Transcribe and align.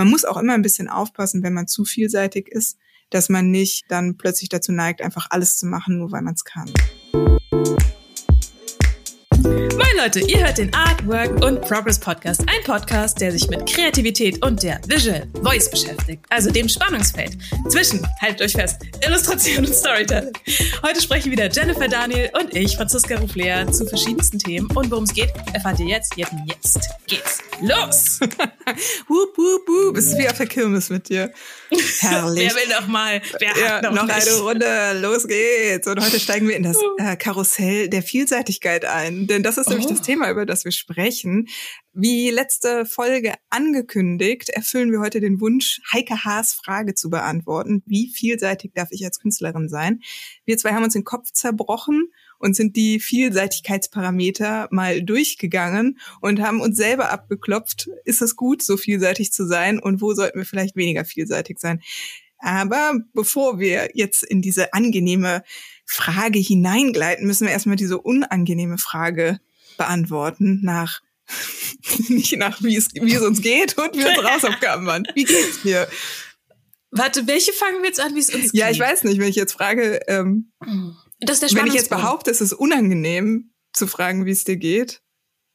man 0.00 0.08
muss 0.08 0.24
auch 0.24 0.38
immer 0.38 0.54
ein 0.54 0.62
bisschen 0.62 0.88
aufpassen, 0.88 1.42
wenn 1.42 1.52
man 1.52 1.68
zu 1.68 1.84
vielseitig 1.84 2.48
ist, 2.48 2.78
dass 3.10 3.28
man 3.28 3.50
nicht 3.50 3.84
dann 3.90 4.16
plötzlich 4.16 4.48
dazu 4.48 4.72
neigt, 4.72 5.02
einfach 5.02 5.26
alles 5.28 5.58
zu 5.58 5.66
machen, 5.66 5.98
nur 5.98 6.10
weil 6.10 6.22
man 6.22 6.32
es 6.32 6.46
kann. 6.46 6.72
Leute, 10.02 10.20
ihr 10.20 10.38
hört 10.42 10.56
den 10.56 10.72
Art, 10.72 11.06
Work 11.06 11.44
und 11.44 11.60
Progress 11.60 11.98
Podcast. 11.98 12.40
Ein 12.40 12.64
Podcast, 12.64 13.20
der 13.20 13.32
sich 13.32 13.50
mit 13.50 13.66
Kreativität 13.66 14.42
und 14.42 14.62
der 14.62 14.80
Visual 14.86 15.26
Voice 15.42 15.70
beschäftigt. 15.70 16.24
Also 16.30 16.50
dem 16.50 16.70
Spannungsfeld 16.70 17.36
zwischen, 17.68 18.00
haltet 18.22 18.40
euch 18.40 18.52
fest, 18.52 18.80
Illustration 19.06 19.66
und 19.66 19.74
Storytelling. 19.74 20.32
Heute 20.82 21.02
sprechen 21.02 21.30
wieder 21.30 21.50
Jennifer 21.50 21.86
Daniel 21.86 22.30
und 22.32 22.56
ich, 22.56 22.76
Franziska 22.76 23.18
Ruflea, 23.18 23.70
zu 23.70 23.84
verschiedensten 23.84 24.38
Themen. 24.38 24.70
Und 24.74 24.90
worum 24.90 25.04
es 25.04 25.12
geht, 25.12 25.34
erfahrt 25.52 25.78
ihr 25.80 25.86
jetzt. 25.86 26.16
Jetzt, 26.16 26.38
jetzt 26.46 26.88
geht's 27.06 27.38
los. 27.60 28.20
wup, 29.06 29.36
wup, 29.36 29.68
wup. 29.68 29.96
Es 29.98 30.06
ist 30.06 30.18
wie 30.18 30.28
auf 30.30 30.38
der 30.38 30.46
Kirmes 30.46 30.88
mit 30.88 31.10
dir. 31.10 31.30
Herrlich. 32.00 32.50
Wer 32.54 32.62
will 32.62 32.74
noch 32.80 32.86
mal? 32.86 33.20
Wer 33.38 33.48
ja, 33.48 33.68
hat 33.68 33.82
noch, 33.82 33.92
noch 33.92 34.06
nicht? 34.06 34.28
eine 34.28 34.38
Runde. 34.38 34.98
Los 35.00 35.28
geht's. 35.28 35.86
Und 35.86 36.02
heute 36.02 36.18
steigen 36.18 36.48
wir 36.48 36.56
in 36.56 36.62
das 36.62 36.78
äh, 36.96 37.16
Karussell 37.16 37.90
der 37.90 38.02
Vielseitigkeit 38.02 38.86
ein. 38.86 39.26
Denn 39.26 39.42
das 39.42 39.58
ist 39.58 39.68
nämlich 39.68 39.89
Oh. 39.89 39.89
Das 39.90 40.02
Thema, 40.02 40.30
über 40.30 40.46
das 40.46 40.64
wir 40.64 40.70
sprechen. 40.70 41.48
Wie 41.92 42.30
letzte 42.30 42.86
Folge 42.86 43.34
angekündigt, 43.50 44.48
erfüllen 44.48 44.92
wir 44.92 45.00
heute 45.00 45.20
den 45.20 45.40
Wunsch, 45.40 45.80
Heike 45.92 46.24
Haas 46.24 46.52
Frage 46.52 46.94
zu 46.94 47.10
beantworten. 47.10 47.82
Wie 47.86 48.08
vielseitig 48.08 48.72
darf 48.74 48.88
ich 48.92 49.04
als 49.04 49.18
Künstlerin 49.18 49.68
sein? 49.68 50.00
Wir 50.44 50.56
zwei 50.58 50.74
haben 50.74 50.84
uns 50.84 50.92
den 50.92 51.02
Kopf 51.02 51.32
zerbrochen 51.32 52.12
und 52.38 52.54
sind 52.54 52.76
die 52.76 53.00
Vielseitigkeitsparameter 53.00 54.68
mal 54.70 55.02
durchgegangen 55.02 55.98
und 56.20 56.40
haben 56.40 56.60
uns 56.60 56.76
selber 56.76 57.10
abgeklopft, 57.10 57.90
ist 58.04 58.22
es 58.22 58.36
gut, 58.36 58.62
so 58.62 58.76
vielseitig 58.76 59.32
zu 59.32 59.44
sein 59.44 59.80
und 59.80 60.00
wo 60.00 60.14
sollten 60.14 60.38
wir 60.38 60.46
vielleicht 60.46 60.76
weniger 60.76 61.04
vielseitig 61.04 61.58
sein? 61.58 61.82
Aber 62.38 62.94
bevor 63.12 63.58
wir 63.58 63.90
jetzt 63.94 64.22
in 64.22 64.40
diese 64.40 64.72
angenehme 64.72 65.42
Frage 65.84 66.38
hineingleiten, 66.38 67.26
müssen 67.26 67.46
wir 67.46 67.52
erstmal 67.52 67.76
diese 67.76 67.98
unangenehme 68.00 68.78
Frage 68.78 69.40
beantworten 69.80 70.60
nach 70.62 71.00
nicht 72.08 72.36
nach 72.36 72.62
wie 72.62 72.76
es, 72.76 72.88
wie 72.94 73.14
es 73.14 73.22
uns 73.22 73.40
geht 73.40 73.78
und 73.78 73.96
wie 73.96 74.04
unsere 74.04 74.34
Hausaufgaben 74.34 74.84
waren. 74.86 75.06
Wie 75.14 75.24
geht's 75.24 75.62
dir? 75.62 75.88
Warte, 76.90 77.26
welche 77.28 77.52
fangen 77.52 77.78
wir 77.82 77.88
jetzt 77.88 78.00
an, 78.00 78.14
wie 78.14 78.18
es 78.20 78.34
uns 78.34 78.50
Ja, 78.52 78.66
geht? 78.66 78.74
ich 78.74 78.80
weiß 78.80 79.04
nicht, 79.04 79.18
wenn 79.20 79.28
ich 79.28 79.36
jetzt 79.36 79.52
frage, 79.52 80.00
ähm, 80.08 80.52
Das 81.20 81.40
ist 81.40 81.52
der 81.52 81.60
wenn 81.60 81.68
ich 81.68 81.74
jetzt 81.74 81.88
behaupte, 81.90 82.30
es 82.32 82.40
ist 82.40 82.52
unangenehm 82.52 83.52
zu 83.72 83.86
fragen, 83.86 84.26
wie 84.26 84.32
es 84.32 84.42
dir 84.44 84.56
geht. 84.56 85.00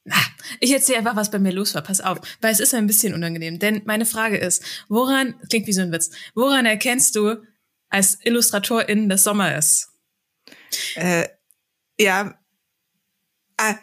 Ah, 0.08 0.16
Ich 0.60 0.72
erzähle 0.72 0.98
einfach, 0.98 1.14
was 1.16 1.30
bei 1.30 1.38
mir 1.38 1.52
los 1.52 1.74
war. 1.74 1.82
Pass 1.82 2.00
auf, 2.00 2.18
weil 2.40 2.52
es 2.52 2.60
ist 2.60 2.72
ein 2.74 2.86
bisschen 2.86 3.12
unangenehm. 3.12 3.58
Denn 3.58 3.82
meine 3.84 4.06
Frage 4.06 4.38
ist, 4.38 4.62
woran, 4.88 5.34
klingt 5.50 5.66
wie 5.66 5.72
so 5.74 5.82
ein 5.82 5.92
Witz, 5.92 6.10
woran 6.34 6.64
erkennst 6.64 7.14
du 7.16 7.42
als 7.90 8.18
Illustratorin, 8.24 9.08
dass 9.10 9.24
Sommer 9.24 9.56
ist? 9.58 9.88
Äh, 10.94 11.28
ja. 12.00 12.38
Ah. 13.58 13.74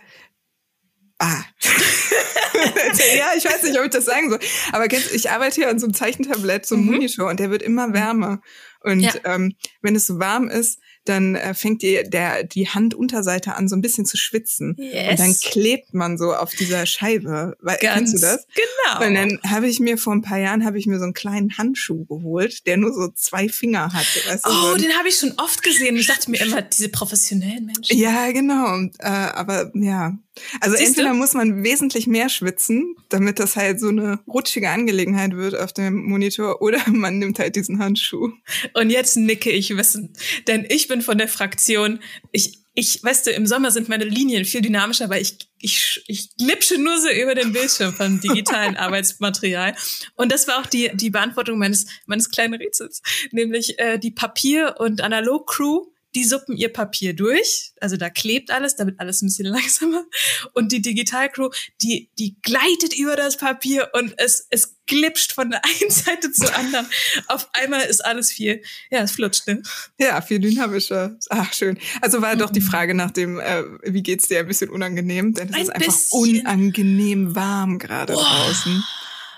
Ah. 1.26 1.44
ja, 3.18 3.28
ich 3.38 3.46
weiß 3.46 3.64
nicht, 3.64 3.78
ob 3.80 3.86
ich 3.86 3.92
das 3.92 4.06
sagen 4.06 4.30
soll. 4.30 4.40
Aber 4.72 4.88
kennst, 4.88 5.14
ich 5.14 5.30
arbeite 5.32 5.56
hier 5.56 5.70
an 5.70 5.80
so 5.80 5.86
einem 5.86 5.94
Zeichentablett, 5.94 6.66
so 6.66 6.76
einem 6.76 6.86
Mhm. 6.86 6.92
Monitor, 6.92 7.30
und 7.30 7.40
der 7.40 7.50
wird 7.50 7.62
immer 7.62 7.94
wärmer. 7.94 8.42
Und 8.82 9.00
Ja. 9.00 9.14
ähm, 9.26 9.56
wenn 9.82 9.96
es 9.96 10.06
so 10.08 10.20
warm 10.20 10.50
ist, 10.50 10.80
dann 11.06 11.36
äh, 11.36 11.54
fängt 11.54 11.82
die, 11.82 12.02
der, 12.06 12.44
die 12.46 12.70
Handunterseite 12.70 13.56
an, 13.56 13.68
so 13.68 13.76
ein 13.76 13.82
bisschen 13.82 14.06
zu 14.06 14.16
schwitzen. 14.16 14.76
Und 14.78 15.20
dann 15.20 15.36
klebt 15.38 15.94
man 15.94 16.18
so 16.18 16.34
auf 16.34 16.52
dieser 16.52 16.86
Scheibe. 16.86 17.58
Weil, 17.62 17.78
kennst 17.78 18.14
du 18.14 18.20
das? 18.20 18.46
Genau. 18.56 19.06
Und 19.06 19.16
dann 19.16 19.40
habe 19.50 19.68
ich 19.68 19.82
mir 19.82 19.98
vor 19.98 20.14
ein 20.14 20.22
paar 20.22 20.38
Jahren 20.38 20.64
habe 20.66 20.80
ich 20.80 20.86
mir 20.88 21.00
so 21.00 21.04
einen 21.04 21.14
kleinen 21.14 21.58
Handschuh 21.58 22.06
geholt, 22.06 22.66
der 22.68 22.78
nur 22.78 22.94
so 22.94 23.10
zwei 23.16 23.50
Finger 23.50 23.92
hat. 23.92 24.06
Weißt 24.28 24.46
so 24.46 24.50
oh, 24.52 24.74
ein- 24.76 24.82
den 24.82 24.98
habe 24.98 25.10
ich 25.10 25.16
schon 25.18 25.34
oft 25.38 25.62
gesehen. 25.62 25.98
Ich 25.98 26.08
dachte 26.08 26.32
mir 26.32 26.40
immer, 26.42 26.62
diese 26.62 26.88
professionellen 26.88 27.66
Menschen. 27.66 27.98
Ja, 27.98 28.32
genau. 28.32 28.74
Und, 28.74 28.96
Äh, 29.00 29.08
aber 29.08 29.72
ja. 29.76 30.18
Also 30.62 30.76
Siehst 30.76 30.90
entweder 30.90 31.14
muss 31.14 31.34
man 31.34 31.64
wesentlich 31.64 32.08
mehr 32.08 32.30
schwitzen, 32.30 32.96
damit 33.10 33.40
das 33.40 33.56
halt 33.56 33.80
so 33.80 33.90
eine 33.90 34.20
rutschige 34.28 34.70
Angelegenheit 34.70 35.36
wird 35.36 35.56
auf 35.56 35.74
dem 35.74 36.04
Monitor, 36.06 36.62
oder 36.62 36.80
man 36.88 37.20
nimmt 37.20 37.40
halt 37.40 37.56
diesen 37.56 37.80
Handschuh. 37.80 38.32
Und 38.74 38.90
jetzt 38.90 39.16
nicke 39.16 39.52
ich 39.52 39.76
wissen. 39.78 40.14
Denn 40.48 40.66
ich 40.68 40.88
bin 40.88 41.02
von 41.02 41.18
der 41.18 41.28
Fraktion, 41.28 42.00
ich, 42.32 42.60
ich, 42.74 43.04
weißt 43.04 43.28
du, 43.28 43.32
im 43.32 43.46
Sommer 43.46 43.70
sind 43.70 43.90
meine 43.90 44.06
Linien 44.06 44.46
viel 44.46 44.62
dynamischer, 44.62 45.06
aber 45.06 45.22
ich, 45.22 45.38
ich, 45.60 46.04
ich 46.08 46.36
glitsche 46.36 46.80
nur 46.80 47.00
so 47.00 47.10
über 47.10 47.36
den 47.36 47.54
Bildschirm 47.54 47.94
von 47.94 48.20
digitalen 48.24 48.76
Arbeitsmaterial. 48.76 49.76
Und 50.16 50.32
das 50.32 50.48
war 50.48 50.60
auch 50.60 50.66
die, 50.66 50.90
die 50.96 51.12
Beantwortung 51.12 51.60
meines, 51.60 51.86
meines 52.08 52.32
kleinen 52.32 52.56
Rätsels. 52.56 53.04
Nämlich 53.32 53.78
äh, 53.78 54.00
die 54.00 54.12
Papier- 54.12 54.78
und 54.80 55.02
Analog-Crew, 55.02 55.93
die 56.16 56.24
suppen 56.24 56.56
ihr 56.56 56.72
Papier 56.72 57.14
durch. 57.14 57.74
Also 57.80 57.98
da 57.98 58.10
klebt 58.10 58.52
alles, 58.52 58.76
da 58.76 58.86
wird 58.86 59.00
alles 59.00 59.22
ein 59.22 59.28
bisschen 59.28 59.46
langsamer. 59.48 60.06
Und 60.54 60.72
die 60.72 60.82
Digital-Crew, 60.82 61.50
die, 61.82 62.10
die 62.20 62.36
gleitet 62.42 62.94
über 62.98 63.16
das 63.16 63.38
Papier 63.38 63.90
und 63.94 64.14
es, 64.18 64.48
es 64.50 64.78
glitscht 64.86 65.32
von 65.32 65.50
der 65.52 65.62
einen 65.82 65.90
Seite 65.90 66.32
zur 66.32 66.56
anderen. 66.56 66.88
Auf 67.28 67.50
einmal 67.54 67.82
ist 67.86 68.04
alles 68.04 68.32
viel, 68.32 68.62
ja, 68.92 69.02
es 69.02 69.12
flutscht, 69.12 69.48
ne? 69.48 69.62
Ja, 69.98 70.22
viel 70.22 70.40
dynamischer. 70.40 71.18
Ach, 71.30 71.54
schön. 71.54 71.78
Also 72.02 72.22
war 72.22 72.36
doch 72.36 72.52
die 72.52 72.62
Frage 72.62 72.94
nach 72.94 73.12
dem, 73.12 73.40
äh, 73.40 73.64
wie 73.84 74.04
geht's 74.04 74.28
dir, 74.28 74.40
ein 74.40 74.48
bisschen 74.48 74.70
unangenehm, 74.70 75.34
denn 75.34 75.50
es 75.50 75.56
Ein 75.56 75.62
ist 75.62 75.70
einfach 75.70 75.86
bisschen. 75.94 76.20
unangenehm 76.46 77.36
warm 77.36 77.80
gerade 77.80 78.14
Boah. 78.14 78.24
draußen. 78.24 78.84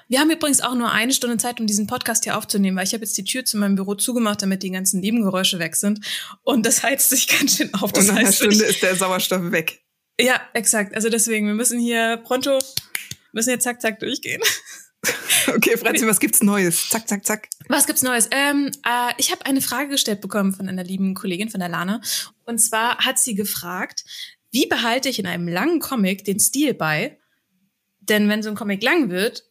Wir 0.08 0.20
haben 0.20 0.30
übrigens 0.30 0.62
auch 0.62 0.76
nur 0.76 0.92
eine 0.92 1.14
Stunde 1.14 1.38
Zeit, 1.38 1.60
um 1.60 1.66
diesen 1.66 1.88
Podcast 1.88 2.24
hier 2.26 2.38
aufzunehmen, 2.38 2.78
weil 2.78 2.86
ich 2.86 2.94
habe 2.94 3.04
jetzt 3.04 3.18
die 3.18 3.24
Tür 3.24 3.44
zu 3.44 3.58
meinem 3.58 3.76
Büro 3.76 3.96
zugemacht, 3.96 4.42
damit 4.42 4.62
die 4.62 4.70
ganzen 4.70 5.00
Nebengeräusche 5.00 5.58
weg 5.58 5.76
sind. 5.76 6.06
Und 6.44 6.66
das 6.66 6.84
heizt 6.84 7.10
sich 7.10 7.28
ganz 7.40 7.58
schön 7.58 7.74
auf. 7.74 7.92
Das 7.92 8.08
Und 8.08 8.14
nach 8.14 8.22
einer 8.22 8.32
Stunde 8.32 8.56
ich, 8.56 8.62
ist 8.62 8.84
der 8.84 8.96
Sauerstoff 8.96 9.52
weg. 9.52 9.82
ja, 10.20 10.40
exakt. 10.54 10.96
Also 10.96 11.10
deswegen, 11.10 11.48
wir 11.48 11.56
müssen 11.56 11.80
hier 11.80 12.18
pronto, 12.18 12.60
müssen 13.34 13.50
jetzt 13.50 13.64
zack, 13.64 13.82
zack 13.82 14.00
durchgehen. 14.00 14.42
Okay, 15.48 15.78
Franzi, 15.78 16.08
was 16.08 16.20
gibt's 16.20 16.42
Neues? 16.42 16.90
Zack, 16.90 17.08
zack, 17.08 17.24
zack. 17.24 17.48
Was 17.68 17.86
gibt's 17.86 18.02
Neues? 18.02 18.28
Ähm, 18.32 18.72
äh, 18.84 19.14
ich 19.18 19.32
habe 19.32 19.46
eine 19.46 19.62
Frage 19.62 19.90
gestellt 19.90 20.20
bekommen 20.20 20.52
von 20.52 20.68
einer 20.68 20.84
lieben 20.84 21.14
Kollegin, 21.14 21.50
von 21.50 21.60
der 21.60 21.70
Lana. 21.70 22.02
Und 22.46 22.58
zwar 22.58 22.98
hat 22.98 23.20
sie 23.20 23.36
gefragt, 23.36 24.04
wie 24.52 24.66
behalte 24.66 25.10
ich 25.10 25.20
in 25.20 25.28
einem 25.28 25.48
langen 25.48 25.80
Comic 25.80 26.26
den 26.26 26.40
Stil 26.40 26.74
bei? 26.74 27.20
Denn 28.00 28.28
wenn 28.30 28.42
so 28.42 28.50
ein 28.50 28.56
Comic 28.56 28.82
lang 28.82 29.12
wird, 29.12 29.44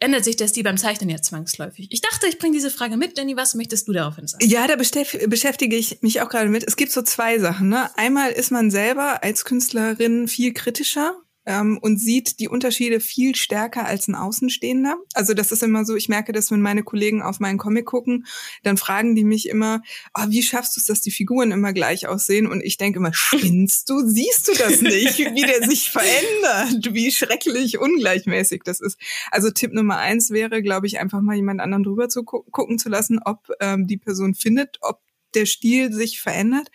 ändert 0.00 0.24
sich 0.24 0.36
der 0.36 0.48
Stil 0.48 0.62
beim 0.64 0.76
Zeichnen 0.76 1.08
ja 1.10 1.20
zwangsläufig. 1.20 1.88
Ich 1.90 2.00
dachte, 2.00 2.26
ich 2.26 2.38
bringe 2.38 2.54
diese 2.54 2.70
Frage 2.70 2.96
mit. 2.96 3.16
Danny, 3.16 3.36
was 3.36 3.54
möchtest 3.54 3.88
du 3.88 3.92
daraufhin 3.92 4.26
sagen? 4.26 4.46
Ja, 4.46 4.66
da 4.66 4.74
beschäf- 4.74 5.26
beschäftige 5.28 5.76
ich 5.76 6.02
mich 6.02 6.20
auch 6.20 6.28
gerade 6.28 6.48
mit. 6.48 6.64
Es 6.64 6.76
gibt 6.76 6.92
so 6.92 7.02
zwei 7.02 7.38
Sachen. 7.38 7.68
Ne? 7.68 7.90
Einmal 7.96 8.30
ist 8.32 8.50
man 8.50 8.70
selber 8.70 9.22
als 9.22 9.44
Künstlerin 9.44 10.28
viel 10.28 10.52
kritischer 10.52 11.16
ähm, 11.46 11.78
und 11.80 11.98
sieht 11.98 12.40
die 12.40 12.48
Unterschiede 12.48 13.00
viel 13.00 13.34
stärker 13.34 13.86
als 13.86 14.08
ein 14.08 14.14
Außenstehender. 14.14 14.96
Also 15.14 15.34
das 15.34 15.52
ist 15.52 15.62
immer 15.62 15.84
so, 15.84 15.94
ich 15.94 16.08
merke 16.08 16.32
das, 16.32 16.50
wenn 16.50 16.60
meine 16.60 16.82
Kollegen 16.82 17.22
auf 17.22 17.40
meinen 17.40 17.58
Comic 17.58 17.86
gucken, 17.86 18.26
dann 18.62 18.76
fragen 18.76 19.14
die 19.14 19.24
mich 19.24 19.48
immer, 19.48 19.82
oh, 20.16 20.24
wie 20.28 20.42
schaffst 20.42 20.76
du 20.76 20.80
es, 20.80 20.86
dass 20.86 21.00
die 21.00 21.10
Figuren 21.10 21.50
immer 21.50 21.72
gleich 21.72 22.06
aussehen? 22.06 22.46
Und 22.46 22.62
ich 22.62 22.76
denke 22.76 22.98
immer, 22.98 23.12
spinnst 23.12 23.90
du? 23.90 24.06
Siehst 24.06 24.48
du 24.48 24.52
das 24.54 24.80
nicht, 24.80 25.18
wie 25.18 25.42
der 25.42 25.68
sich 25.68 25.90
verändert? 25.92 26.94
Wie 26.94 27.10
schrecklich 27.10 27.78
ungleichmäßig 27.78 28.62
das 28.64 28.80
ist. 28.80 28.98
Also 29.30 29.50
Tipp 29.50 29.72
Nummer 29.72 29.98
eins 29.98 30.30
wäre, 30.30 30.62
glaube 30.62 30.86
ich, 30.86 30.98
einfach 30.98 31.20
mal 31.20 31.36
jemand 31.36 31.60
anderen 31.60 31.84
drüber 31.84 32.08
zu 32.08 32.24
gu 32.24 32.42
gucken 32.50 32.78
zu 32.78 32.88
lassen, 32.88 33.20
ob 33.24 33.48
ähm, 33.60 33.86
die 33.86 33.96
Person 33.96 34.34
findet, 34.34 34.78
ob 34.80 35.00
der 35.34 35.46
Stil 35.46 35.92
sich 35.92 36.20
verändert. 36.20 36.70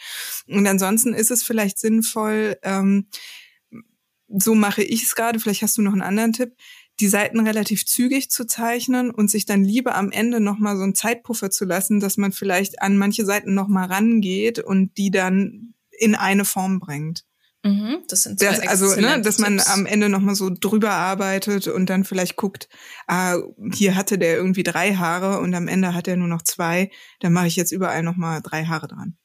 Und 0.47 0.67
ansonsten 0.67 1.13
ist 1.13 1.31
es 1.31 1.43
vielleicht 1.43 1.79
sinnvoll, 1.79 2.57
ähm, 2.63 3.07
so 4.37 4.55
mache 4.55 4.83
ich 4.83 5.03
es 5.03 5.15
gerade, 5.15 5.39
vielleicht 5.39 5.61
hast 5.61 5.77
du 5.77 5.81
noch 5.81 5.93
einen 5.93 6.01
anderen 6.01 6.33
Tipp, 6.33 6.53
die 6.99 7.07
Seiten 7.07 7.39
relativ 7.39 7.85
zügig 7.85 8.29
zu 8.29 8.45
zeichnen 8.45 9.09
und 9.09 9.31
sich 9.31 9.45
dann 9.45 9.63
lieber 9.63 9.95
am 9.95 10.11
Ende 10.11 10.39
nochmal 10.39 10.75
so 10.75 10.83
einen 10.83 10.95
Zeitpuffer 10.95 11.49
zu 11.49 11.65
lassen, 11.65 11.99
dass 11.99 12.17
man 12.17 12.31
vielleicht 12.31 12.81
an 12.81 12.97
manche 12.97 13.25
Seiten 13.25 13.53
nochmal 13.53 13.87
rangeht 13.87 14.59
und 14.59 14.97
die 14.97 15.11
dann 15.11 15.73
in 15.91 16.15
eine 16.15 16.45
Form 16.45 16.79
bringt. 16.79 17.23
Mhm, 17.63 18.03
das 18.07 18.23
sind 18.23 18.39
zwei 18.39 18.47
Das, 18.47 18.67
also, 18.67 18.95
ne, 18.99 19.21
dass 19.21 19.37
man 19.39 19.57
Tipps. 19.57 19.69
am 19.69 19.85
Ende 19.85 20.07
nochmal 20.07 20.35
so 20.35 20.49
drüber 20.49 20.91
arbeitet 20.91 21.67
und 21.67 21.89
dann 21.89 22.05
vielleicht 22.05 22.37
guckt, 22.37 22.69
ah, 23.07 23.37
hier 23.73 23.95
hatte 23.95 24.17
der 24.17 24.37
irgendwie 24.37 24.63
drei 24.63 24.95
Haare 24.95 25.39
und 25.39 25.53
am 25.53 25.67
Ende 25.67 25.93
hat 25.93 26.07
er 26.07 26.15
nur 26.15 26.29
noch 26.29 26.41
zwei, 26.41 26.89
dann 27.19 27.33
mache 27.33 27.47
ich 27.47 27.57
jetzt 27.57 27.71
überall 27.73 28.03
nochmal 28.03 28.41
drei 28.41 28.65
Haare 28.65 28.87
dran. 28.87 29.17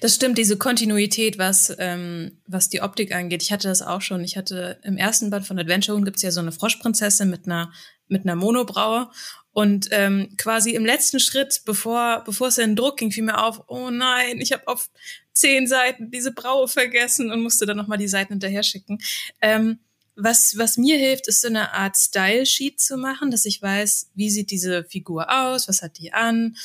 Das 0.00 0.14
stimmt, 0.14 0.38
diese 0.38 0.56
Kontinuität, 0.56 1.38
was, 1.38 1.74
ähm, 1.78 2.38
was 2.46 2.68
die 2.68 2.82
Optik 2.82 3.14
angeht. 3.14 3.42
Ich 3.42 3.52
hatte 3.52 3.68
das 3.68 3.82
auch 3.82 4.00
schon. 4.00 4.24
Ich 4.24 4.36
hatte 4.36 4.80
im 4.82 4.96
ersten 4.96 5.30
Band 5.30 5.46
von 5.46 5.58
Adventure 5.58 5.96
Moon 5.96 6.04
gibt's 6.04 6.22
ja 6.22 6.30
so 6.30 6.40
eine 6.40 6.52
Froschprinzessin 6.52 7.30
mit 7.30 7.46
einer, 7.46 7.72
mit 8.08 8.24
einer 8.24 8.36
Monobraue. 8.36 9.10
Und 9.52 9.88
ähm, 9.90 10.34
quasi 10.36 10.74
im 10.74 10.86
letzten 10.86 11.18
Schritt, 11.18 11.62
bevor, 11.64 12.22
bevor 12.24 12.48
es 12.48 12.58
in 12.58 12.70
den 12.70 12.76
Druck 12.76 12.98
ging, 12.98 13.10
fiel 13.10 13.24
mir 13.24 13.42
auf, 13.42 13.62
oh 13.66 13.90
nein, 13.90 14.40
ich 14.40 14.52
habe 14.52 14.68
auf 14.68 14.88
zehn 15.32 15.66
Seiten 15.66 16.10
diese 16.10 16.32
Braue 16.32 16.68
vergessen 16.68 17.30
und 17.30 17.42
musste 17.42 17.66
dann 17.66 17.76
nochmal 17.76 17.98
die 17.98 18.08
Seiten 18.08 18.34
hinterher 18.34 18.62
schicken. 18.62 18.98
Ähm, 19.40 19.80
was, 20.14 20.58
was 20.58 20.76
mir 20.76 20.98
hilft, 20.98 21.28
ist 21.28 21.42
so 21.42 21.48
eine 21.48 21.72
Art 21.74 21.96
Style-Sheet 21.96 22.80
zu 22.80 22.96
machen, 22.96 23.30
dass 23.30 23.44
ich 23.44 23.62
weiß, 23.62 24.10
wie 24.14 24.30
sieht 24.30 24.50
diese 24.50 24.84
Figur 24.84 25.30
aus, 25.30 25.68
was 25.68 25.80
hat 25.80 25.98
die 25.98 26.12
an, 26.12 26.56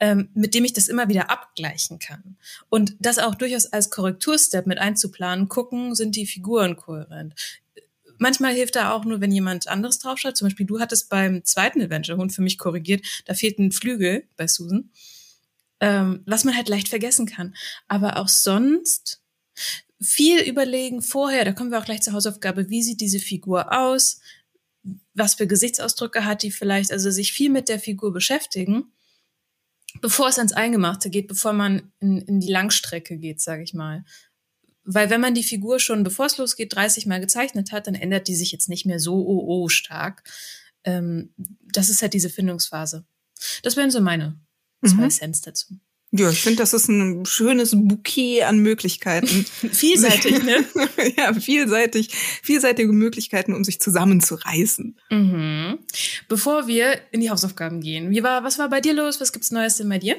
ähm, 0.00 0.28
mit 0.34 0.54
dem 0.54 0.64
ich 0.64 0.72
das 0.72 0.88
immer 0.88 1.08
wieder 1.08 1.30
abgleichen 1.30 1.98
kann. 1.98 2.36
Und 2.68 2.94
das 3.00 3.18
auch 3.18 3.34
durchaus 3.34 3.66
als 3.66 3.90
Korrekturstep 3.90 4.66
mit 4.66 4.78
einzuplanen, 4.78 5.48
gucken, 5.48 5.94
sind 5.94 6.16
die 6.16 6.26
Figuren 6.26 6.76
kohärent. 6.76 7.34
Manchmal 8.18 8.54
hilft 8.54 8.76
da 8.76 8.92
auch 8.92 9.04
nur, 9.04 9.20
wenn 9.20 9.32
jemand 9.32 9.68
anderes 9.68 9.98
draufschaut. 9.98 10.36
Zum 10.36 10.46
Beispiel, 10.46 10.66
du 10.66 10.80
hattest 10.80 11.08
beim 11.08 11.44
zweiten 11.44 11.80
Adventure-Hund 11.82 12.32
für 12.32 12.42
mich 12.42 12.58
korrigiert, 12.58 13.04
da 13.26 13.34
fehlt 13.34 13.58
ein 13.58 13.72
Flügel 13.72 14.24
bei 14.36 14.48
Susan, 14.48 14.90
ähm, 15.80 16.22
was 16.26 16.44
man 16.44 16.56
halt 16.56 16.68
leicht 16.68 16.88
vergessen 16.88 17.26
kann. 17.26 17.54
Aber 17.86 18.16
auch 18.16 18.28
sonst 18.28 19.20
viel 20.00 20.40
überlegen 20.40 21.02
vorher, 21.02 21.44
da 21.44 21.52
kommen 21.52 21.70
wir 21.70 21.78
auch 21.78 21.84
gleich 21.84 22.02
zur 22.02 22.12
Hausaufgabe, 22.12 22.70
wie 22.70 22.82
sieht 22.82 23.00
diese 23.00 23.18
Figur 23.18 23.72
aus, 23.72 24.20
was 25.14 25.34
für 25.34 25.48
Gesichtsausdrücke 25.48 26.24
hat 26.24 26.44
die 26.44 26.52
vielleicht, 26.52 26.92
also 26.92 27.10
sich 27.10 27.32
viel 27.32 27.50
mit 27.50 27.68
der 27.68 27.80
Figur 27.80 28.12
beschäftigen 28.12 28.92
bevor 30.00 30.28
es 30.28 30.38
ans 30.38 30.52
Eingemachte 30.52 31.10
geht, 31.10 31.28
bevor 31.28 31.52
man 31.52 31.92
in, 32.00 32.18
in 32.18 32.40
die 32.40 32.50
Langstrecke 32.50 33.16
geht, 33.16 33.40
sage 33.40 33.62
ich 33.62 33.74
mal. 33.74 34.04
Weil 34.84 35.10
wenn 35.10 35.20
man 35.20 35.34
die 35.34 35.44
Figur 35.44 35.80
schon, 35.80 36.02
bevor 36.02 36.26
es 36.26 36.38
losgeht, 36.38 36.74
30 36.74 37.06
Mal 37.06 37.20
gezeichnet 37.20 37.72
hat, 37.72 37.86
dann 37.86 37.94
ändert 37.94 38.28
die 38.28 38.34
sich 38.34 38.52
jetzt 38.52 38.68
nicht 38.68 38.86
mehr 38.86 39.00
so 39.00 39.16
oh, 39.16 39.44
oh 39.46 39.68
stark. 39.68 40.22
Ähm, 40.84 41.34
das 41.36 41.90
ist 41.90 42.00
halt 42.00 42.14
diese 42.14 42.30
Findungsphase. 42.30 43.04
Das 43.62 43.76
wären 43.76 43.90
so 43.90 44.00
meine 44.00 44.40
zwei 44.84 45.04
mhm. 45.04 45.10
Cents 45.10 45.40
dazu. 45.42 45.78
Ja, 46.10 46.30
ich 46.30 46.40
finde, 46.40 46.58
das 46.58 46.72
ist 46.72 46.88
ein 46.88 47.26
schönes 47.26 47.72
Bouquet 47.72 48.44
an 48.44 48.60
Möglichkeiten. 48.60 49.26
vielseitig, 49.72 50.42
ne? 50.42 50.64
ja, 51.16 51.34
vielseitig, 51.34 52.14
vielseitige 52.42 52.92
Möglichkeiten, 52.92 53.52
um 53.52 53.62
sich 53.62 53.78
zusammenzureißen. 53.80 54.98
Mhm. 55.10 55.78
Bevor 56.28 56.66
wir 56.66 56.98
in 57.10 57.20
die 57.20 57.30
Hausaufgaben 57.30 57.80
gehen, 57.82 58.10
wie 58.10 58.22
war, 58.22 58.42
was 58.42 58.58
war 58.58 58.70
bei 58.70 58.80
dir 58.80 58.94
los? 58.94 59.20
Was 59.20 59.32
gibt's 59.32 59.50
Neues 59.50 59.76
denn 59.76 59.88
bei 59.88 59.98
dir? 59.98 60.16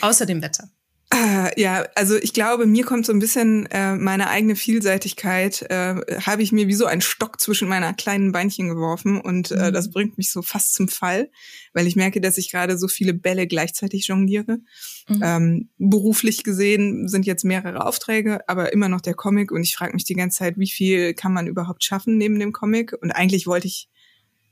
Außer 0.00 0.24
dem 0.24 0.40
Wetter. 0.40 0.70
Äh, 1.12 1.60
ja, 1.60 1.84
also 1.94 2.16
ich 2.16 2.32
glaube, 2.32 2.64
mir 2.64 2.84
kommt 2.84 3.04
so 3.04 3.12
ein 3.12 3.18
bisschen 3.18 3.66
äh, 3.66 3.96
meine 3.96 4.30
eigene 4.30 4.56
Vielseitigkeit, 4.56 5.62
äh, 5.68 5.96
habe 6.22 6.42
ich 6.42 6.52
mir 6.52 6.68
wie 6.68 6.74
so 6.74 6.86
einen 6.86 7.02
Stock 7.02 7.38
zwischen 7.38 7.68
meiner 7.68 7.92
kleinen 7.92 8.32
Beinchen 8.32 8.68
geworfen 8.68 9.20
und 9.20 9.50
äh, 9.50 9.68
mhm. 9.68 9.72
das 9.74 9.90
bringt 9.90 10.16
mich 10.16 10.30
so 10.30 10.40
fast 10.40 10.72
zum 10.74 10.88
Fall, 10.88 11.30
weil 11.74 11.86
ich 11.86 11.96
merke, 11.96 12.22
dass 12.22 12.38
ich 12.38 12.50
gerade 12.50 12.78
so 12.78 12.88
viele 12.88 13.12
Bälle 13.12 13.46
gleichzeitig 13.46 14.06
jongliere. 14.06 14.60
Mhm. 15.08 15.20
Ähm, 15.22 15.68
beruflich 15.76 16.44
gesehen 16.44 17.08
sind 17.08 17.26
jetzt 17.26 17.44
mehrere 17.44 17.84
Aufträge, 17.84 18.48
aber 18.48 18.72
immer 18.72 18.88
noch 18.88 19.02
der 19.02 19.14
Comic 19.14 19.52
und 19.52 19.62
ich 19.62 19.76
frage 19.76 19.92
mich 19.92 20.04
die 20.04 20.14
ganze 20.14 20.38
Zeit, 20.38 20.58
wie 20.58 20.70
viel 20.70 21.12
kann 21.12 21.34
man 21.34 21.46
überhaupt 21.46 21.84
schaffen 21.84 22.16
neben 22.16 22.38
dem 22.38 22.52
Comic? 22.52 22.94
Und 23.02 23.10
eigentlich 23.10 23.46
wollte 23.46 23.66
ich 23.66 23.90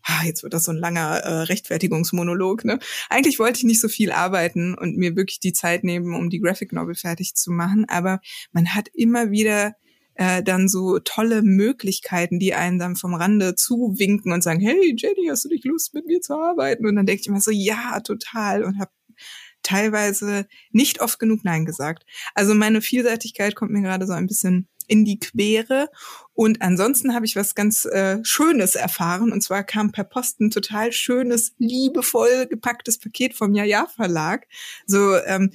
ah, 0.02 0.24
jetzt 0.24 0.42
wird 0.42 0.54
das 0.54 0.64
so 0.64 0.72
ein 0.72 0.78
langer 0.78 1.18
äh, 1.18 1.42
Rechtfertigungsmonolog, 1.42 2.64
ne? 2.64 2.78
Eigentlich 3.08 3.38
wollte 3.38 3.58
ich 3.58 3.64
nicht 3.64 3.80
so 3.80 3.88
viel 3.88 4.12
arbeiten 4.12 4.74
und 4.74 4.96
mir 4.96 5.16
wirklich 5.16 5.40
die 5.40 5.52
Zeit 5.52 5.84
nehmen, 5.84 6.14
um 6.14 6.30
die 6.30 6.40
Graphic 6.40 6.72
Novel 6.72 6.94
fertig 6.94 7.34
zu 7.34 7.50
machen, 7.50 7.86
aber 7.88 8.20
man 8.52 8.74
hat 8.74 8.88
immer 8.94 9.30
wieder 9.30 9.74
äh, 10.14 10.42
dann 10.42 10.68
so 10.68 10.98
tolle 10.98 11.42
Möglichkeiten, 11.42 12.38
die 12.38 12.54
einen 12.54 12.78
dann 12.78 12.96
vom 12.96 13.14
Rande 13.14 13.54
zuwinken 13.54 14.32
und 14.32 14.42
sagen, 14.42 14.60
hey 14.60 14.94
Jenny, 14.96 15.28
hast 15.28 15.44
du 15.44 15.48
nicht 15.48 15.64
Lust 15.64 15.94
mit 15.94 16.06
mir 16.06 16.20
zu 16.20 16.34
arbeiten? 16.34 16.86
Und 16.86 16.96
dann 16.96 17.06
denke 17.06 17.22
ich 17.22 17.28
immer 17.28 17.40
so, 17.40 17.50
ja, 17.50 18.00
total 18.00 18.64
und 18.64 18.78
habe 18.78 18.90
teilweise 19.62 20.46
nicht 20.72 21.00
oft 21.00 21.18
genug 21.18 21.44
Nein 21.44 21.64
gesagt. 21.64 22.04
Also 22.34 22.54
meine 22.54 22.82
Vielseitigkeit 22.82 23.54
kommt 23.54 23.72
mir 23.72 23.82
gerade 23.82 24.06
so 24.06 24.12
ein 24.12 24.26
bisschen 24.26 24.68
in 24.90 25.04
die 25.04 25.20
Quere. 25.20 25.88
Und 26.34 26.62
ansonsten 26.62 27.14
habe 27.14 27.24
ich 27.24 27.36
was 27.36 27.54
ganz 27.54 27.84
äh, 27.84 28.18
Schönes 28.24 28.74
erfahren. 28.74 29.32
Und 29.32 29.40
zwar 29.40 29.62
kam 29.62 29.92
per 29.92 30.04
Post 30.04 30.40
ein 30.40 30.50
total 30.50 30.92
schönes, 30.92 31.54
liebevoll 31.58 32.46
gepacktes 32.46 32.98
Paket 32.98 33.34
vom 33.34 33.54
Ja-Ja 33.54 33.86
Verlag. 33.86 34.46
So, 34.86 35.16
ähm, 35.26 35.52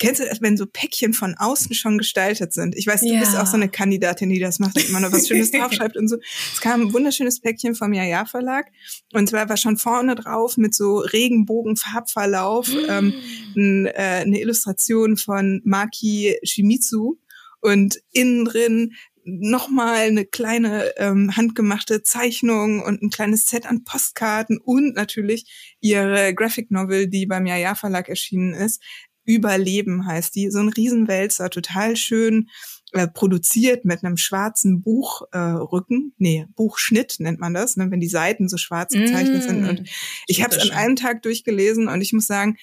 Kennst 0.00 0.20
du 0.20 0.24
das, 0.24 0.42
wenn 0.42 0.56
so 0.56 0.66
Päckchen 0.66 1.12
von 1.14 1.36
außen 1.38 1.72
schon 1.72 1.98
gestaltet 1.98 2.52
sind? 2.52 2.74
Ich 2.74 2.86
weiß, 2.88 3.02
du 3.02 3.12
ja. 3.12 3.20
bist 3.20 3.36
auch 3.36 3.46
so 3.46 3.54
eine 3.54 3.68
Kandidatin, 3.68 4.28
die 4.28 4.40
das 4.40 4.58
macht, 4.58 4.76
die 4.76 4.88
immer 4.88 4.98
noch 4.98 5.12
was 5.12 5.28
Schönes 5.28 5.50
draufschreibt 5.52 5.96
und 5.96 6.08
so. 6.08 6.16
Es 6.52 6.60
kam 6.60 6.80
ein 6.82 6.92
wunderschönes 6.92 7.40
Päckchen 7.40 7.76
vom 7.76 7.92
Ja-Ja 7.92 8.24
Verlag 8.24 8.72
und 9.12 9.28
zwar 9.28 9.48
war 9.48 9.56
schon 9.56 9.76
vorne 9.76 10.16
drauf 10.16 10.56
mit 10.56 10.74
so 10.74 10.98
Regenbogen-Farbverlauf 10.98 12.68
ähm, 12.88 13.14
n, 13.54 13.86
äh, 13.86 14.22
eine 14.24 14.40
Illustration 14.40 15.16
von 15.16 15.60
Maki 15.64 16.38
Shimizu 16.42 17.20
und 17.64 17.98
innen 18.12 18.44
drin 18.44 18.92
nochmal 19.24 20.00
eine 20.00 20.26
kleine 20.26 20.92
ähm, 20.98 21.34
handgemachte 21.34 22.02
Zeichnung 22.02 22.82
und 22.82 23.02
ein 23.02 23.08
kleines 23.08 23.46
Set 23.46 23.64
an 23.64 23.84
Postkarten 23.84 24.58
und 24.58 24.94
natürlich 24.94 25.76
ihre 25.80 26.34
Graphic 26.34 26.70
Novel, 26.70 27.08
die 27.08 27.24
beim 27.24 27.46
Jaja 27.46 27.74
Verlag 27.74 28.10
erschienen 28.10 28.52
ist. 28.52 28.82
Überleben 29.24 30.06
heißt 30.06 30.34
die. 30.34 30.50
So 30.50 30.58
ein 30.58 30.68
Riesenwälzer, 30.68 31.48
total 31.48 31.96
schön 31.96 32.50
äh, 32.92 33.08
produziert 33.08 33.86
mit 33.86 34.04
einem 34.04 34.18
schwarzen 34.18 34.82
Buchrücken. 34.82 36.12
Äh, 36.12 36.14
nee, 36.18 36.46
Buchschnitt 36.54 37.16
nennt 37.18 37.40
man 37.40 37.54
das, 37.54 37.76
ne, 37.76 37.90
wenn 37.90 38.00
die 38.00 38.08
Seiten 38.08 38.50
so 38.50 38.58
schwarz 38.58 38.92
gezeichnet 38.92 39.42
mm, 39.42 39.48
sind. 39.48 39.68
Und 39.68 39.88
ich 40.26 40.42
habe 40.42 40.54
es 40.54 40.62
an 40.62 40.76
einem 40.76 40.96
Tag 40.96 41.22
durchgelesen 41.22 41.88
und 41.88 42.02
ich 42.02 42.12
muss 42.12 42.26
sagen, 42.26 42.56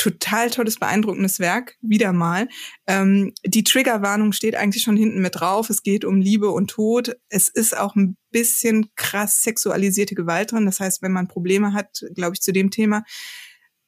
total 0.00 0.48
tolles, 0.48 0.78
beeindruckendes 0.78 1.40
Werk, 1.40 1.76
wieder 1.82 2.14
mal. 2.14 2.48
Ähm, 2.86 3.34
die 3.44 3.64
Triggerwarnung 3.64 4.32
steht 4.32 4.54
eigentlich 4.54 4.82
schon 4.82 4.96
hinten 4.96 5.20
mit 5.20 5.38
drauf. 5.38 5.68
Es 5.68 5.82
geht 5.82 6.06
um 6.06 6.22
Liebe 6.22 6.50
und 6.50 6.70
Tod. 6.70 7.16
Es 7.28 7.50
ist 7.50 7.76
auch 7.76 7.96
ein 7.96 8.16
bisschen 8.30 8.88
krass 8.96 9.42
sexualisierte 9.42 10.14
Gewalt 10.14 10.52
drin. 10.52 10.64
Das 10.64 10.80
heißt, 10.80 11.02
wenn 11.02 11.12
man 11.12 11.28
Probleme 11.28 11.74
hat, 11.74 12.02
glaube 12.14 12.34
ich, 12.34 12.40
zu 12.40 12.50
dem 12.50 12.70
Thema, 12.70 13.04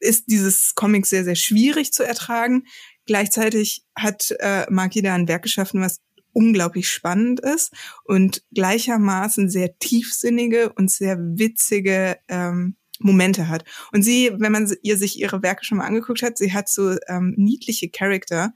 ist 0.00 0.24
dieses 0.26 0.74
Comic 0.74 1.06
sehr, 1.06 1.24
sehr 1.24 1.34
schwierig 1.34 1.94
zu 1.94 2.02
ertragen. 2.02 2.64
Gleichzeitig 3.06 3.82
hat 3.96 4.34
äh, 4.38 4.66
Maki 4.70 5.00
da 5.00 5.14
ein 5.14 5.28
Werk 5.28 5.44
geschaffen, 5.44 5.80
was 5.80 6.02
unglaublich 6.34 6.90
spannend 6.90 7.40
ist 7.40 7.72
und 8.04 8.42
gleichermaßen 8.54 9.48
sehr 9.48 9.78
tiefsinnige 9.78 10.74
und 10.74 10.90
sehr 10.90 11.16
witzige 11.18 12.18
ähm, 12.28 12.76
Momente 13.02 13.48
hat. 13.48 13.64
Und 13.92 14.02
sie, 14.02 14.30
wenn 14.38 14.52
man 14.52 14.72
ihr 14.82 14.96
sich 14.96 15.18
ihre 15.18 15.42
Werke 15.42 15.64
schon 15.64 15.78
mal 15.78 15.86
angeguckt 15.86 16.22
hat, 16.22 16.38
sie 16.38 16.52
hat 16.52 16.68
so 16.68 16.96
ähm, 17.08 17.34
niedliche 17.36 17.90
Charakter. 17.90 18.52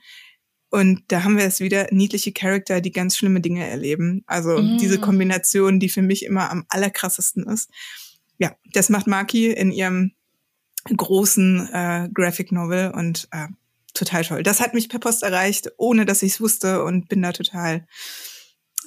Und 0.70 1.04
da 1.08 1.24
haben 1.24 1.36
wir 1.36 1.44
es 1.44 1.60
wieder, 1.60 1.86
niedliche 1.90 2.32
Charakter, 2.32 2.80
die 2.80 2.92
ganz 2.92 3.16
schlimme 3.16 3.40
Dinge 3.40 3.66
erleben. 3.66 4.24
Also 4.26 4.58
mm. 4.58 4.78
diese 4.78 4.98
Kombination, 4.98 5.78
die 5.80 5.88
für 5.88 6.02
mich 6.02 6.24
immer 6.24 6.50
am 6.50 6.64
allerkrassesten 6.68 7.44
ist. 7.44 7.70
Ja, 8.38 8.56
das 8.72 8.88
macht 8.88 9.06
Maki 9.06 9.52
in 9.52 9.70
ihrem 9.70 10.12
großen 10.94 11.68
äh, 11.72 12.08
Graphic 12.12 12.52
Novel 12.52 12.92
und 12.94 13.28
äh, 13.30 13.46
total 13.94 14.24
toll. 14.24 14.42
Das 14.42 14.60
hat 14.60 14.74
mich 14.74 14.88
per 14.88 15.00
Post 15.00 15.22
erreicht, 15.22 15.70
ohne 15.78 16.04
dass 16.04 16.22
ich 16.22 16.32
es 16.32 16.40
wusste 16.40 16.84
und 16.84 17.08
bin 17.08 17.22
da 17.22 17.32
total 17.32 17.86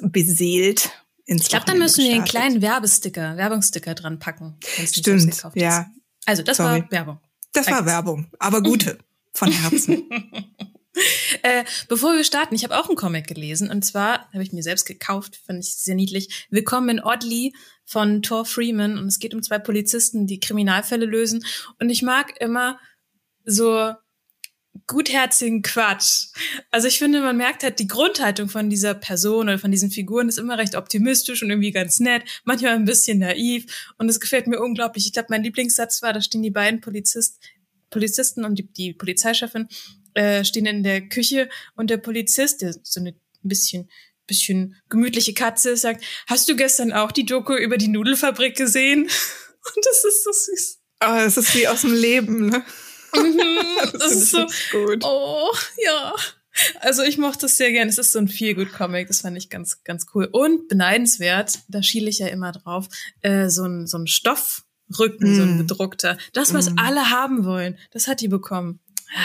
beseelt 0.01 0.91
ins 1.29 1.43
Ich 1.43 1.49
glaube, 1.49 1.65
da 1.65 1.75
müssen 1.75 2.03
wir 2.03 2.13
einen 2.13 2.25
kleinen 2.25 2.61
Werbesticker, 2.61 3.37
Werbungsticker 3.37 3.93
dran 3.93 4.19
packen. 4.19 4.57
Stimmt, 4.61 5.43
ja. 5.53 5.89
Also, 6.25 6.43
das 6.43 6.57
Sorry. 6.57 6.81
war 6.81 6.91
Werbung. 6.91 7.19
Das 7.53 7.69
war 7.69 7.85
Werbung, 7.85 8.27
aber 8.39 8.61
gute, 8.61 8.97
von 9.33 9.51
Herzen. 9.51 10.09
äh, 11.43 11.63
bevor 11.87 12.13
wir 12.13 12.23
starten, 12.23 12.55
ich 12.55 12.63
habe 12.63 12.77
auch 12.77 12.87
einen 12.87 12.97
Comic 12.97 13.27
gelesen 13.27 13.69
und 13.71 13.83
zwar 13.83 14.31
habe 14.33 14.43
ich 14.43 14.53
mir 14.53 14.63
selbst 14.63 14.85
gekauft, 14.85 15.39
fand 15.45 15.63
ich 15.63 15.75
sehr 15.75 15.95
niedlich. 15.95 16.47
Willkommen 16.49 16.89
in 16.89 17.03
Oddly 17.03 17.53
von 17.85 18.21
Thor 18.21 18.45
Freeman 18.45 18.97
und 18.97 19.07
es 19.07 19.19
geht 19.19 19.33
um 19.33 19.41
zwei 19.41 19.59
Polizisten, 19.59 20.27
die 20.27 20.39
Kriminalfälle 20.39 21.05
lösen 21.05 21.43
und 21.79 21.89
ich 21.89 22.01
mag 22.01 22.39
immer 22.39 22.79
so 23.45 23.93
gutherzigen 24.87 25.61
Quatsch. 25.61 26.27
Also 26.71 26.87
ich 26.87 26.99
finde, 26.99 27.21
man 27.21 27.37
merkt 27.37 27.63
halt, 27.63 27.79
die 27.79 27.87
Grundhaltung 27.87 28.49
von 28.49 28.69
dieser 28.69 28.93
Person 28.93 29.47
oder 29.47 29.59
von 29.59 29.71
diesen 29.71 29.91
Figuren 29.91 30.29
ist 30.29 30.39
immer 30.39 30.57
recht 30.57 30.75
optimistisch 30.75 31.43
und 31.43 31.49
irgendwie 31.49 31.71
ganz 31.71 31.99
nett, 31.99 32.23
manchmal 32.43 32.73
ein 32.73 32.85
bisschen 32.85 33.19
naiv 33.19 33.65
und 33.97 34.09
es 34.09 34.19
gefällt 34.19 34.47
mir 34.47 34.59
unglaublich. 34.59 35.05
Ich 35.05 35.13
glaube, 35.13 35.27
mein 35.29 35.43
Lieblingssatz 35.43 36.01
war, 36.01 36.13
da 36.13 36.21
stehen 36.21 36.41
die 36.41 36.51
beiden 36.51 36.81
Polizist, 36.81 37.39
Polizisten 37.89 38.45
und 38.45 38.55
die, 38.55 38.71
die 38.71 38.93
Polizeichefin 38.93 39.67
äh, 40.13 40.43
stehen 40.43 40.65
in 40.65 40.83
der 40.83 41.07
Küche 41.07 41.49
und 41.75 41.89
der 41.89 41.97
Polizist, 41.97 42.61
der 42.61 42.73
so 42.83 42.99
eine 42.99 43.15
bisschen 43.41 43.89
bisschen 44.29 44.75
gemütliche 44.89 45.33
Katze 45.33 45.75
sagt, 45.75 46.05
hast 46.27 46.47
du 46.47 46.55
gestern 46.55 46.93
auch 46.93 47.11
die 47.11 47.25
Doku 47.25 47.55
über 47.55 47.77
die 47.77 47.87
Nudelfabrik 47.87 48.55
gesehen? 48.55 49.01
Und 49.75 49.85
das 49.85 50.05
ist 50.05 50.23
so 50.23 50.31
süß. 50.31 50.79
Ah, 50.99 51.23
oh, 51.23 51.25
es 51.25 51.35
ist 51.35 51.55
wie 51.55 51.67
aus 51.67 51.81
dem 51.81 51.93
Leben, 51.93 52.45
ne? 52.45 52.63
Mhm, 53.13 53.57
das, 53.91 53.91
das 53.93 54.11
ist 54.11 54.31
so 54.31 54.45
gut. 54.71 55.03
Oh, 55.03 55.51
ja. 55.85 56.13
Also 56.81 57.03
ich 57.03 57.17
mochte 57.17 57.45
es 57.45 57.57
sehr 57.57 57.71
gern. 57.71 57.87
Es 57.87 57.97
ist 57.97 58.11
so 58.11 58.19
ein 58.19 58.27
viel 58.27 58.55
gut 58.55 58.71
Comic. 58.73 59.07
Das 59.07 59.21
fand 59.21 59.37
ich 59.37 59.49
ganz, 59.49 59.83
ganz 59.83 60.07
cool. 60.13 60.25
Und 60.31 60.67
beneidenswert, 60.67 61.59
da 61.67 61.81
schiele 61.81 62.09
ich 62.09 62.19
ja 62.19 62.27
immer 62.27 62.51
drauf, 62.51 62.87
äh, 63.21 63.49
so 63.49 63.65
ein, 63.65 63.87
so 63.87 63.97
ein 63.97 64.07
Stoffrücken, 64.07 65.31
mm. 65.31 65.35
so 65.35 65.41
ein 65.43 65.55
mm. 65.55 65.57
bedruckter. 65.59 66.17
Das, 66.33 66.53
was 66.53 66.69
mm. 66.69 66.79
alle 66.79 67.09
haben 67.09 67.45
wollen, 67.45 67.77
das 67.91 68.07
hat 68.07 68.21
die 68.21 68.27
bekommen. 68.27 68.79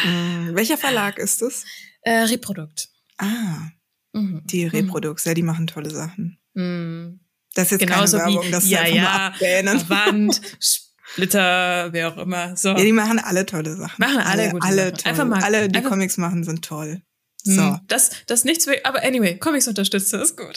Mm. 0.07 0.55
Welcher 0.55 0.79
Verlag 0.79 1.19
ist 1.19 1.43
es? 1.43 1.65
Äh, 2.03 2.23
Reprodukt. 2.25 2.89
Ah. 3.19 3.69
Mhm. 4.13 4.43
Die 4.47 4.65
mhm. 4.65 4.71
Reprodukt, 4.71 5.25
ja, 5.27 5.35
die 5.35 5.43
machen 5.43 5.67
tolle 5.67 5.91
Sachen. 5.91 6.39
Mm. 6.55 7.21
Das 7.55 7.67
ist 7.67 7.73
jetzt 7.73 7.81
Genauso 7.81 8.19
keine 8.19 8.33
Werbung, 8.33 8.47
wie, 8.47 8.51
das 8.51 8.65
ist 8.65 8.71
ja, 8.71 8.83
nur 8.85 8.95
ja. 8.95 9.89
Wand, 9.89 10.41
Splitter, 11.15 11.93
wer 11.93 12.09
auch 12.09 12.17
immer. 12.19 12.57
So. 12.57 12.71
Ja, 12.71 12.75
die 12.75 12.93
machen 12.93 13.19
alle 13.19 13.47
tolle 13.47 13.77
Sachen. 13.77 13.95
Machen 13.99 14.19
alle 14.19 14.51
gute 14.51 14.67
alle 14.67 14.85
Sachen. 14.87 14.97
Toll. 14.99 15.11
Einfach 15.11 15.25
mal- 15.27 15.43
alle, 15.43 15.69
die 15.69 15.77
einfach- 15.79 15.91
Comics 15.91 16.17
machen, 16.19 16.45
sind 16.45 16.65
toll. 16.65 17.01
So. 17.45 17.61
Hm, 17.63 17.81
Das, 17.89 18.11
das 18.27 18.41
ist 18.41 18.45
nichts, 18.45 18.67
aber 18.85 19.03
anyway, 19.05 19.39
Comics 19.39 19.69
unterstützen, 19.69 20.21
ist 20.21 20.37
gut. 20.37 20.57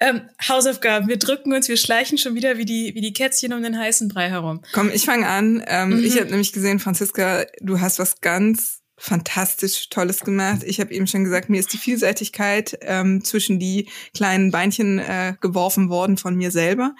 ähm, 0.00 0.22
Hausaufgaben, 0.48 1.08
wir 1.08 1.16
drücken 1.18 1.52
uns, 1.52 1.68
wir 1.68 1.76
schleichen 1.76 2.18
schon 2.18 2.34
wieder 2.34 2.58
wie 2.58 2.64
die, 2.64 2.94
wie 2.94 3.00
die 3.00 3.12
Kätzchen 3.12 3.52
um 3.52 3.62
den 3.62 3.78
heißen 3.78 4.08
Brei 4.08 4.28
herum. 4.30 4.62
Komm, 4.72 4.90
ich 4.92 5.04
fange 5.04 5.26
an. 5.28 5.62
Ähm, 5.66 5.90
Mhm. 5.98 6.04
Ich 6.04 6.16
habe 6.18 6.28
nämlich 6.30 6.52
gesehen, 6.52 6.80
Franziska, 6.80 7.46
du 7.60 7.80
hast 7.80 7.98
was 7.98 8.20
ganz 8.20 8.81
fantastisch 9.02 9.88
Tolles 9.88 10.20
gemacht. 10.20 10.62
Ich 10.64 10.78
habe 10.78 10.94
eben 10.94 11.08
schon 11.08 11.24
gesagt, 11.24 11.50
mir 11.50 11.58
ist 11.58 11.72
die 11.72 11.78
Vielseitigkeit 11.78 12.78
ähm, 12.82 13.24
zwischen 13.24 13.58
die 13.58 13.88
kleinen 14.14 14.52
Beinchen 14.52 15.00
äh, 15.00 15.34
geworfen 15.40 15.88
worden 15.88 16.16
von 16.16 16.36
mir 16.36 16.52
selber. 16.52 16.94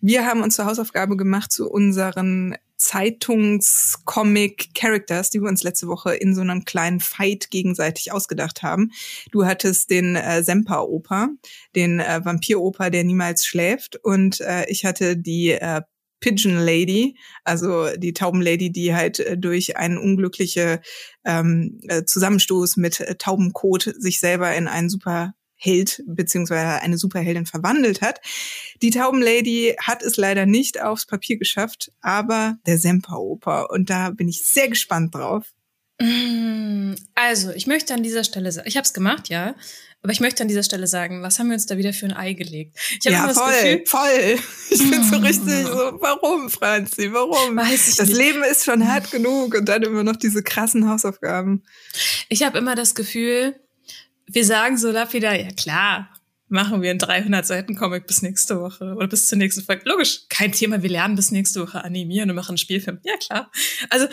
Wir 0.00 0.26
haben 0.26 0.42
uns 0.42 0.56
zur 0.56 0.66
Hausaufgabe 0.66 1.16
gemacht 1.16 1.52
zu 1.52 1.70
unseren 1.70 2.56
Zeitungscomic-Characters, 2.78 5.30
die 5.30 5.40
wir 5.40 5.48
uns 5.48 5.62
letzte 5.62 5.86
Woche 5.86 6.16
in 6.16 6.34
so 6.34 6.40
einem 6.40 6.64
kleinen 6.64 6.98
Fight 6.98 7.50
gegenseitig 7.50 8.10
ausgedacht 8.10 8.64
haben. 8.64 8.90
Du 9.30 9.46
hattest 9.46 9.90
den 9.90 10.16
äh, 10.16 10.42
Semper-Oper, 10.42 11.28
den 11.76 12.00
äh, 12.00 12.24
Vampir-Oper, 12.24 12.90
der 12.90 13.04
niemals 13.04 13.46
schläft. 13.46 13.94
Und 14.02 14.40
äh, 14.40 14.68
ich 14.68 14.84
hatte 14.84 15.16
die 15.16 15.52
äh, 15.52 15.82
Pigeon 16.20 16.56
Lady, 16.58 17.16
also 17.44 17.94
die 17.96 18.12
Taubenlady, 18.12 18.70
die 18.70 18.94
halt 18.94 19.20
äh, 19.20 19.36
durch 19.36 19.76
einen 19.76 19.98
unglückliche 19.98 20.80
ähm, 21.24 21.80
äh, 21.88 22.04
Zusammenstoß 22.04 22.76
mit 22.76 23.00
äh, 23.00 23.16
Taubenkot 23.16 23.94
sich 23.98 24.18
selber 24.20 24.54
in 24.54 24.68
einen 24.68 24.88
Superheld 24.88 26.02
beziehungsweise 26.06 26.82
eine 26.82 26.98
Superheldin 26.98 27.46
verwandelt 27.46 28.00
hat. 28.00 28.20
Die 28.82 28.90
Taubenlady 28.90 29.76
hat 29.80 30.02
es 30.02 30.16
leider 30.16 30.46
nicht 30.46 30.82
aufs 30.82 31.06
Papier 31.06 31.38
geschafft, 31.38 31.92
aber 32.00 32.56
der 32.66 32.78
Semperoper 32.78 33.70
und 33.70 33.90
da 33.90 34.10
bin 34.10 34.28
ich 34.28 34.44
sehr 34.44 34.68
gespannt 34.68 35.14
drauf. 35.14 35.52
Mm, 36.00 36.94
Also, 37.14 37.52
ich 37.52 37.66
möchte 37.66 37.94
an 37.94 38.02
dieser 38.02 38.24
Stelle 38.24 38.52
sagen, 38.52 38.68
ich 38.68 38.76
habe 38.76 38.84
es 38.84 38.92
gemacht, 38.92 39.28
ja, 39.28 39.54
aber 40.06 40.12
ich 40.12 40.20
möchte 40.20 40.40
an 40.44 40.46
dieser 40.48 40.62
Stelle 40.62 40.86
sagen, 40.86 41.20
was 41.20 41.40
haben 41.40 41.48
wir 41.48 41.54
uns 41.54 41.66
da 41.66 41.76
wieder 41.76 41.92
für 41.92 42.06
ein 42.06 42.12
Ei 42.12 42.34
gelegt? 42.34 42.78
Ich 43.00 43.06
Ja, 43.06 43.28
voll, 43.30 43.52
Gefühl, 43.52 43.82
voll. 43.86 44.38
Ich 44.70 44.88
bin 44.88 45.02
so 45.02 45.16
richtig 45.16 45.66
so, 45.66 45.98
warum, 46.00 46.48
Franzi, 46.48 47.12
warum? 47.12 47.56
weiß 47.56 47.88
ich 47.88 47.96
Das 47.96 48.06
nicht. 48.06 48.16
Leben 48.16 48.44
ist 48.44 48.64
schon 48.64 48.86
hart 48.86 49.10
genug 49.10 49.56
und 49.56 49.68
dann 49.68 49.82
immer 49.82 50.04
noch 50.04 50.14
diese 50.14 50.44
krassen 50.44 50.88
Hausaufgaben. 50.88 51.64
Ich 52.28 52.44
habe 52.44 52.56
immer 52.56 52.76
das 52.76 52.94
Gefühl, 52.94 53.58
wir 54.26 54.44
sagen 54.44 54.78
so 54.78 54.92
lapidar, 54.92 55.34
ja 55.34 55.50
klar, 55.50 56.08
machen 56.48 56.82
wir 56.82 56.90
einen 56.90 57.00
300 57.00 57.44
Seiten 57.44 57.74
Comic 57.74 58.06
bis 58.06 58.22
nächste 58.22 58.60
Woche 58.60 58.94
oder 58.94 59.08
bis 59.08 59.26
zur 59.26 59.38
nächsten 59.38 59.62
Folge. 59.64 59.82
Logisch, 59.86 60.28
kein 60.28 60.52
Thema, 60.52 60.84
wir 60.84 60.90
lernen 60.90 61.16
bis 61.16 61.32
nächste 61.32 61.62
Woche 61.62 61.82
animieren 61.82 62.30
und 62.30 62.36
machen 62.36 62.50
einen 62.50 62.58
Spielfilm. 62.58 63.00
Ja 63.02 63.16
klar. 63.16 63.50
Also 63.90 64.06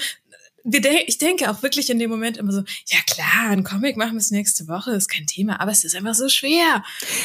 de 0.64 1.04
ich 1.08 1.18
denke 1.18 1.50
auch 1.50 1.62
wirklich 1.62 1.90
in 1.90 2.00
dem 2.00 2.10
Moment 2.10 2.38
immer 2.38 2.52
so, 2.52 2.64
ja 2.88 3.00
klar, 3.06 3.50
einen 3.50 3.64
Comic 3.64 3.98
machen 3.98 4.16
bis 4.16 4.32
nächste 4.32 4.68
Woche, 4.68 4.92
ist 4.92 5.10
kein 5.10 5.28
Thema, 5.28 5.60
aber 5.60 5.72
es 5.72 5.84
ist 5.84 5.96
einfach 5.96 6.16
so 6.16 6.30
schwer. 6.30 6.84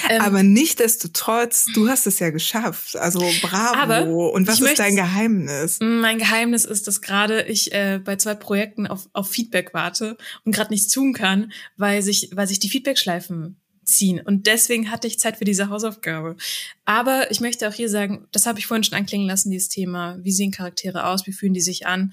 Ähm, 0.08 0.20
Aber 0.20 0.42
nichtdestotrotz, 0.42 1.66
du 1.74 1.88
hast 1.88 2.06
es 2.06 2.18
ja 2.18 2.30
geschafft. 2.30 2.96
Also 2.96 3.20
bravo. 3.42 4.28
Und 4.28 4.46
was 4.48 4.60
ist 4.60 4.78
dein 4.78 4.96
Geheimnis? 4.96 5.78
Mein 5.80 6.18
Geheimnis 6.18 6.64
ist, 6.64 6.86
dass 6.86 7.00
gerade 7.00 7.42
ich 7.42 7.72
äh, 7.72 8.00
bei 8.02 8.16
zwei 8.16 8.34
Projekten 8.34 8.86
auf, 8.86 9.08
auf 9.12 9.30
Feedback 9.30 9.72
warte 9.72 10.16
und 10.44 10.52
gerade 10.54 10.70
nichts 10.70 10.92
tun 10.92 11.12
kann, 11.12 11.52
weil 11.76 12.02
sich, 12.02 12.30
weil 12.32 12.48
sich 12.48 12.58
die 12.58 12.68
Feedbackschleifen 12.68 13.56
ziehen. 13.84 14.20
Und 14.20 14.46
deswegen 14.46 14.90
hatte 14.90 15.06
ich 15.06 15.18
Zeit 15.18 15.38
für 15.38 15.44
diese 15.44 15.68
Hausaufgabe. 15.68 16.36
Aber 16.84 17.30
ich 17.30 17.40
möchte 17.40 17.68
auch 17.68 17.72
hier 17.72 17.88
sagen, 17.88 18.26
das 18.32 18.46
habe 18.46 18.58
ich 18.58 18.66
vorhin 18.66 18.84
schon 18.84 18.98
anklingen 18.98 19.26
lassen, 19.26 19.50
dieses 19.50 19.68
Thema, 19.68 20.18
wie 20.22 20.32
sehen 20.32 20.50
Charaktere 20.52 21.06
aus, 21.06 21.26
wie 21.26 21.32
fühlen 21.32 21.54
die 21.54 21.60
sich 21.60 21.86
an. 21.86 22.12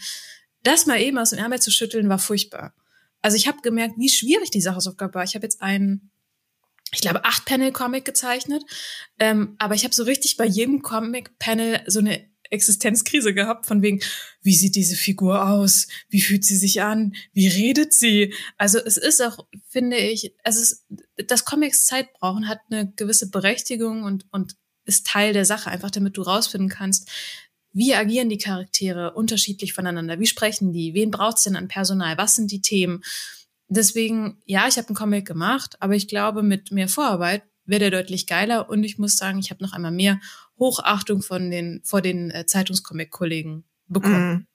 Das 0.66 0.86
mal 0.86 1.00
eben 1.00 1.18
aus 1.18 1.30
dem 1.30 1.40
Ärmel 1.40 1.62
zu 1.62 1.72
schütteln, 1.72 2.10
war 2.10 2.20
furchtbar. 2.20 2.74
Also 3.22 3.38
ich 3.38 3.48
habe 3.48 3.62
gemerkt, 3.62 3.96
wie 3.98 4.10
schwierig 4.10 4.52
diese 4.52 4.76
Hausaufgabe 4.76 5.16
war. 5.16 5.24
Ich 5.24 5.36
habe 5.36 5.46
jetzt 5.46 5.62
einen, 5.62 6.12
ich 6.92 7.02
glaube, 7.02 7.24
acht 7.24 7.46
Panel-Comic 7.46 8.06
gezeichnet, 8.06 8.64
ähm, 9.20 9.56
aber 9.60 9.76
ich 9.76 9.84
habe 9.84 9.94
so 9.94 10.04
richtig 10.04 10.38
bei 10.38 10.46
jedem 10.46 10.82
Comic-Panel 10.82 11.84
so 11.88 12.00
eine 12.00 12.28
Existenzkrise 12.50 13.34
gehabt, 13.34 13.66
von 13.66 13.82
wegen, 13.82 14.02
wie 14.42 14.56
sieht 14.56 14.76
diese 14.76 14.96
Figur 14.96 15.48
aus? 15.48 15.88
Wie 16.10 16.22
fühlt 16.22 16.44
sie 16.44 16.58
sich 16.58 16.82
an? 16.82 17.16
Wie 17.34 17.48
redet 17.48 17.94
sie? 17.94 18.34
Also 18.58 18.80
es 18.80 18.98
ist 18.98 19.22
auch, 19.22 19.48
finde 19.68 19.98
ich, 19.98 20.34
also 20.44 20.62
es 20.62 20.86
dass 21.28 21.46
Comics 21.46 21.86
Zeit 21.86 22.14
brauchen, 22.14 22.48
hat 22.48 22.60
eine 22.70 22.92
gewisse 22.96 23.30
Berechtigung 23.30 24.04
und, 24.04 24.26
und 24.32 24.56
ist 24.86 25.08
Teil 25.08 25.34
der 25.34 25.46
Sache, 25.46 25.70
einfach 25.70 25.92
damit 25.92 26.18
du 26.18 26.22
rausfinden 26.22 26.70
kannst, 26.70 27.10
wie 27.76 27.94
agieren 27.94 28.30
die 28.30 28.38
Charaktere 28.38 29.12
unterschiedlich 29.12 29.74
voneinander? 29.74 30.18
Wie 30.18 30.28
sprechen 30.28 30.72
die? 30.72 30.94
Wen 30.94 31.12
braucht's 31.12 31.44
denn 31.44 31.58
an 31.58 31.68
Personal? 31.68 32.18
Was 32.18 32.36
sind 32.36 32.50
die 32.52 32.62
Themen? 32.62 33.04
Deswegen, 33.68 34.42
ja, 34.46 34.66
ich 34.70 34.78
habe 34.78 34.88
einen 34.88 34.96
Comic 34.96 35.28
gemacht, 35.28 35.76
aber 35.82 35.94
ich 35.94 36.08
glaube, 36.08 36.42
mit 36.42 36.72
mehr 36.72 36.88
Vorarbeit 36.88 37.44
wäre 37.66 37.82
der 37.82 37.92
deutlich 37.92 38.28
geiler. 38.28 38.70
Und 38.70 38.86
ich 38.86 38.98
muss 38.98 39.18
sagen, 39.18 39.40
ich 39.40 39.52
habe 39.52 39.62
noch 39.62 39.74
einmal 39.74 39.92
mehr 39.92 40.22
Hochachtung 40.58 41.22
von 41.22 41.52
den, 41.52 41.82
vor 41.84 42.02
den 42.02 42.32
äh, 42.32 42.46
Zeitungscomic-Kollegen 42.46 43.66
bekommen. 43.88 44.34
Mm. 44.34 44.48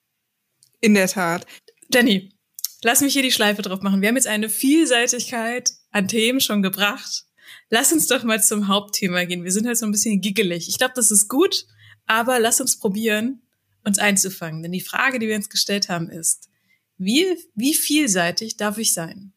In 0.79 0.95
der 0.95 1.07
Tat. 1.07 1.45
Jenny, 1.93 2.33
lass 2.81 3.01
mich 3.01 3.13
hier 3.13 3.21
die 3.21 3.31
Schleife 3.31 3.61
drauf 3.61 3.83
machen. 3.83 4.01
Wir 4.01 4.09
haben 4.09 4.15
jetzt 4.15 4.27
eine 4.27 4.49
Vielseitigkeit 4.49 5.69
an 5.91 6.07
Themen 6.07 6.39
schon 6.39 6.63
gebracht. 6.63 7.25
Lass 7.69 7.93
uns 7.93 8.07
doch 8.07 8.23
mal 8.23 8.41
zum 8.41 8.67
Hauptthema 8.67 9.25
gehen. 9.25 9.43
Wir 9.43 9.51
sind 9.51 9.67
halt 9.67 9.77
so 9.77 9.85
ein 9.85 9.91
bisschen 9.91 10.21
giggelig. 10.21 10.69
Ich 10.69 10.79
glaube, 10.79 10.93
das 10.95 11.11
ist 11.11 11.27
gut, 11.27 11.67
aber 12.11 12.39
lass 12.39 12.59
uns 12.59 12.77
probieren, 12.77 13.41
uns 13.85 13.97
einzufangen. 13.97 14.61
Denn 14.61 14.73
die 14.73 14.81
Frage, 14.81 15.17
die 15.17 15.29
wir 15.29 15.35
uns 15.37 15.49
gestellt 15.49 15.87
haben, 15.87 16.09
ist, 16.09 16.49
wie, 16.97 17.25
wie 17.55 17.73
vielseitig 17.73 18.57
darf 18.57 18.77
ich 18.77 18.93
sein? 18.93 19.31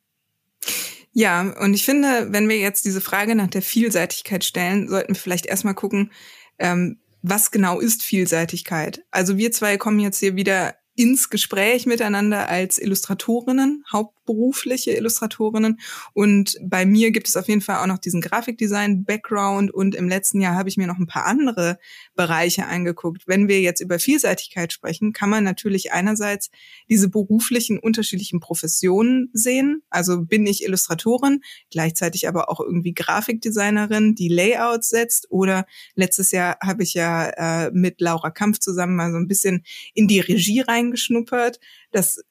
Ja, 1.13 1.55
und 1.61 1.73
ich 1.73 1.85
finde, 1.85 2.33
wenn 2.33 2.49
wir 2.49 2.59
jetzt 2.59 2.85
diese 2.85 3.01
Frage 3.01 3.37
nach 3.37 3.47
der 3.47 3.63
Vielseitigkeit 3.63 4.43
stellen, 4.43 4.89
sollten 4.89 5.15
wir 5.15 5.21
vielleicht 5.21 5.47
erstmal 5.47 5.77
gucken, 5.77 6.11
ähm, 6.59 6.99
was 7.23 7.53
genau 7.53 7.79
ist 7.79 8.03
Vielseitigkeit? 8.03 9.05
Also 9.13 9.37
wir 9.37 9.53
zwei 9.53 9.77
kommen 9.77 10.01
jetzt 10.01 10.19
hier 10.19 10.35
wieder 10.35 10.75
ins 10.97 11.31
Gespräch 11.31 11.87
miteinander 11.87 12.49
als 12.49 12.79
Illustratorinnen, 12.79 13.85
hauptberufliche 14.25 14.93
Illustratorinnen. 14.93 15.81
Und 16.13 16.57
bei 16.63 16.87
mir 16.87 17.11
gibt 17.11 17.29
es 17.29 17.37
auf 17.37 17.49
jeden 17.49 17.61
Fall 17.61 17.83
auch 17.83 17.87
noch 17.87 17.99
diesen 17.99 18.21
Grafikdesign-Background. 18.21 19.73
Und 19.73 19.95
im 19.95 20.09
letzten 20.09 20.41
Jahr 20.41 20.55
habe 20.55 20.69
ich 20.69 20.77
mir 20.77 20.87
noch 20.87 20.99
ein 20.99 21.07
paar 21.07 21.27
andere 21.27 21.79
Bereiche 22.15 22.67
angeguckt. 22.67 23.27
Wenn 23.27 23.49
wir 23.49 23.61
jetzt 23.61 23.81
über 23.81 23.99
Vielseitigkeit 23.99 24.73
sprechen, 24.73 25.13
kann 25.13 25.31
man 25.31 25.45
natürlich 25.45 25.93
einerseits 25.93 26.51
diese 26.89 27.09
beruflichen 27.09 27.79
unterschiedlichen 27.79 28.41
Professionen 28.41 29.31
sehen. 29.33 29.83
Also 29.91 30.23
bin 30.23 30.47
ich 30.47 30.65
Illustratorin, 30.65 31.41
gleichzeitig 31.71 32.29
aber 32.29 32.51
auch 32.51 32.61
irgendwie 32.61 32.95
Grafikdesignerin, 32.95 34.15
die 34.15 34.29
Layouts 34.29 34.89
setzt. 34.89 35.31
Oder 35.31 35.67
letztes 35.95 36.31
Jahr 36.31 36.57
habe 36.63 36.83
ich 36.83 36.95
ja 36.95 37.67
äh, 37.67 37.71
mit 37.73 38.01
Laura 38.01 38.31
Kampf 38.31 38.59
zusammen 38.59 38.97
mal 38.97 39.13
so 39.13 39.19
ein 39.19 39.29
bisschen 39.29 39.65
in 39.95 40.09
die 40.09 40.21
Regie 40.21 40.61
reingeschnuppert. 40.61 41.61
Das 41.91 42.23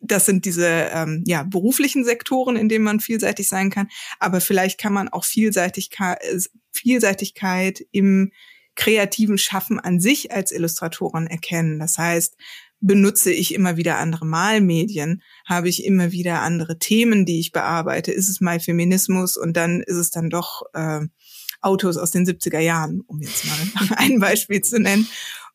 das 0.00 0.26
sind 0.26 0.44
diese 0.44 0.66
ähm, 0.66 1.24
ja, 1.26 1.42
beruflichen 1.42 2.04
Sektoren, 2.04 2.56
in 2.56 2.68
denen 2.68 2.84
man 2.84 3.00
vielseitig 3.00 3.48
sein 3.48 3.70
kann. 3.70 3.88
Aber 4.18 4.40
vielleicht 4.40 4.78
kann 4.78 4.92
man 4.92 5.08
auch 5.08 5.24
Vielseitigkeit, 5.24 6.18
Vielseitigkeit 6.72 7.84
im 7.92 8.32
kreativen 8.74 9.38
Schaffen 9.38 9.80
an 9.80 10.00
sich 10.00 10.32
als 10.32 10.52
Illustratorin 10.52 11.26
erkennen. 11.26 11.78
Das 11.78 11.96
heißt, 11.96 12.36
benutze 12.80 13.32
ich 13.32 13.54
immer 13.54 13.76
wieder 13.76 13.96
andere 13.96 14.26
Malmedien, 14.26 15.22
habe 15.46 15.68
ich 15.68 15.84
immer 15.84 16.12
wieder 16.12 16.42
andere 16.42 16.78
Themen, 16.78 17.24
die 17.24 17.40
ich 17.40 17.52
bearbeite. 17.52 18.12
Ist 18.12 18.28
es 18.28 18.40
mal 18.40 18.60
Feminismus 18.60 19.36
und 19.36 19.56
dann 19.56 19.80
ist 19.80 19.96
es 19.96 20.10
dann 20.10 20.28
doch 20.28 20.62
äh, 20.74 21.00
Autos 21.62 21.96
aus 21.96 22.10
den 22.10 22.26
70er 22.26 22.60
Jahren, 22.60 23.00
um 23.06 23.20
jetzt 23.22 23.44
mal 23.46 23.88
ein 23.96 24.20
Beispiel 24.20 24.60
zu 24.60 24.78
nennen. 24.78 25.08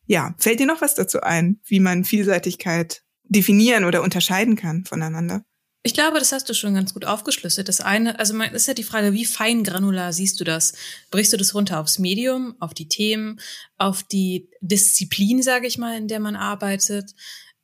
Ja, 0.06 0.34
fällt 0.38 0.58
dir 0.58 0.66
noch 0.66 0.80
was 0.80 0.96
dazu 0.96 1.20
ein, 1.20 1.60
wie 1.64 1.78
man 1.78 2.04
Vielseitigkeit 2.04 3.01
definieren 3.32 3.84
oder 3.84 4.02
unterscheiden 4.02 4.56
kann 4.56 4.84
voneinander? 4.84 5.44
Ich 5.84 5.94
glaube, 5.94 6.20
das 6.20 6.30
hast 6.30 6.48
du 6.48 6.54
schon 6.54 6.74
ganz 6.74 6.94
gut 6.94 7.04
aufgeschlüsselt. 7.04 7.68
Das 7.68 7.80
eine, 7.80 8.18
also 8.20 8.34
man 8.34 8.54
ist 8.54 8.68
ja 8.68 8.74
die 8.74 8.84
Frage, 8.84 9.12
wie 9.12 9.24
fein 9.24 9.64
granular 9.64 10.12
siehst 10.12 10.38
du 10.38 10.44
das? 10.44 10.74
Brichst 11.10 11.32
du 11.32 11.36
das 11.36 11.56
runter 11.56 11.80
aufs 11.80 11.98
Medium, 11.98 12.54
auf 12.60 12.72
die 12.72 12.86
Themen, 12.86 13.40
auf 13.78 14.04
die 14.04 14.48
Disziplin, 14.60 15.42
sage 15.42 15.66
ich 15.66 15.78
mal, 15.78 15.96
in 15.96 16.06
der 16.06 16.20
man 16.20 16.36
arbeitet? 16.36 17.14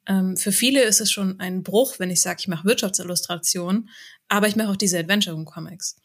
Ähm, 0.07 0.37
für 0.37 0.51
viele 0.51 0.83
ist 0.83 1.01
es 1.01 1.13
schon 1.13 1.39
ein 1.39 1.63
Bruch, 1.63 2.01
wenn 2.01 2.11
ich 2.11 2.21
sage, 2.21 2.41
ich 2.41 2.49
mache 2.49 2.67
Wirtschaftsillustration, 2.67 3.89
aber 4.27 4.49
ich 4.49 4.57
mache 4.57 4.71
auch 4.71 4.77
diese 4.77 4.99
Adventure-Comics. 4.99 5.97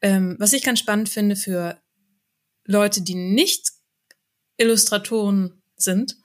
Ähm, 0.00 0.36
was 0.38 0.54
ich 0.54 0.62
ganz 0.62 0.78
spannend 0.78 1.10
finde 1.10 1.36
für 1.36 1.78
Leute, 2.64 3.02
die 3.02 3.14
nicht 3.14 3.72
Illustratoren 4.56 5.62
sind, 5.76 6.16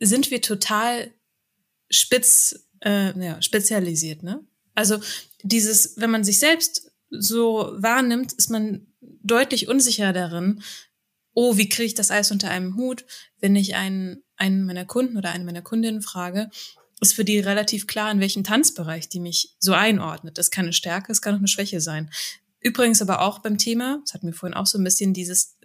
sind 0.00 0.30
wir 0.32 0.42
total 0.42 1.12
spitz, 1.90 2.68
äh, 2.80 3.18
ja, 3.18 3.42
spezialisiert, 3.42 4.22
ne? 4.22 4.44
Also 4.74 5.00
dieses, 5.42 5.94
wenn 5.96 6.10
man 6.10 6.24
sich 6.24 6.38
selbst 6.38 6.90
so 7.10 7.72
wahrnimmt, 7.76 8.32
ist 8.32 8.50
man 8.50 8.86
deutlich 9.00 9.68
unsicherer 9.68 10.12
darin, 10.12 10.62
oh, 11.34 11.56
wie 11.56 11.68
kriege 11.68 11.86
ich 11.86 11.94
das 11.94 12.10
alles 12.10 12.30
unter 12.30 12.50
einem 12.50 12.76
Hut, 12.76 13.04
wenn 13.40 13.56
ich 13.56 13.74
einen, 13.74 14.22
einen 14.36 14.64
meiner 14.64 14.84
Kunden 14.84 15.16
oder 15.16 15.30
eine 15.30 15.44
meiner 15.44 15.62
Kundinnen 15.62 16.02
frage, 16.02 16.50
ist 17.00 17.14
für 17.14 17.24
die 17.24 17.38
relativ 17.38 17.86
klar, 17.86 18.10
in 18.10 18.20
welchem 18.20 18.44
Tanzbereich 18.44 19.08
die 19.08 19.20
mich 19.20 19.56
so 19.58 19.72
einordnet. 19.72 20.38
Das 20.38 20.50
kann 20.50 20.66
eine 20.66 20.72
Stärke, 20.72 21.12
es 21.12 21.22
kann 21.22 21.34
auch 21.34 21.38
eine 21.38 21.48
Schwäche 21.48 21.80
sein. 21.80 22.10
Übrigens 22.60 23.00
aber 23.00 23.22
auch 23.22 23.38
beim 23.38 23.56
Thema, 23.56 24.00
das 24.04 24.12
hatten 24.12 24.26
wir 24.26 24.34
vorhin 24.34 24.56
auch 24.56 24.66
so 24.66 24.76
ein 24.76 24.84
bisschen 24.84 25.14
dieses, 25.14 25.56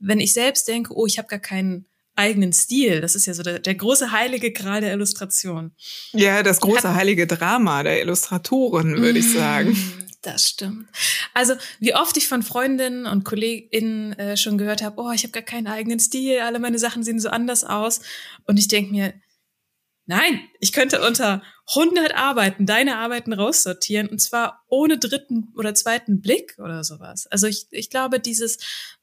wenn 0.00 0.18
ich 0.18 0.32
selbst 0.32 0.66
denke, 0.66 0.92
oh, 0.94 1.06
ich 1.06 1.18
habe 1.18 1.28
gar 1.28 1.38
keinen 1.38 1.86
eigenen 2.20 2.52
Stil, 2.52 3.00
das 3.00 3.14
ist 3.16 3.26
ja 3.26 3.34
so 3.34 3.42
der, 3.42 3.58
der 3.58 3.74
große 3.74 4.12
heilige 4.12 4.52
Gral 4.52 4.80
der 4.82 4.92
Illustration. 4.92 5.72
Ja, 6.12 6.42
das 6.42 6.60
große 6.60 6.94
heilige 6.94 7.26
Drama 7.26 7.82
der 7.82 8.00
Illustratoren, 8.02 9.00
würde 9.00 9.18
ich 9.18 9.28
mm, 9.28 9.36
sagen. 9.36 10.06
Das 10.22 10.48
stimmt. 10.48 10.86
Also, 11.32 11.54
wie 11.78 11.94
oft 11.94 12.16
ich 12.18 12.28
von 12.28 12.42
Freundinnen 12.42 13.06
und 13.06 13.24
KollegInnen 13.24 14.12
äh, 14.18 14.36
schon 14.36 14.58
gehört 14.58 14.82
habe, 14.82 15.00
oh, 15.00 15.10
ich 15.12 15.22
habe 15.22 15.32
gar 15.32 15.42
keinen 15.42 15.66
eigenen 15.66 15.98
Stil, 15.98 16.40
alle 16.40 16.58
meine 16.58 16.78
Sachen 16.78 17.02
sehen 17.02 17.20
so 17.20 17.30
anders 17.30 17.64
aus. 17.64 18.00
Und 18.44 18.58
ich 18.58 18.68
denke 18.68 18.92
mir, 18.92 19.14
Nein, 20.06 20.40
ich 20.58 20.72
könnte 20.72 21.06
unter 21.06 21.40
100 21.68 22.16
Arbeiten 22.16 22.66
deine 22.66 22.96
Arbeiten 22.96 23.32
raussortieren 23.32 24.08
und 24.08 24.20
zwar 24.20 24.64
ohne 24.66 24.98
dritten 24.98 25.52
oder 25.56 25.72
zweiten 25.72 26.20
Blick 26.20 26.58
oder 26.58 26.82
sowas. 26.82 27.28
Also 27.28 27.46
ich, 27.46 27.68
ich 27.70 27.90
glaube, 27.90 28.18
dieses, 28.18 28.58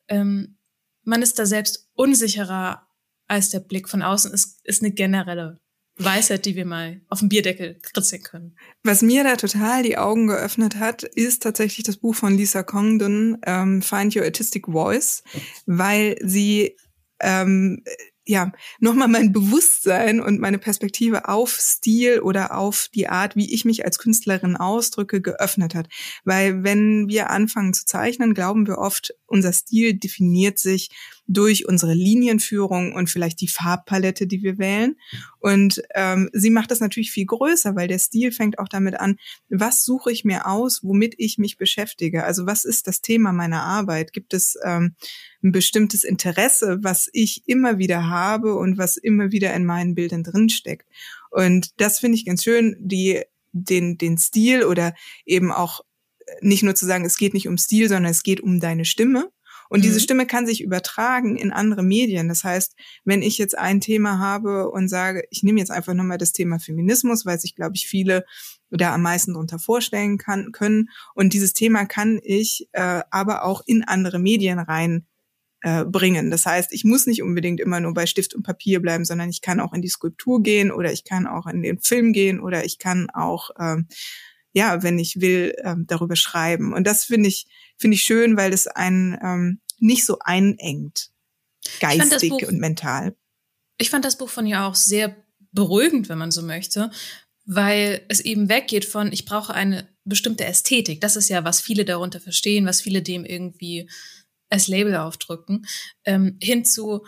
ähm, 0.09 0.57
man 1.03 1.21
ist 1.21 1.39
da 1.39 1.45
selbst 1.45 1.87
unsicherer 1.93 2.86
als 3.27 3.49
der 3.49 3.59
Blick 3.59 3.89
von 3.89 4.01
außen, 4.01 4.33
ist, 4.33 4.59
ist 4.63 4.81
eine 4.81 4.91
generelle 4.91 5.59
Weisheit, 5.97 6.45
die 6.45 6.55
wir 6.55 6.65
mal 6.65 7.01
auf 7.09 7.19
dem 7.19 7.29
Bierdeckel 7.29 7.79
kritzeln 7.81 8.21
können. 8.21 8.55
Was 8.83 9.01
mir 9.01 9.23
da 9.23 9.35
total 9.35 9.83
die 9.83 9.97
Augen 9.97 10.27
geöffnet 10.27 10.77
hat, 10.77 11.03
ist 11.03 11.43
tatsächlich 11.43 11.85
das 11.85 11.97
Buch 11.97 12.15
von 12.15 12.37
Lisa 12.37 12.63
Congdon, 12.63 13.37
ähm, 13.45 13.81
Find 13.81 14.15
Your 14.15 14.23
Artistic 14.23 14.67
Voice, 14.67 15.23
weil 15.65 16.17
sie 16.21 16.75
ähm, 17.19 17.83
ja, 18.27 18.51
nochmal 18.79 19.07
mein 19.07 19.31
Bewusstsein 19.31 20.19
und 20.19 20.39
meine 20.39 20.57
Perspektive 20.57 21.29
auf 21.29 21.57
Stil 21.59 22.19
oder 22.19 22.57
auf 22.57 22.89
die 22.93 23.07
Art, 23.07 23.37
wie 23.37 23.53
ich 23.53 23.63
mich 23.63 23.85
als 23.85 23.99
Künstlerin 23.99 24.57
ausdrücke, 24.57 25.21
geöffnet 25.21 25.73
hat. 25.73 25.87
Weil 26.25 26.63
wenn 26.63 27.07
wir 27.07 27.29
anfangen 27.29 27.73
zu 27.73 27.85
zeichnen, 27.85 28.33
glauben 28.33 28.67
wir 28.67 28.79
oft, 28.79 29.13
unser 29.25 29.53
Stil 29.53 29.93
definiert 29.93 30.59
sich 30.59 30.89
durch 31.27 31.67
unsere 31.67 31.93
Linienführung 31.93 32.93
und 32.93 33.09
vielleicht 33.09 33.41
die 33.41 33.49
Farbpalette, 33.49 34.27
die 34.27 34.43
wir 34.43 34.57
wählen. 34.57 34.95
Und 35.39 35.81
ähm, 35.93 36.29
sie 36.33 36.49
macht 36.49 36.71
das 36.71 36.79
natürlich 36.79 37.11
viel 37.11 37.25
größer, 37.25 37.75
weil 37.75 37.87
der 37.87 37.99
Stil 37.99 38.31
fängt 38.31 38.59
auch 38.59 38.69
damit 38.69 38.99
an, 38.99 39.17
was 39.49 39.83
suche 39.83 40.11
ich 40.11 40.23
mir 40.23 40.47
aus, 40.47 40.83
womit 40.83 41.15
ich 41.17 41.37
mich 41.37 41.57
beschäftige. 41.57 42.23
Also 42.23 42.45
was 42.45 42.63
ist 42.63 42.87
das 42.87 43.01
Thema 43.01 43.33
meiner 43.33 43.63
Arbeit? 43.63 44.13
Gibt 44.13 44.33
es 44.33 44.57
ähm, 44.63 44.95
ein 45.43 45.51
bestimmtes 45.51 46.03
Interesse, 46.03 46.79
was 46.81 47.09
ich 47.11 47.43
immer 47.45 47.77
wieder 47.77 48.07
habe 48.07 48.55
und 48.55 48.77
was 48.77 48.95
immer 48.97 49.31
wieder 49.31 49.53
in 49.53 49.65
meinen 49.65 49.95
Bildern 49.95 50.23
drinsteckt? 50.23 50.87
Und 51.29 51.79
das 51.81 51.99
finde 51.99 52.17
ich 52.17 52.25
ganz 52.25 52.43
schön, 52.43 52.77
die 52.79 53.21
den, 53.51 53.97
den 53.97 54.17
Stil 54.17 54.63
oder 54.63 54.93
eben 55.25 55.51
auch 55.51 55.81
nicht 56.41 56.63
nur 56.63 56.75
zu 56.75 56.85
sagen, 56.85 57.05
es 57.05 57.17
geht 57.17 57.33
nicht 57.33 57.47
um 57.47 57.57
Stil, 57.57 57.87
sondern 57.87 58.11
es 58.11 58.23
geht 58.23 58.41
um 58.41 58.59
deine 58.59 58.85
Stimme. 58.85 59.29
Und 59.69 59.79
mhm. 59.79 59.83
diese 59.83 59.99
Stimme 59.99 60.25
kann 60.25 60.45
sich 60.45 60.61
übertragen 60.61 61.35
in 61.35 61.51
andere 61.51 61.83
Medien. 61.83 62.27
Das 62.27 62.43
heißt, 62.43 62.75
wenn 63.05 63.21
ich 63.21 63.37
jetzt 63.37 63.57
ein 63.57 63.81
Thema 63.81 64.19
habe 64.19 64.69
und 64.69 64.87
sage, 64.87 65.23
ich 65.29 65.43
nehme 65.43 65.59
jetzt 65.59 65.71
einfach 65.71 65.93
nochmal 65.93 66.17
das 66.17 66.31
Thema 66.31 66.59
Feminismus, 66.59 67.25
weil 67.25 67.39
sich, 67.39 67.55
glaube 67.55 67.75
ich, 67.75 67.87
viele 67.87 68.25
da 68.69 68.93
am 68.93 69.01
meisten 69.01 69.33
darunter 69.33 69.59
vorstellen 69.59 70.17
kann, 70.17 70.51
können. 70.51 70.89
Und 71.13 71.33
dieses 71.33 71.53
Thema 71.53 71.85
kann 71.85 72.19
ich 72.21 72.67
äh, 72.73 73.01
aber 73.11 73.43
auch 73.43 73.61
in 73.65 73.83
andere 73.83 74.19
Medien 74.19 74.59
rein 74.59 75.05
äh, 75.61 75.85
bringen. 75.85 76.29
Das 76.29 76.45
heißt, 76.45 76.71
ich 76.71 76.83
muss 76.83 77.07
nicht 77.07 77.23
unbedingt 77.23 77.59
immer 77.59 77.79
nur 77.79 77.93
bei 77.93 78.05
Stift 78.05 78.35
und 78.35 78.43
Papier 78.43 78.79
bleiben, 78.81 79.05
sondern 79.05 79.29
ich 79.29 79.41
kann 79.41 79.59
auch 79.59 79.73
in 79.73 79.81
die 79.81 79.87
Skulptur 79.87 80.43
gehen 80.43 80.71
oder 80.71 80.91
ich 80.91 81.03
kann 81.03 81.27
auch 81.27 81.47
in 81.47 81.61
den 81.61 81.79
Film 81.79 82.13
gehen 82.13 82.39
oder 82.39 82.63
ich 82.63 82.77
kann 82.77 83.09
auch 83.09 83.49
ähm, 83.59 83.87
ja, 84.57 84.81
wenn 84.81 84.97
ich 84.97 85.21
will, 85.21 85.53
ähm, 85.63 85.85
darüber 85.87 86.15
schreiben. 86.15 86.73
Und 86.73 86.87
das 86.87 87.05
finde 87.05 87.29
ich, 87.29 87.45
finde 87.77 87.93
ich 87.93 88.01
schön, 88.01 88.37
weil 88.37 88.51
es 88.53 88.65
einen 88.65 89.15
ähm, 89.21 89.61
nicht 89.77 90.03
so 90.03 90.17
einengt, 90.19 91.11
geistig 91.79 92.31
Buch, 92.31 92.41
und 92.41 92.59
mental. 92.59 93.15
Ich 93.77 93.91
fand 93.91 94.03
das 94.03 94.17
Buch 94.17 94.29
von 94.29 94.47
ihr 94.47 94.63
auch 94.63 94.73
sehr 94.73 95.15
beruhigend, 95.51 96.09
wenn 96.09 96.17
man 96.17 96.31
so 96.31 96.41
möchte, 96.41 96.89
weil 97.45 98.01
es 98.09 98.19
eben 98.19 98.49
weggeht 98.49 98.85
von, 98.85 99.11
ich 99.13 99.25
brauche 99.25 99.53
eine 99.53 99.87
bestimmte 100.05 100.45
Ästhetik. 100.45 101.01
Das 101.01 101.15
ist 101.15 101.29
ja, 101.29 101.43
was 101.43 101.61
viele 101.61 101.85
darunter 101.85 102.19
verstehen, 102.19 102.65
was 102.65 102.81
viele 102.81 103.03
dem 103.03 103.25
irgendwie 103.25 103.87
als 104.49 104.67
Label 104.67 104.95
aufdrücken, 104.95 105.67
ähm, 106.03 106.37
hin 106.41 106.65
zu, 106.65 107.05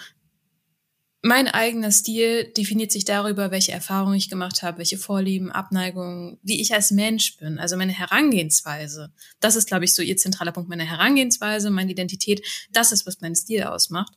mein 1.22 1.50
eigener 1.50 1.92
Stil 1.92 2.46
definiert 2.56 2.92
sich 2.92 3.04
darüber, 3.04 3.52
welche 3.52 3.74
Erfahrungen 3.74 4.16
ich 4.16 4.30
gemacht 4.30 4.64
habe, 4.64 4.78
welche 4.78 4.98
Vorlieben, 4.98 5.52
Abneigungen, 5.52 6.40
wie 6.44 6.62
ich 6.62 6.74
als 6.74 6.92
Mensch 6.92 7.36
bin, 7.38 7.60
also 7.60 7.76
meine 7.76 7.92
Herangehensweise. 7.92 9.12
Das 9.42 9.58
ist, 9.58 9.68
glaube 9.68 9.84
ich, 9.84 9.94
so 9.94 10.02
ihr 10.02 10.16
zentraler 10.16 10.54
Punkt, 10.54 10.70
meine 10.70 10.90
Herangehensweise, 10.90 11.72
meine 11.72 11.92
Identität. 11.92 12.46
Das 12.72 12.94
ist, 12.94 13.06
was 13.06 13.20
meinen 13.20 13.36
Stil 13.36 13.64
ausmacht. 13.64 14.14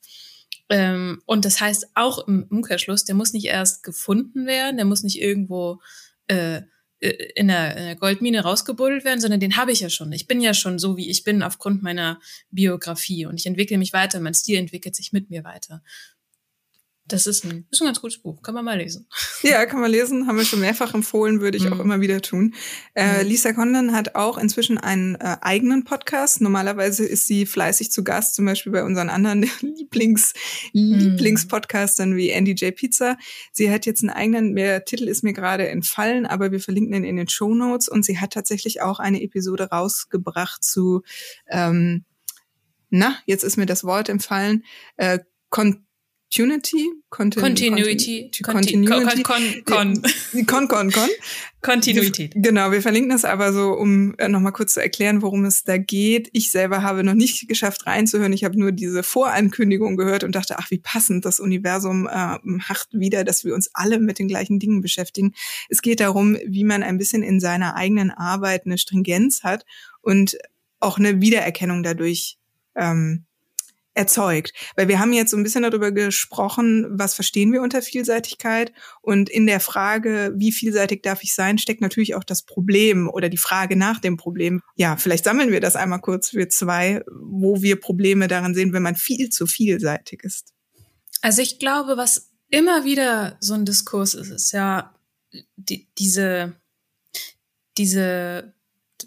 Ähm, 0.68 1.20
und 1.26 1.44
das 1.44 1.60
heißt 1.60 1.88
auch 1.94 2.26
im 2.28 2.46
Umkehrschluss, 2.48 3.04
der 3.04 3.16
muss 3.16 3.32
nicht 3.32 3.46
erst 3.46 3.82
gefunden 3.82 4.46
werden, 4.46 4.76
der 4.76 4.86
muss 4.86 5.02
nicht 5.02 5.20
irgendwo 5.20 5.80
äh, 6.28 6.62
äh 7.00 7.08
in 7.34 7.48
der 7.48 7.96
Goldmine 7.96 8.42
rausgebuddelt 8.42 9.04
werden, 9.04 9.20
sondern 9.20 9.40
den 9.40 9.56
habe 9.56 9.72
ich 9.72 9.80
ja 9.80 9.90
schon. 9.90 10.12
Ich 10.12 10.28
bin 10.28 10.40
ja 10.40 10.54
schon 10.54 10.78
so, 10.78 10.96
wie 10.96 11.10
ich 11.10 11.24
bin, 11.24 11.42
aufgrund 11.42 11.82
meiner 11.82 12.20
Biografie 12.52 13.26
und 13.26 13.40
ich 13.40 13.46
entwickle 13.46 13.76
mich 13.76 13.92
weiter, 13.92 14.20
mein 14.20 14.34
Stil 14.34 14.56
entwickelt 14.56 14.94
sich 14.94 15.12
mit 15.12 15.30
mir 15.30 15.42
weiter. 15.42 15.82
Das 17.08 17.26
ist 17.26 17.44
ein, 17.44 17.66
ist 17.70 17.82
ein 17.82 17.86
ganz 17.86 18.00
gutes 18.00 18.18
Buch, 18.18 18.42
kann 18.42 18.54
man 18.54 18.64
mal 18.64 18.78
lesen. 18.78 19.06
Ja, 19.42 19.66
kann 19.66 19.80
man 19.80 19.90
lesen, 19.90 20.28
haben 20.28 20.36
wir 20.38 20.44
schon 20.44 20.60
mehrfach 20.60 20.94
empfohlen, 20.94 21.40
würde 21.40 21.58
ich 21.58 21.64
mhm. 21.64 21.72
auch 21.72 21.80
immer 21.80 22.00
wieder 22.00 22.22
tun. 22.22 22.54
Äh, 22.94 23.24
mhm. 23.24 23.28
Lisa 23.28 23.52
Condon 23.52 23.92
hat 23.92 24.14
auch 24.14 24.38
inzwischen 24.38 24.78
einen 24.78 25.16
äh, 25.16 25.36
eigenen 25.40 25.82
Podcast. 25.82 26.40
Normalerweise 26.40 27.04
ist 27.04 27.26
sie 27.26 27.44
fleißig 27.44 27.90
zu 27.90 28.04
Gast, 28.04 28.36
zum 28.36 28.44
Beispiel 28.44 28.70
bei 28.70 28.84
unseren 28.84 29.10
anderen 29.10 29.42
Lieblings, 29.60 30.32
mhm. 30.72 30.94
Lieblingspodcastern 30.94 32.14
wie 32.14 32.30
Andy 32.30 32.52
J. 32.52 32.74
Pizza. 32.74 33.18
Sie 33.50 33.68
hat 33.72 33.84
jetzt 33.84 34.02
einen 34.02 34.10
eigenen, 34.10 34.54
der 34.54 34.84
Titel 34.84 35.08
ist 35.08 35.24
mir 35.24 35.32
gerade 35.32 35.68
entfallen, 35.68 36.24
aber 36.24 36.52
wir 36.52 36.60
verlinken 36.60 36.94
ihn 36.94 37.04
in 37.04 37.16
den 37.16 37.28
Show 37.28 37.52
Notes 37.52 37.88
und 37.88 38.04
sie 38.04 38.20
hat 38.20 38.32
tatsächlich 38.32 38.80
auch 38.80 39.00
eine 39.00 39.22
Episode 39.22 39.70
rausgebracht 39.70 40.62
zu, 40.62 41.02
ähm, 41.48 42.04
na, 42.90 43.16
jetzt 43.26 43.42
ist 43.42 43.56
mir 43.56 43.66
das 43.66 43.82
Wort 43.82 44.08
entfallen, 44.08 44.64
äh, 44.96 45.18
Continuity? 46.34 46.90
Contin 47.10 47.42
Continuity. 47.42 48.30
Continuity. 48.42 49.22
Con, 49.22 49.62
con, 49.66 49.96
con. 50.46 50.68
Con, 50.68 50.90
con, 50.90 51.08
Continuität. 51.60 52.32
Genau, 52.34 52.72
wir 52.72 52.80
verlinken 52.80 53.10
das 53.10 53.26
aber 53.26 53.52
so, 53.52 53.72
um 53.72 54.14
äh, 54.16 54.28
nochmal 54.28 54.52
kurz 54.52 54.72
zu 54.72 54.80
erklären, 54.80 55.20
worum 55.20 55.44
es 55.44 55.62
da 55.62 55.76
geht. 55.76 56.30
Ich 56.32 56.50
selber 56.50 56.82
habe 56.82 57.04
noch 57.04 57.12
nicht 57.12 57.46
geschafft 57.48 57.86
reinzuhören. 57.86 58.32
Ich 58.32 58.44
habe 58.44 58.58
nur 58.58 58.72
diese 58.72 59.02
Vorankündigung 59.02 59.98
gehört 59.98 60.24
und 60.24 60.34
dachte, 60.34 60.58
ach, 60.58 60.70
wie 60.70 60.78
passend 60.78 61.26
das 61.26 61.38
Universum 61.38 62.08
äh, 62.08 62.38
macht 62.42 62.88
wieder, 62.92 63.24
dass 63.24 63.44
wir 63.44 63.54
uns 63.54 63.68
alle 63.74 63.98
mit 63.98 64.18
den 64.18 64.26
gleichen 64.26 64.58
Dingen 64.58 64.80
beschäftigen. 64.80 65.34
Es 65.68 65.82
geht 65.82 66.00
darum, 66.00 66.38
wie 66.46 66.64
man 66.64 66.82
ein 66.82 66.96
bisschen 66.96 67.22
in 67.22 67.40
seiner 67.40 67.76
eigenen 67.76 68.10
Arbeit 68.10 68.64
eine 68.64 68.78
Stringenz 68.78 69.42
hat 69.42 69.66
und 70.00 70.38
auch 70.80 70.98
eine 70.98 71.20
Wiedererkennung 71.20 71.82
dadurch 71.82 72.38
ähm, 72.74 73.26
erzeugt. 73.94 74.52
Weil 74.76 74.88
wir 74.88 74.98
haben 74.98 75.12
jetzt 75.12 75.30
so 75.30 75.36
ein 75.36 75.42
bisschen 75.42 75.62
darüber 75.62 75.92
gesprochen, 75.92 76.86
was 76.90 77.14
verstehen 77.14 77.52
wir 77.52 77.62
unter 77.62 77.82
Vielseitigkeit. 77.82 78.72
Und 79.00 79.28
in 79.28 79.46
der 79.46 79.60
Frage, 79.60 80.32
wie 80.36 80.52
vielseitig 80.52 81.02
darf 81.02 81.22
ich 81.22 81.34
sein, 81.34 81.58
steckt 81.58 81.80
natürlich 81.80 82.14
auch 82.14 82.24
das 82.24 82.42
Problem 82.42 83.08
oder 83.08 83.28
die 83.28 83.36
Frage 83.36 83.76
nach 83.76 84.00
dem 84.00 84.16
Problem. 84.16 84.62
Ja, 84.76 84.96
vielleicht 84.96 85.24
sammeln 85.24 85.52
wir 85.52 85.60
das 85.60 85.76
einmal 85.76 86.00
kurz 86.00 86.30
für 86.30 86.48
zwei, 86.48 87.02
wo 87.10 87.62
wir 87.62 87.80
Probleme 87.80 88.28
daran 88.28 88.54
sehen, 88.54 88.72
wenn 88.72 88.82
man 88.82 88.96
viel 88.96 89.28
zu 89.28 89.46
vielseitig 89.46 90.22
ist. 90.22 90.52
Also 91.20 91.42
ich 91.42 91.58
glaube, 91.58 91.96
was 91.96 92.30
immer 92.48 92.84
wieder 92.84 93.36
so 93.40 93.54
ein 93.54 93.64
Diskurs 93.64 94.14
ist, 94.14 94.30
ist 94.30 94.52
ja 94.52 94.94
die, 95.56 95.88
diese, 95.98 96.54
diese, 97.78 98.54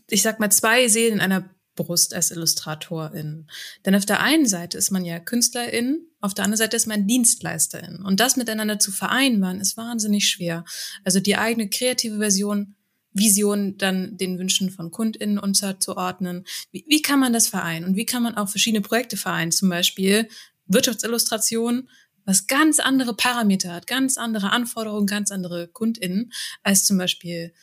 ich 0.10 0.22
sag 0.22 0.40
mal, 0.40 0.52
zwei 0.52 0.88
Seelen 0.88 1.16
in 1.16 1.22
einer 1.22 1.55
Brust 1.76 2.14
als 2.14 2.32
Illustratorin. 2.32 3.48
Denn 3.86 3.96
auf 3.96 4.06
der 4.06 4.22
einen 4.22 4.46
Seite 4.46 4.78
ist 4.78 4.92
man 4.92 5.06
ja 5.06 5.20
Künstlerin, 5.20 6.08
auf 6.22 6.34
der 6.34 6.46
anderen 6.46 6.58
Seite 6.58 6.76
ist 6.76 6.88
man 6.88 7.08
Dienstleisterin. 7.08 8.04
Und 8.04 8.20
das 8.20 8.36
miteinander 8.36 8.80
zu 8.80 8.92
vereinbaren, 8.92 9.62
ist 9.62 9.78
wahnsinnig 9.78 10.28
schwer. 10.28 10.66
Also 11.04 11.20
die 11.20 11.38
eigene 11.38 11.70
kreative 11.70 12.18
Version, 12.18 12.76
Vision 13.14 13.78
dann 13.78 14.18
den 14.18 14.40
Wünschen 14.40 14.72
von 14.72 14.92
KundInnen 14.92 15.38
unterzuordnen. 15.38 16.46
Wie, 16.72 16.86
wie 16.88 17.02
kann 17.02 17.20
man 17.20 17.32
das 17.32 17.48
vereinen? 17.48 17.86
Und 17.86 17.96
wie 17.96 18.06
kann 18.06 18.24
man 18.24 18.36
auch 18.36 18.50
verschiedene 18.50 18.82
Projekte 18.82 19.18
vereinen? 19.18 19.52
Zum 19.52 19.70
Beispiel 19.70 20.28
Wirtschaftsillustration, 20.68 21.90
was 22.26 22.48
ganz 22.48 22.80
andere 22.80 23.16
Parameter 23.16 23.74
hat, 23.74 23.88
ganz 23.88 24.18
andere 24.18 24.52
Anforderungen, 24.52 25.08
ganz 25.08 25.32
andere 25.32 25.68
KundInnen, 25.68 26.34
als 26.64 26.86
zum 26.86 26.98
Beispiel 26.98 27.54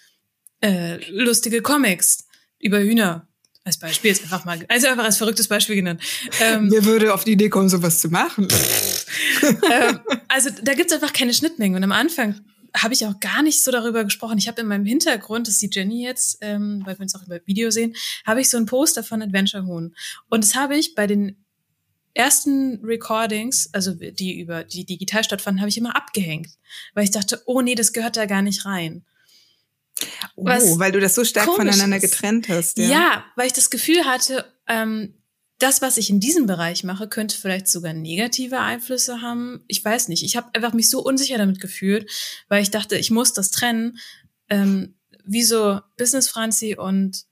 äh, 0.60 0.98
lustige 1.10 1.62
Comics 1.62 2.26
über 2.60 2.80
Hühner 2.80 3.28
Als 3.64 3.78
Beispiel 3.78 4.10
jetzt 4.10 4.24
einfach 4.24 4.44
mal, 4.44 4.64
also 4.68 4.88
einfach 4.88 5.04
als 5.04 5.18
verrücktes 5.18 5.46
Beispiel 5.46 5.76
genannt. 5.76 6.02
Ähm, 6.40 6.68
Mir 6.68 6.84
würde 6.84 7.14
auf 7.14 7.22
die 7.22 7.32
Idee 7.32 7.48
kommen, 7.48 7.68
sowas 7.68 8.00
zu 8.00 8.08
machen. 8.08 8.48
ähm, 9.42 10.00
also 10.26 10.50
da 10.62 10.74
gibt's 10.74 10.92
einfach 10.92 11.12
keine 11.12 11.32
Schnittmengen. 11.32 11.76
Und 11.76 11.84
am 11.84 11.92
Anfang 11.92 12.40
habe 12.76 12.94
ich 12.94 13.06
auch 13.06 13.20
gar 13.20 13.42
nicht 13.42 13.62
so 13.62 13.70
darüber 13.70 14.02
gesprochen. 14.02 14.38
Ich 14.38 14.48
habe 14.48 14.60
in 14.62 14.66
meinem 14.66 14.86
Hintergrund, 14.86 15.46
das 15.46 15.58
sieht 15.58 15.76
Jenny 15.76 16.04
jetzt, 16.04 16.38
ähm, 16.40 16.82
weil 16.84 16.98
wir 16.98 17.02
uns 17.02 17.14
auch 17.14 17.24
über 17.24 17.38
Video 17.46 17.70
sehen, 17.70 17.94
habe 18.26 18.40
ich 18.40 18.50
so 18.50 18.56
ein 18.56 18.66
Poster 18.66 19.04
von 19.04 19.22
Adventure 19.22 19.64
Huhn. 19.66 19.94
Und 20.28 20.42
das 20.42 20.56
habe 20.56 20.76
ich 20.76 20.94
bei 20.94 21.06
den 21.06 21.36
ersten 22.14 22.84
Recordings, 22.84 23.70
also 23.72 23.94
die 23.94 24.40
über 24.40 24.64
die 24.64 24.84
digital 24.84 25.24
stattfanden, 25.24 25.60
habe 25.60 25.68
ich 25.68 25.78
immer 25.78 25.96
abgehängt, 25.96 26.48
weil 26.94 27.04
ich 27.04 27.10
dachte, 27.10 27.42
oh 27.46 27.60
nee, 27.60 27.74
das 27.74 27.92
gehört 27.92 28.16
da 28.16 28.26
gar 28.26 28.42
nicht 28.42 28.64
rein. 28.64 29.04
Oh, 30.36 30.46
weil 30.78 30.92
du 30.92 31.00
das 31.00 31.14
so 31.14 31.24
stark 31.24 31.46
voneinander 31.46 31.96
ist. 31.96 32.02
getrennt 32.02 32.48
hast. 32.48 32.78
Ja. 32.78 32.88
ja, 32.88 33.24
weil 33.36 33.46
ich 33.46 33.52
das 33.52 33.70
Gefühl 33.70 34.04
hatte, 34.04 34.44
ähm, 34.68 35.14
das, 35.58 35.80
was 35.80 35.96
ich 35.96 36.10
in 36.10 36.18
diesem 36.18 36.46
Bereich 36.46 36.82
mache, 36.82 37.08
könnte 37.08 37.38
vielleicht 37.38 37.68
sogar 37.68 37.92
negative 37.92 38.58
Einflüsse 38.58 39.22
haben. 39.22 39.62
Ich 39.68 39.84
weiß 39.84 40.08
nicht. 40.08 40.24
Ich 40.24 40.36
habe 40.36 40.50
einfach 40.54 40.72
mich 40.72 40.90
so 40.90 41.00
unsicher 41.00 41.38
damit 41.38 41.60
gefühlt, 41.60 42.10
weil 42.48 42.62
ich 42.62 42.70
dachte, 42.70 42.96
ich 42.96 43.10
muss 43.10 43.32
das 43.32 43.50
trennen. 43.50 43.98
Ähm, 44.48 44.96
wie 45.24 45.44
so 45.44 45.80
Business 45.96 46.28
Franzi 46.28 46.76
und 46.76 47.24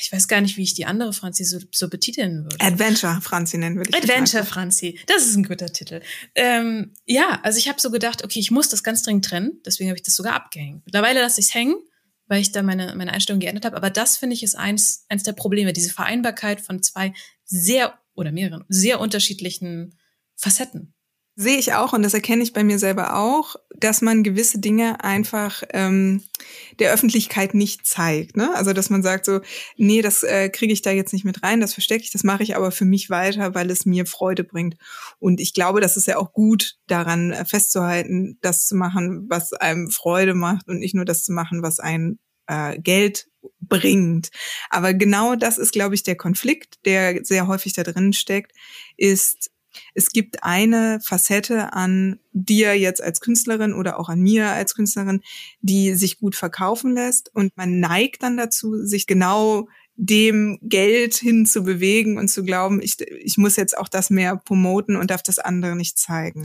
ich 0.00 0.12
weiß 0.12 0.28
gar 0.28 0.40
nicht, 0.40 0.56
wie 0.56 0.62
ich 0.62 0.74
die 0.74 0.84
andere 0.84 1.12
Franzi 1.12 1.44
so, 1.44 1.58
so 1.70 1.88
betiteln 1.88 2.44
würde. 2.44 2.56
Adventure 2.60 3.20
Franzi 3.22 3.58
nennen 3.58 3.76
würde 3.76 3.90
ich 3.90 3.96
Adventure 3.96 4.44
Franzi, 4.44 4.98
das 5.06 5.26
ist 5.26 5.36
ein 5.36 5.44
guter 5.44 5.72
Titel. 5.72 6.02
Ähm, 6.34 6.92
ja, 7.06 7.40
also 7.42 7.58
ich 7.58 7.68
habe 7.68 7.80
so 7.80 7.90
gedacht, 7.90 8.24
okay, 8.24 8.38
ich 8.38 8.50
muss 8.50 8.68
das 8.68 8.82
ganz 8.82 9.02
dringend 9.02 9.24
trennen, 9.24 9.60
deswegen 9.64 9.88
habe 9.88 9.96
ich 9.96 10.02
das 10.02 10.14
sogar 10.14 10.34
abgehängt. 10.34 10.84
Mittlerweile 10.84 11.20
lasse 11.20 11.40
ich 11.40 11.48
es 11.48 11.54
hängen, 11.54 11.76
weil 12.26 12.40
ich 12.40 12.52
da 12.52 12.62
meine, 12.62 12.94
meine 12.96 13.12
Einstellung 13.12 13.40
geändert 13.40 13.64
habe. 13.64 13.76
Aber 13.76 13.90
das 13.90 14.16
finde 14.16 14.34
ich 14.34 14.42
ist 14.42 14.54
eins, 14.54 15.06
eins 15.08 15.22
der 15.22 15.32
Probleme, 15.32 15.72
diese 15.72 15.90
Vereinbarkeit 15.90 16.60
von 16.60 16.82
zwei 16.82 17.14
sehr 17.44 17.98
oder 18.14 18.32
mehreren, 18.32 18.64
sehr 18.68 19.00
unterschiedlichen 19.00 19.98
Facetten. 20.36 20.94
Sehe 21.34 21.56
ich 21.56 21.72
auch 21.72 21.94
und 21.94 22.02
das 22.02 22.12
erkenne 22.12 22.42
ich 22.42 22.52
bei 22.52 22.62
mir 22.62 22.78
selber 22.78 23.16
auch, 23.16 23.56
dass 23.74 24.02
man 24.02 24.22
gewisse 24.22 24.58
Dinge 24.58 25.02
einfach 25.02 25.62
ähm, 25.70 26.22
der 26.78 26.92
Öffentlichkeit 26.92 27.54
nicht 27.54 27.86
zeigt. 27.86 28.36
Ne? 28.36 28.54
Also 28.54 28.74
dass 28.74 28.90
man 28.90 29.02
sagt 29.02 29.24
so, 29.24 29.40
nee, 29.78 30.02
das 30.02 30.22
äh, 30.24 30.50
kriege 30.50 30.74
ich 30.74 30.82
da 30.82 30.90
jetzt 30.90 31.14
nicht 31.14 31.24
mit 31.24 31.42
rein, 31.42 31.62
das 31.62 31.72
verstecke 31.72 32.04
ich, 32.04 32.10
das 32.10 32.22
mache 32.22 32.42
ich 32.42 32.54
aber 32.54 32.70
für 32.70 32.84
mich 32.84 33.08
weiter, 33.08 33.54
weil 33.54 33.70
es 33.70 33.86
mir 33.86 34.04
Freude 34.04 34.44
bringt. 34.44 34.76
Und 35.20 35.40
ich 35.40 35.54
glaube, 35.54 35.80
das 35.80 35.96
ist 35.96 36.06
ja 36.06 36.18
auch 36.18 36.34
gut 36.34 36.76
daran 36.86 37.32
äh, 37.32 37.46
festzuhalten, 37.46 38.36
das 38.42 38.66
zu 38.66 38.76
machen, 38.76 39.26
was 39.30 39.54
einem 39.54 39.90
Freude 39.90 40.34
macht 40.34 40.68
und 40.68 40.80
nicht 40.80 40.94
nur 40.94 41.06
das 41.06 41.24
zu 41.24 41.32
machen, 41.32 41.62
was 41.62 41.80
ein 41.80 42.18
äh, 42.46 42.78
Geld 42.78 43.28
bringt. 43.60 44.30
Aber 44.70 44.94
genau 44.94 45.34
das 45.34 45.58
ist, 45.58 45.72
glaube 45.72 45.94
ich, 45.94 46.02
der 46.02 46.16
Konflikt, 46.16 46.76
der 46.84 47.24
sehr 47.24 47.46
häufig 47.46 47.72
da 47.72 47.82
drin 47.82 48.12
steckt, 48.12 48.52
ist 48.96 49.51
es 49.94 50.10
gibt 50.10 50.44
eine 50.44 51.00
Facette 51.02 51.72
an 51.72 52.18
dir 52.32 52.78
jetzt 52.78 53.02
als 53.02 53.20
Künstlerin 53.20 53.74
oder 53.74 53.98
auch 53.98 54.08
an 54.08 54.20
mir 54.20 54.48
als 54.48 54.74
Künstlerin, 54.74 55.20
die 55.60 55.94
sich 55.94 56.18
gut 56.18 56.34
verkaufen 56.36 56.94
lässt 56.94 57.34
und 57.34 57.56
man 57.56 57.80
neigt 57.80 58.22
dann 58.22 58.36
dazu, 58.36 58.84
sich 58.84 59.06
genau 59.06 59.68
dem 59.96 60.58
Geld 60.62 61.14
hin 61.14 61.44
zu 61.44 61.62
bewegen 61.62 62.18
und 62.18 62.28
zu 62.28 62.44
glauben, 62.44 62.80
ich, 62.80 63.00
ich 63.00 63.36
muss 63.36 63.56
jetzt 63.56 63.76
auch 63.76 63.88
das 63.88 64.10
mehr 64.10 64.36
promoten 64.36 64.96
und 64.96 65.10
darf 65.10 65.22
das 65.22 65.38
andere 65.38 65.76
nicht 65.76 65.98
zeigen. 65.98 66.42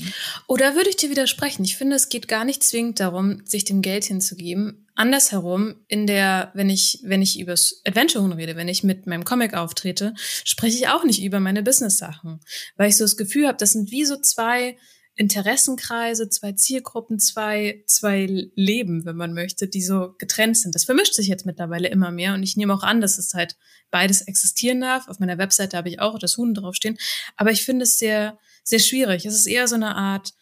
Oder 0.48 0.76
würde 0.76 0.90
ich 0.90 0.98
dir 0.98 1.10
widersprechen? 1.10 1.64
Ich 1.64 1.78
finde, 1.78 1.96
es 1.96 2.10
geht 2.10 2.28
gar 2.28 2.44
nicht 2.44 2.62
zwingend 2.62 3.00
darum, 3.00 3.42
sich 3.46 3.64
dem 3.64 3.82
Geld 3.82 4.06
hinzugeben. 4.06 4.86
Andersherum, 4.96 5.76
in 5.88 6.08
der, 6.08 6.52
wenn 6.56 6.70
ich, 6.70 7.00
wenn 7.04 7.22
ich 7.22 7.40
übers 7.40 7.82
Adventure 7.86 8.36
rede, 8.36 8.56
wenn 8.56 8.68
ich 8.68 8.84
mit 8.84 9.08
meinem 9.08 9.24
Comic 9.24 9.54
auftrete, 9.54 10.14
spreche 10.44 10.78
ich 10.78 10.88
auch 10.90 11.04
nicht 11.04 11.24
über 11.24 11.40
meine 11.40 11.64
Business-Sachen. 11.64 12.42
Weil 12.76 12.90
ich 12.90 12.98
so 12.98 13.04
das 13.04 13.16
Gefühl 13.16 13.48
habe, 13.48 13.58
das 13.58 13.72
sind 13.72 13.92
wie 13.92 14.06
so 14.06 14.18
zwei 14.18 14.76
Interessenkreise, 15.18 16.30
zwei 16.30 16.52
Zielgruppen, 16.52 17.20
zwei, 17.20 17.84
zwei 17.88 18.50
Leben, 18.56 19.04
wenn 19.04 19.16
man 19.16 19.34
möchte, 19.34 19.68
die 19.68 19.82
so 19.82 20.14
getrennt 20.20 20.58
sind. 20.58 20.76
Das 20.76 20.84
vermischt 20.84 21.16
sich 21.16 21.28
jetzt 21.28 21.46
mittlerweile 21.46 21.88
immer 21.88 22.12
mehr 22.12 22.36
und 22.36 22.44
ich 22.44 22.56
nehme 22.56 22.74
auch 22.74 22.84
an, 22.84 23.02
dass 23.02 23.18
es 23.18 23.34
halt 23.34 23.58
beides 23.90 24.22
existieren 24.22 24.80
darf. 24.80 25.08
Auf 25.08 25.20
meiner 25.20 25.40
Webseite 25.40 25.76
habe 25.76 25.90
ich 25.90 26.00
auch 26.00 26.20
das 26.20 26.38
Huhn 26.38 26.54
draufstehen. 26.54 26.98
Aber 27.36 27.52
ich 27.52 27.66
finde 27.66 27.84
es 27.84 27.98
sehr, 27.98 28.38
sehr 28.64 28.80
schwierig. 28.80 29.26
Es 29.26 29.34
ist 29.34 29.48
eher 29.48 29.68
so 29.68 29.76
eine 29.76 29.96
Art, 29.96 30.34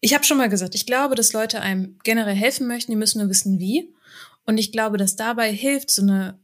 ich 0.00 0.14
habe 0.14 0.24
schon 0.24 0.38
mal 0.38 0.48
gesagt, 0.48 0.74
ich 0.74 0.86
glaube, 0.86 1.14
dass 1.14 1.34
Leute 1.34 1.60
einem 1.60 1.98
generell 2.02 2.34
helfen 2.34 2.66
möchten, 2.66 2.92
die 2.92 2.96
müssen 2.96 3.18
nur 3.20 3.28
wissen, 3.28 3.58
wie. 3.58 3.94
Und 4.46 4.58
ich 4.58 4.72
glaube, 4.72 4.96
dass 4.96 5.16
dabei 5.16 5.52
hilft, 5.52 5.90
so 5.90 6.02
eine 6.02 6.43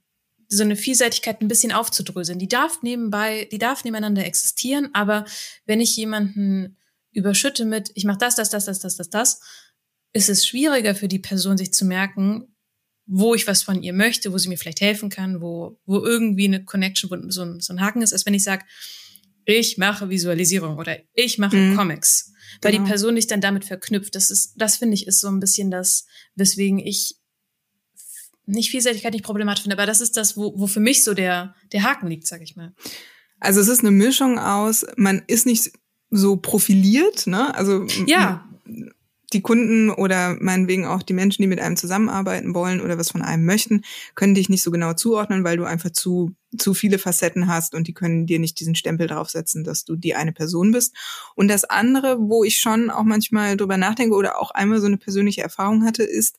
so 0.50 0.64
eine 0.64 0.76
Vielseitigkeit 0.76 1.40
ein 1.40 1.48
bisschen 1.48 1.72
aufzudröseln. 1.72 2.38
Die 2.38 2.48
darf 2.48 2.82
nebenbei, 2.82 3.48
die 3.52 3.58
darf 3.58 3.84
nebeneinander 3.84 4.26
existieren, 4.26 4.90
aber 4.92 5.24
wenn 5.64 5.80
ich 5.80 5.96
jemanden 5.96 6.76
überschütte 7.12 7.64
mit, 7.64 7.90
ich 7.94 8.04
mache 8.04 8.18
das, 8.18 8.34
das, 8.34 8.50
das, 8.50 8.64
das, 8.64 8.80
das, 8.80 8.96
das, 8.96 9.10
das, 9.10 9.40
ist 10.12 10.28
es 10.28 10.44
schwieriger 10.44 10.96
für 10.96 11.06
die 11.06 11.20
Person, 11.20 11.56
sich 11.56 11.72
zu 11.72 11.84
merken, 11.84 12.52
wo 13.06 13.34
ich 13.34 13.46
was 13.46 13.62
von 13.62 13.82
ihr 13.82 13.92
möchte, 13.92 14.32
wo 14.32 14.38
sie 14.38 14.48
mir 14.48 14.58
vielleicht 14.58 14.80
helfen 14.80 15.08
kann, 15.08 15.40
wo, 15.40 15.78
wo 15.86 16.04
irgendwie 16.04 16.46
eine 16.46 16.64
Connection, 16.64 17.10
wo 17.10 17.30
so 17.30 17.42
ein, 17.42 17.60
so 17.60 17.72
ein 17.72 17.80
Haken 17.80 18.02
ist, 18.02 18.12
als 18.12 18.26
wenn 18.26 18.34
ich 18.34 18.42
sage, 18.42 18.64
ich 19.44 19.78
mache 19.78 20.10
Visualisierung 20.10 20.78
oder 20.78 20.98
ich 21.14 21.38
mache 21.38 21.56
mhm. 21.56 21.76
Comics. 21.76 22.32
Weil 22.60 22.72
genau. 22.72 22.84
die 22.84 22.90
Person 22.90 23.14
dich 23.14 23.28
dann 23.28 23.40
damit 23.40 23.64
verknüpft. 23.64 24.14
Das 24.14 24.30
ist, 24.30 24.54
das 24.56 24.76
finde 24.76 24.94
ich, 24.94 25.06
ist 25.06 25.20
so 25.20 25.28
ein 25.28 25.40
bisschen 25.40 25.70
das, 25.70 26.06
weswegen 26.34 26.78
ich 26.78 27.19
nicht 28.50 28.70
Vielseitigkeit 28.70 29.12
nicht 29.12 29.24
problematisch 29.24 29.62
finde, 29.62 29.76
aber 29.76 29.86
das 29.86 30.00
ist 30.00 30.16
das, 30.16 30.36
wo, 30.36 30.58
wo 30.58 30.66
für 30.66 30.80
mich 30.80 31.04
so 31.04 31.14
der, 31.14 31.54
der 31.72 31.82
Haken 31.82 32.08
liegt, 32.08 32.26
sag 32.26 32.42
ich 32.42 32.56
mal. 32.56 32.72
Also 33.38 33.60
es 33.60 33.68
ist 33.68 33.80
eine 33.80 33.90
Mischung 33.90 34.38
aus, 34.38 34.86
man 34.96 35.22
ist 35.26 35.46
nicht 35.46 35.72
so 36.10 36.36
profiliert, 36.36 37.26
ne? 37.26 37.54
Also 37.54 37.86
ja. 38.06 38.44
die 39.32 39.40
Kunden 39.40 39.90
oder 39.90 40.36
meinetwegen 40.40 40.86
auch 40.86 41.02
die 41.02 41.14
Menschen, 41.14 41.42
die 41.42 41.48
mit 41.48 41.60
einem 41.60 41.76
zusammenarbeiten 41.76 42.54
wollen 42.54 42.80
oder 42.80 42.98
was 42.98 43.10
von 43.10 43.22
einem 43.22 43.46
möchten, 43.46 43.82
können 44.14 44.34
dich 44.34 44.48
nicht 44.48 44.62
so 44.62 44.70
genau 44.70 44.92
zuordnen, 44.92 45.44
weil 45.44 45.56
du 45.56 45.64
einfach 45.64 45.90
zu, 45.90 46.34
zu 46.56 46.74
viele 46.74 46.98
Facetten 46.98 47.46
hast 47.46 47.74
und 47.74 47.86
die 47.86 47.94
können 47.94 48.26
dir 48.26 48.38
nicht 48.38 48.58
diesen 48.60 48.74
Stempel 48.74 49.06
draufsetzen, 49.06 49.64
dass 49.64 49.84
du 49.84 49.96
die 49.96 50.14
eine 50.14 50.32
Person 50.32 50.72
bist. 50.72 50.94
Und 51.36 51.48
das 51.48 51.64
andere, 51.64 52.18
wo 52.18 52.44
ich 52.44 52.58
schon 52.58 52.90
auch 52.90 53.04
manchmal 53.04 53.56
drüber 53.56 53.76
nachdenke 53.76 54.16
oder 54.16 54.40
auch 54.40 54.50
einmal 54.50 54.80
so 54.80 54.86
eine 54.86 54.98
persönliche 54.98 55.42
Erfahrung 55.42 55.84
hatte, 55.84 56.02
ist, 56.02 56.38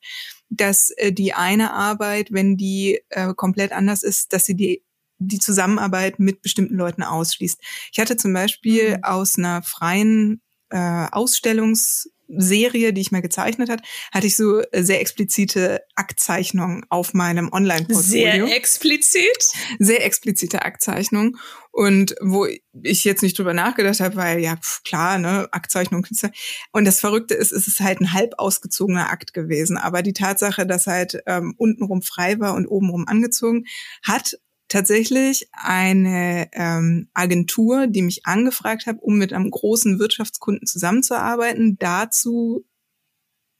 dass 0.49 0.91
äh, 0.97 1.13
die 1.13 1.33
eine 1.33 1.71
Arbeit, 1.73 2.31
wenn 2.31 2.57
die 2.57 2.99
äh, 3.09 3.33
komplett 3.33 3.71
anders 3.71 4.03
ist, 4.03 4.33
dass 4.33 4.45
sie 4.45 4.55
die 4.55 4.83
die 5.23 5.39
Zusammenarbeit 5.39 6.17
mit 6.17 6.41
bestimmten 6.41 6.75
Leuten 6.75 7.03
ausschließt. 7.03 7.61
Ich 7.91 7.99
hatte 7.99 8.17
zum 8.17 8.33
Beispiel 8.33 8.97
mhm. 8.97 9.03
aus 9.03 9.37
einer 9.37 9.61
freien 9.61 10.41
äh, 10.69 11.07
Ausstellungs 11.11 12.09
Serie, 12.37 12.93
die 12.93 13.01
ich 13.01 13.11
mal 13.11 13.21
gezeichnet 13.21 13.69
hat, 13.69 13.81
hatte 14.11 14.27
ich 14.27 14.35
so 14.35 14.59
äh, 14.59 14.83
sehr 14.83 15.01
explizite 15.01 15.81
Aktzeichnungen 15.95 16.85
auf 16.89 17.13
meinem 17.13 17.51
Online-Portfolio. 17.51 18.47
Sehr 18.47 18.55
explizit? 18.55 19.45
Sehr 19.79 20.05
explizite 20.05 20.63
Aktzeichnungen. 20.63 21.37
Und 21.71 22.15
wo 22.21 22.47
ich 22.83 23.03
jetzt 23.05 23.21
nicht 23.21 23.37
drüber 23.37 23.53
nachgedacht 23.53 24.01
habe, 24.01 24.17
weil 24.17 24.39
ja 24.39 24.57
klar, 24.83 25.17
ne, 25.17 25.47
Aktzeichnung, 25.51 26.01
Künstler. 26.01 26.31
Und 26.73 26.85
das 26.85 26.99
Verrückte 26.99 27.33
ist, 27.33 27.51
es 27.53 27.67
ist 27.67 27.79
halt 27.79 28.01
ein 28.01 28.13
halb 28.13 28.33
ausgezogener 28.37 29.09
Akt 29.09 29.33
gewesen. 29.33 29.77
Aber 29.77 30.01
die 30.01 30.13
Tatsache, 30.13 30.67
dass 30.67 30.87
halt 30.87 31.21
ähm, 31.27 31.53
untenrum 31.57 32.01
frei 32.01 32.39
war 32.39 32.55
und 32.55 32.67
obenrum 32.67 33.07
angezogen, 33.07 33.65
hat 34.03 34.37
tatsächlich 34.71 35.49
eine 35.51 36.49
ähm, 36.53 37.09
Agentur, 37.13 37.87
die 37.87 38.01
mich 38.01 38.25
angefragt 38.25 38.85
hat, 38.85 38.97
um 39.01 39.17
mit 39.17 39.33
einem 39.33 39.51
großen 39.51 39.99
Wirtschaftskunden 39.99 40.65
zusammenzuarbeiten, 40.65 41.77
dazu 41.77 42.65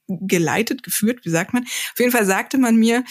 geleitet, 0.08 0.84
geführt, 0.84 1.20
wie 1.24 1.30
sagt 1.30 1.54
man. 1.54 1.64
Auf 1.64 2.00
jeden 2.00 2.12
Fall 2.12 2.26
sagte 2.26 2.58
man 2.58 2.78
mir, 2.78 3.04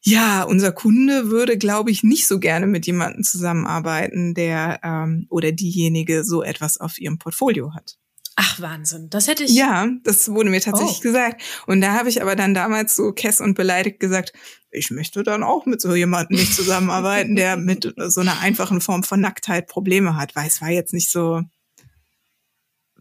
ja, 0.00 0.42
unser 0.42 0.72
Kunde 0.72 1.30
würde, 1.30 1.56
glaube 1.56 1.90
ich, 1.90 2.02
nicht 2.02 2.26
so 2.26 2.38
gerne 2.38 2.66
mit 2.66 2.86
jemandem 2.86 3.22
zusammenarbeiten, 3.22 4.34
der 4.34 4.80
ähm, 4.82 5.26
oder 5.30 5.52
diejenige 5.52 6.24
so 6.24 6.42
etwas 6.42 6.78
auf 6.78 6.98
ihrem 6.98 7.18
Portfolio 7.18 7.74
hat. 7.74 7.98
Ach, 8.36 8.60
Wahnsinn. 8.60 9.10
Das 9.10 9.28
hätte 9.28 9.44
ich. 9.44 9.52
Ja, 9.52 9.88
das 10.02 10.28
wurde 10.28 10.50
mir 10.50 10.60
tatsächlich 10.60 10.98
oh. 10.98 11.02
gesagt. 11.02 11.42
Und 11.66 11.80
da 11.80 11.92
habe 11.94 12.08
ich 12.08 12.20
aber 12.20 12.34
dann 12.34 12.54
damals 12.54 12.96
so 12.96 13.12
kess 13.12 13.40
und 13.40 13.54
beleidigt 13.54 14.00
gesagt, 14.00 14.32
ich 14.70 14.90
möchte 14.90 15.22
dann 15.22 15.42
auch 15.42 15.66
mit 15.66 15.80
so 15.80 15.94
jemandem 15.94 16.38
nicht 16.38 16.54
zusammenarbeiten, 16.54 17.36
der 17.36 17.56
mit 17.56 17.94
so 17.96 18.20
einer 18.20 18.40
einfachen 18.40 18.80
Form 18.80 19.04
von 19.04 19.20
Nacktheit 19.20 19.68
Probleme 19.68 20.16
hat, 20.16 20.34
weil 20.34 20.48
es 20.48 20.60
war 20.60 20.70
jetzt 20.70 20.92
nicht 20.92 21.10
so, 21.10 21.42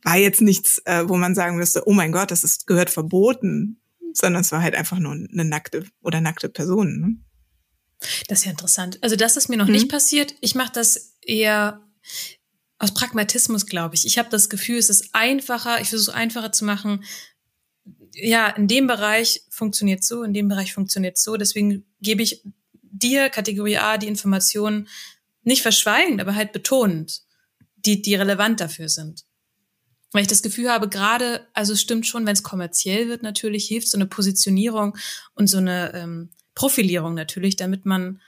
war 0.04 0.17
jetzt 0.17 0.41
nichts, 0.41 0.82
äh, 0.86 1.08
wo 1.08 1.17
man 1.17 1.34
sagen 1.34 1.58
müsste, 1.58 1.88
oh 1.88 1.93
mein 1.93 2.12
Gott, 2.12 2.30
das 2.30 2.43
ist, 2.43 2.67
gehört 2.67 2.91
verboten, 2.91 3.82
sondern 4.13 4.41
es 4.41 4.52
war 4.52 4.62
halt 4.62 4.76
einfach 4.76 5.00
nur 5.00 5.13
eine 5.13 5.46
nackte 5.46 5.86
oder 6.02 6.22
nackte 6.22 6.50
Person. 6.50 7.00
Ne? 7.00 7.15
Das 8.28 8.39
ist 8.39 8.46
ja 8.46 8.52
interessant. 8.52 9.00
Also 9.02 9.15
das 9.15 9.38
ist 9.38 9.50
mir 9.50 9.58
noch 9.58 9.65
hm. 9.65 9.74
nicht 9.74 9.89
passiert. 9.89 10.36
Ich 10.41 10.54
mache 10.54 10.74
das 10.74 11.15
eher 11.22 11.82
aus 12.84 12.93
Pragmatismus, 12.93 13.65
glaube 13.65 13.96
ich. 13.96 14.06
Ich 14.06 14.17
habe 14.17 14.30
das 14.30 14.50
Gefühl, 14.50 14.78
es 14.78 14.89
ist 14.89 15.10
einfacher, 15.13 15.80
ich 15.80 15.89
versuche 15.89 16.12
es 16.12 16.15
einfacher 16.17 16.52
zu 16.52 16.65
machen, 16.65 17.06
ja, 18.13 18.50
in 18.50 18.67
dem 18.67 18.88
Bereich 18.88 19.41
funktioniert 19.50 20.04
so, 20.04 20.22
in 20.24 20.34
dem 20.34 20.50
Bereich 20.50 20.74
funktioniert 20.74 21.17
so. 21.17 21.38
Deswegen 21.38 21.86
gebe 22.02 22.22
ich 22.22 22.43
dir 22.82 23.30
Kategorie 23.30 23.78
A 23.78 23.98
die 23.98 24.08
Informationen 24.08 24.89
nicht 25.43 25.62
verschweigend, 25.62 26.19
aber 26.22 26.36
halt 26.36 26.52
betonend, 26.52 27.22
die, 27.78 28.02
die 28.02 28.15
relevant 28.15 28.60
dafür 28.60 28.89
sind. 28.89 29.24
Weil 30.12 30.24
ich 30.24 30.28
das 30.28 30.43
Gefühl 30.43 30.69
habe, 30.69 30.89
gerade, 30.89 31.48
also 31.54 31.74
es 31.74 31.82
stimmt 31.82 32.06
schon, 32.06 32.26
wenn 32.26 32.34
es 32.34 32.43
kommerziell 32.43 33.08
wird, 33.08 33.24
natürlich 33.24 33.65
hilft 33.65 33.88
so 33.88 33.98
eine 33.98 34.06
Positionierung 34.06 34.98
und 35.34 35.48
so 35.48 35.58
eine 35.58 35.93
ähm, 35.93 36.30
Profilierung 36.54 37.13
natürlich, 37.13 37.56
damit 37.56 37.86
man 37.86 38.22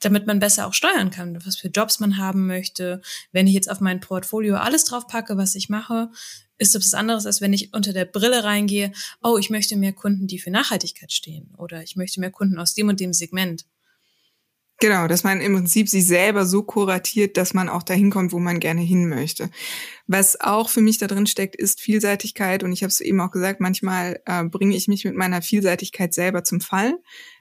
damit 0.00 0.26
man 0.26 0.38
besser 0.38 0.66
auch 0.66 0.74
steuern 0.74 1.10
kann, 1.10 1.38
was 1.44 1.56
für 1.56 1.68
Jobs 1.68 2.00
man 2.00 2.16
haben 2.16 2.46
möchte. 2.46 3.00
Wenn 3.32 3.46
ich 3.46 3.54
jetzt 3.54 3.70
auf 3.70 3.80
mein 3.80 4.00
Portfolio 4.00 4.56
alles 4.56 4.84
drauf 4.84 5.06
packe, 5.06 5.36
was 5.36 5.54
ich 5.54 5.68
mache, 5.68 6.10
ist 6.58 6.74
das 6.74 6.84
was 6.84 6.94
anderes, 6.94 7.26
als 7.26 7.40
wenn 7.40 7.52
ich 7.52 7.72
unter 7.72 7.92
der 7.92 8.04
Brille 8.04 8.44
reingehe, 8.44 8.92
oh, 9.22 9.38
ich 9.38 9.50
möchte 9.50 9.76
mehr 9.76 9.92
Kunden, 9.92 10.26
die 10.26 10.38
für 10.38 10.50
Nachhaltigkeit 10.50 11.12
stehen 11.12 11.54
oder 11.56 11.82
ich 11.82 11.96
möchte 11.96 12.20
mehr 12.20 12.30
Kunden 12.30 12.58
aus 12.58 12.74
dem 12.74 12.88
und 12.88 13.00
dem 13.00 13.12
Segment. 13.12 13.64
Genau, 14.82 15.08
dass 15.08 15.24
man 15.24 15.42
im 15.42 15.54
Prinzip 15.54 15.90
sich 15.90 16.06
selber 16.06 16.46
so 16.46 16.62
kuratiert, 16.62 17.36
dass 17.36 17.52
man 17.52 17.68
auch 17.68 17.82
dahin 17.82 18.10
kommt, 18.10 18.32
wo 18.32 18.38
man 18.38 18.60
gerne 18.60 18.80
hin 18.80 19.10
möchte. 19.10 19.50
Was 20.06 20.40
auch 20.40 20.70
für 20.70 20.80
mich 20.80 20.96
da 20.96 21.06
drin 21.06 21.26
steckt, 21.26 21.54
ist 21.54 21.82
Vielseitigkeit. 21.82 22.62
Und 22.62 22.72
ich 22.72 22.82
habe 22.82 22.88
es 22.88 23.02
eben 23.02 23.20
auch 23.20 23.30
gesagt, 23.30 23.60
manchmal 23.60 24.22
äh, 24.24 24.42
bringe 24.44 24.74
ich 24.74 24.88
mich 24.88 25.04
mit 25.04 25.14
meiner 25.16 25.42
Vielseitigkeit 25.42 26.14
selber 26.14 26.44
zum 26.44 26.62
Fall, 26.62 26.94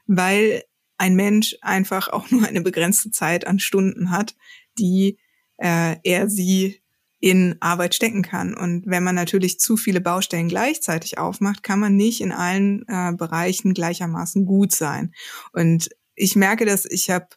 weil 0.06 0.64
ein 1.00 1.16
Mensch 1.16 1.56
einfach 1.62 2.10
auch 2.10 2.30
nur 2.30 2.48
eine 2.48 2.62
begrenzte 2.62 3.10
Zeit 3.10 3.48
an 3.48 3.58
Stunden 3.58 4.12
hat, 4.12 4.36
die 4.78 5.18
äh, 5.58 5.96
er 6.04 6.30
sie 6.30 6.82
in 7.22 7.56
Arbeit 7.60 7.96
stecken 7.96 8.22
kann. 8.22 8.54
Und 8.54 8.84
wenn 8.86 9.04
man 9.04 9.16
natürlich 9.16 9.60
zu 9.60 9.76
viele 9.76 10.00
Baustellen 10.00 10.48
gleichzeitig 10.48 11.18
aufmacht, 11.18 11.64
kann 11.64 11.80
man 11.80 11.96
nicht 11.96 12.22
in 12.22 12.32
allen 12.32 12.86
äh, 12.88 13.14
Bereichen 13.14 13.74
gleichermaßen 13.74 14.46
gut 14.46 14.74
sein. 14.74 15.14
Und 15.52 15.90
ich 16.16 16.36
merke, 16.36 16.66
dass 16.66 16.86
ich 16.86 17.10
habe 17.10 17.28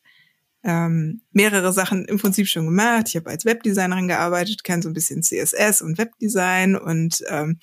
ähm, 0.64 1.22
mehrere 1.32 1.72
Sachen 1.72 2.04
im 2.04 2.18
Prinzip 2.18 2.46
schon 2.46 2.66
gemacht. 2.66 3.08
Ich 3.08 3.16
habe 3.16 3.30
als 3.30 3.44
Webdesignerin 3.44 4.06
gearbeitet, 4.06 4.62
kenne 4.62 4.82
so 4.82 4.88
ein 4.88 4.94
bisschen 4.94 5.22
CSS 5.22 5.82
und 5.82 5.98
Webdesign 5.98 6.76
und 6.76 7.24
ähm, 7.28 7.58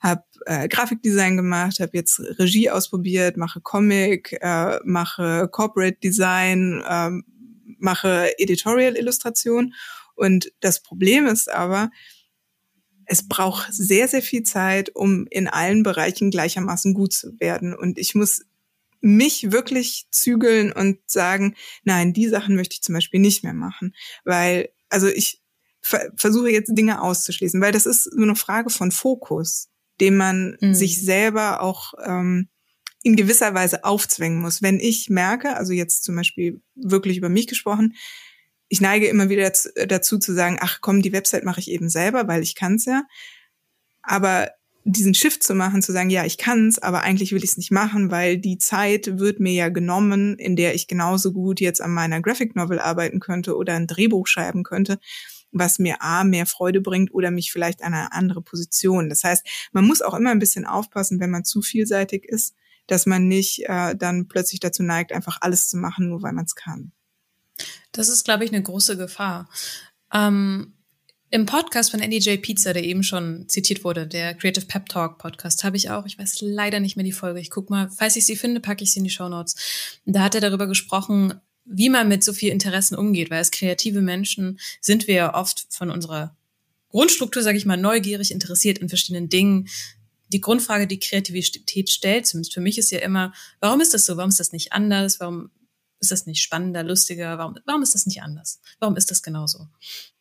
habe 0.00 0.24
äh, 0.46 0.68
Grafikdesign 0.68 1.36
gemacht, 1.36 1.80
habe 1.80 1.90
jetzt 1.94 2.20
Regie 2.38 2.70
ausprobiert, 2.70 3.36
mache 3.36 3.60
Comic, 3.60 4.36
äh, 4.40 4.78
mache 4.84 5.48
Corporate 5.50 5.98
Design, 6.02 6.82
äh, 6.86 7.10
mache 7.78 8.32
Editorial-Illustration. 8.38 9.74
Und 10.14 10.52
das 10.60 10.82
Problem 10.82 11.26
ist 11.26 11.50
aber, 11.52 11.90
es 13.04 13.28
braucht 13.28 13.72
sehr, 13.72 14.08
sehr 14.08 14.22
viel 14.22 14.42
Zeit, 14.42 14.94
um 14.94 15.26
in 15.30 15.48
allen 15.48 15.82
Bereichen 15.82 16.30
gleichermaßen 16.30 16.94
gut 16.94 17.12
zu 17.12 17.38
werden. 17.38 17.74
Und 17.74 17.98
ich 17.98 18.14
muss 18.14 18.42
mich 19.00 19.52
wirklich 19.52 20.06
zügeln 20.10 20.72
und 20.72 20.98
sagen, 21.06 21.54
nein, 21.84 22.12
die 22.12 22.28
Sachen 22.28 22.56
möchte 22.56 22.74
ich 22.74 22.82
zum 22.82 22.94
Beispiel 22.94 23.20
nicht 23.20 23.44
mehr 23.44 23.52
machen, 23.52 23.94
weil, 24.24 24.70
also 24.88 25.06
ich 25.06 25.42
versuche 25.80 26.50
jetzt 26.50 26.72
Dinge 26.76 27.00
auszuschließen, 27.02 27.60
weil 27.60 27.70
das 27.70 27.86
ist 27.86 28.10
nur 28.14 28.26
eine 28.26 28.34
Frage 28.34 28.70
von 28.70 28.90
Fokus 28.90 29.68
den 30.00 30.16
man 30.16 30.56
mhm. 30.60 30.74
sich 30.74 31.02
selber 31.02 31.62
auch 31.62 31.94
ähm, 32.04 32.48
in 33.02 33.16
gewisser 33.16 33.54
Weise 33.54 33.84
aufzwängen 33.84 34.40
muss. 34.40 34.62
Wenn 34.62 34.80
ich 34.80 35.08
merke, 35.08 35.56
also 35.56 35.72
jetzt 35.72 36.04
zum 36.04 36.16
Beispiel 36.16 36.60
wirklich 36.74 37.18
über 37.18 37.28
mich 37.28 37.46
gesprochen, 37.46 37.94
ich 38.68 38.80
neige 38.80 39.06
immer 39.06 39.28
wieder 39.28 39.52
dazu 39.86 40.18
zu 40.18 40.34
sagen, 40.34 40.58
ach 40.60 40.80
komm, 40.80 41.02
die 41.02 41.12
Website 41.12 41.44
mache 41.44 41.60
ich 41.60 41.70
eben 41.70 41.88
selber, 41.88 42.26
weil 42.26 42.42
ich 42.42 42.56
kann's 42.56 42.84
ja. 42.84 43.04
Aber 44.02 44.50
diesen 44.82 45.14
Shift 45.14 45.42
zu 45.42 45.54
machen, 45.54 45.82
zu 45.82 45.92
sagen, 45.92 46.10
ja, 46.10 46.24
ich 46.24 46.38
kann's, 46.38 46.78
aber 46.78 47.02
eigentlich 47.02 47.32
will 47.32 47.42
ich 47.42 47.50
es 47.50 47.56
nicht 47.56 47.72
machen, 47.72 48.10
weil 48.10 48.38
die 48.38 48.58
Zeit 48.58 49.18
wird 49.18 49.40
mir 49.40 49.52
ja 49.52 49.68
genommen, 49.68 50.36
in 50.38 50.56
der 50.56 50.74
ich 50.74 50.86
genauso 50.86 51.32
gut 51.32 51.60
jetzt 51.60 51.80
an 51.80 51.92
meiner 51.92 52.20
Graphic 52.20 52.54
Novel 52.56 52.78
arbeiten 52.78 53.20
könnte 53.20 53.56
oder 53.56 53.74
ein 53.74 53.86
Drehbuch 53.86 54.26
schreiben 54.26 54.62
könnte 54.62 54.98
was 55.58 55.78
mir 55.78 56.02
A 56.02 56.24
mehr 56.24 56.46
Freude 56.46 56.80
bringt 56.80 57.12
oder 57.12 57.30
mich 57.30 57.52
vielleicht 57.52 57.82
an 57.82 57.94
eine 57.94 58.12
andere 58.12 58.42
Position. 58.42 59.08
Das 59.08 59.24
heißt, 59.24 59.46
man 59.72 59.86
muss 59.86 60.02
auch 60.02 60.14
immer 60.14 60.30
ein 60.30 60.38
bisschen 60.38 60.66
aufpassen, 60.66 61.20
wenn 61.20 61.30
man 61.30 61.44
zu 61.44 61.62
vielseitig 61.62 62.24
ist, 62.24 62.54
dass 62.86 63.06
man 63.06 63.28
nicht 63.28 63.64
äh, 63.68 63.96
dann 63.96 64.28
plötzlich 64.28 64.60
dazu 64.60 64.82
neigt, 64.82 65.12
einfach 65.12 65.38
alles 65.40 65.68
zu 65.68 65.76
machen, 65.76 66.08
nur 66.08 66.22
weil 66.22 66.32
man 66.32 66.44
es 66.44 66.54
kann. 66.54 66.92
Das 67.92 68.08
ist, 68.08 68.24
glaube 68.24 68.44
ich, 68.44 68.52
eine 68.52 68.62
große 68.62 68.96
Gefahr. 68.96 69.48
Ähm, 70.12 70.74
Im 71.30 71.46
Podcast 71.46 71.90
von 71.90 72.00
Andy 72.00 72.18
J. 72.18 72.40
Pizza, 72.40 72.72
der 72.72 72.84
eben 72.84 73.02
schon 73.02 73.48
zitiert 73.48 73.82
wurde, 73.82 74.06
der 74.06 74.34
Creative 74.34 74.66
Pep 74.66 74.88
Talk 74.88 75.18
Podcast, 75.18 75.64
habe 75.64 75.76
ich 75.76 75.90
auch, 75.90 76.06
ich 76.06 76.18
weiß 76.18 76.40
leider 76.42 76.80
nicht 76.80 76.96
mehr 76.96 77.04
die 77.04 77.12
Folge, 77.12 77.40
ich 77.40 77.50
guck 77.50 77.70
mal, 77.70 77.90
falls 77.90 78.16
ich 78.16 78.26
sie 78.26 78.36
finde, 78.36 78.60
packe 78.60 78.84
ich 78.84 78.92
sie 78.92 78.98
in 79.00 79.04
die 79.04 79.10
Show 79.10 79.28
Notes. 79.28 79.56
Da 80.04 80.22
hat 80.22 80.34
er 80.34 80.40
darüber 80.40 80.66
gesprochen, 80.66 81.40
wie 81.66 81.88
man 81.88 82.08
mit 82.08 82.24
so 82.24 82.32
viel 82.32 82.52
Interessen 82.52 82.96
umgeht, 82.96 83.30
weil 83.30 83.38
als 83.38 83.50
kreative 83.50 84.00
Menschen 84.00 84.58
sind 84.80 85.06
wir 85.06 85.14
ja 85.14 85.34
oft 85.34 85.66
von 85.70 85.90
unserer 85.90 86.36
Grundstruktur, 86.90 87.42
sage 87.42 87.58
ich 87.58 87.66
mal, 87.66 87.76
neugierig 87.76 88.30
interessiert 88.30 88.78
in 88.78 88.88
verschiedenen 88.88 89.28
Dingen. 89.28 89.68
Die 90.28 90.40
Grundfrage, 90.40 90.86
die 90.86 90.98
Kreativität 90.98 91.90
stellt, 91.90 92.26
zumindest 92.26 92.54
für 92.54 92.60
mich, 92.60 92.78
ist 92.78 92.90
ja 92.90 93.00
immer, 93.00 93.32
warum 93.60 93.80
ist 93.80 93.94
das 93.94 94.06
so? 94.06 94.16
Warum 94.16 94.30
ist 94.30 94.40
das 94.40 94.52
nicht 94.52 94.72
anders? 94.72 95.20
Warum 95.20 95.50
ist 96.00 96.10
das 96.10 96.26
nicht 96.26 96.42
spannender, 96.42 96.82
lustiger? 96.82 97.38
Warum, 97.38 97.58
warum 97.64 97.82
ist 97.82 97.94
das 97.94 98.06
nicht 98.06 98.22
anders? 98.22 98.60
Warum 98.78 98.96
ist 98.96 99.10
das 99.10 99.22
genauso? 99.22 99.68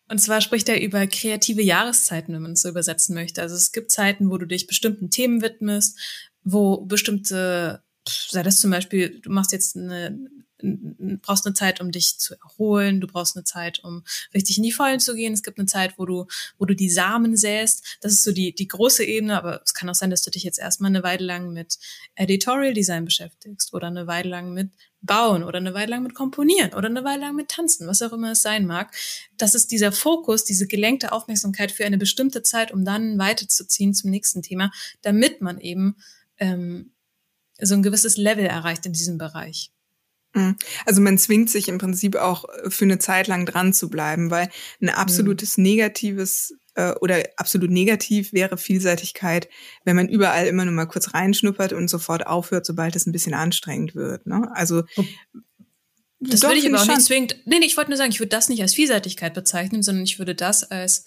Und 0.07 0.19
zwar 0.19 0.41
spricht 0.41 0.69
er 0.69 0.81
über 0.81 1.07
kreative 1.07 1.63
Jahreszeiten, 1.63 2.33
wenn 2.33 2.41
man 2.41 2.51
es 2.51 2.61
so 2.61 2.69
übersetzen 2.69 3.15
möchte. 3.15 3.41
Also 3.41 3.55
es 3.55 3.71
gibt 3.71 3.91
Zeiten, 3.91 4.29
wo 4.29 4.37
du 4.37 4.45
dich 4.45 4.67
bestimmten 4.67 5.09
Themen 5.09 5.41
widmest, 5.41 5.97
wo 6.43 6.81
bestimmte, 6.81 7.81
sei 8.07 8.43
das 8.43 8.59
zum 8.59 8.71
Beispiel, 8.71 9.19
du 9.21 9.31
machst 9.31 9.51
jetzt 9.51 9.75
eine 9.75 10.17
brauchst 11.21 11.45
eine 11.45 11.53
Zeit, 11.53 11.81
um 11.81 11.91
dich 11.91 12.17
zu 12.17 12.35
erholen, 12.35 13.01
du 13.01 13.07
brauchst 13.07 13.35
eine 13.35 13.43
Zeit, 13.43 13.83
um 13.83 14.03
richtig 14.33 14.57
in 14.57 14.63
die 14.63 14.71
Vollen 14.71 14.99
zu 14.99 15.15
gehen. 15.15 15.33
Es 15.33 15.43
gibt 15.43 15.59
eine 15.59 15.67
Zeit, 15.67 15.97
wo 15.97 16.05
du, 16.05 16.27
wo 16.57 16.65
du 16.65 16.75
die 16.75 16.89
Samen 16.89 17.35
säst. 17.35 17.97
Das 18.01 18.13
ist 18.13 18.23
so 18.23 18.31
die, 18.31 18.53
die 18.53 18.67
große 18.67 19.03
Ebene, 19.03 19.37
aber 19.37 19.61
es 19.63 19.73
kann 19.73 19.89
auch 19.89 19.95
sein, 19.95 20.09
dass 20.09 20.21
du 20.21 20.31
dich 20.31 20.43
jetzt 20.43 20.59
erstmal 20.59 20.89
eine 20.89 21.03
Weile 21.03 21.25
lang 21.25 21.51
mit 21.51 21.77
Editorial 22.15 22.73
Design 22.73 23.05
beschäftigst 23.05 23.73
oder 23.73 23.87
eine 23.87 24.07
Weile 24.07 24.29
lang 24.29 24.53
mit 24.53 24.71
Bauen 25.01 25.43
oder 25.43 25.57
eine 25.57 25.73
Weile 25.73 25.91
lang 25.91 26.03
mit 26.03 26.15
Komponieren 26.15 26.73
oder 26.73 26.87
eine 26.87 27.03
Weile 27.03 27.21
lang 27.21 27.35
mit 27.35 27.49
Tanzen, 27.49 27.87
was 27.87 28.01
auch 28.01 28.13
immer 28.13 28.31
es 28.31 28.41
sein 28.41 28.65
mag. 28.65 28.95
Das 29.37 29.53
ist 29.53 29.71
dieser 29.71 29.91
Fokus, 29.91 30.45
diese 30.45 30.67
gelenkte 30.67 31.11
Aufmerksamkeit 31.11 31.71
für 31.71 31.85
eine 31.85 31.97
bestimmte 31.97 32.41
Zeit, 32.41 32.71
um 32.71 32.85
dann 32.85 33.19
weiterzuziehen 33.19 33.93
zum 33.93 34.09
nächsten 34.09 34.41
Thema, 34.41 34.71
damit 35.01 35.41
man 35.41 35.59
eben 35.59 35.97
ähm, 36.37 36.91
so 37.61 37.75
ein 37.75 37.83
gewisses 37.83 38.17
Level 38.17 38.45
erreicht 38.45 38.85
in 38.85 38.93
diesem 38.93 39.17
Bereich. 39.17 39.71
Mhm. 40.33 40.57
Also 40.85 41.01
man 41.01 41.17
zwingt 41.17 41.49
sich 41.49 41.69
im 41.69 41.77
Prinzip 41.77 42.15
auch 42.15 42.45
äh, 42.49 42.69
für 42.69 42.85
eine 42.85 42.99
Zeit 42.99 43.27
lang 43.27 43.45
dran 43.45 43.73
zu 43.73 43.89
bleiben, 43.89 44.29
weil 44.29 44.49
ein 44.81 44.89
absolutes 44.89 45.57
mhm. 45.57 45.63
negatives 45.63 46.53
äh, 46.75 46.91
oder 47.01 47.23
absolut 47.37 47.71
negativ 47.71 48.33
wäre 48.33 48.57
Vielseitigkeit, 48.57 49.49
wenn 49.85 49.95
man 49.95 50.09
überall 50.09 50.47
immer 50.47 50.65
nur 50.65 50.73
mal 50.73 50.85
kurz 50.85 51.13
reinschnuppert 51.13 51.73
und 51.73 51.89
sofort 51.89 52.27
aufhört, 52.27 52.65
sobald 52.65 52.95
es 52.95 53.07
ein 53.07 53.13
bisschen 53.13 53.33
anstrengend 53.33 53.95
wird. 53.95 54.27
Ne? 54.27 54.49
Also 54.53 54.83
das 56.19 56.41
würde 56.43 56.57
ich 56.57 56.67
aber 56.67 56.81
auch 56.81 56.87
nicht 56.87 57.01
zwingend. 57.01 57.35
Nee, 57.45 57.59
nee, 57.59 57.65
ich 57.65 57.77
wollte 57.77 57.91
nur 57.91 57.97
sagen, 57.97 58.11
ich 58.11 58.19
würde 58.19 58.29
das 58.29 58.49
nicht 58.49 58.61
als 58.61 58.73
Vielseitigkeit 58.73 59.33
bezeichnen, 59.33 59.83
sondern 59.83 60.03
ich 60.03 60.19
würde 60.19 60.35
das 60.35 60.63
als 60.63 61.05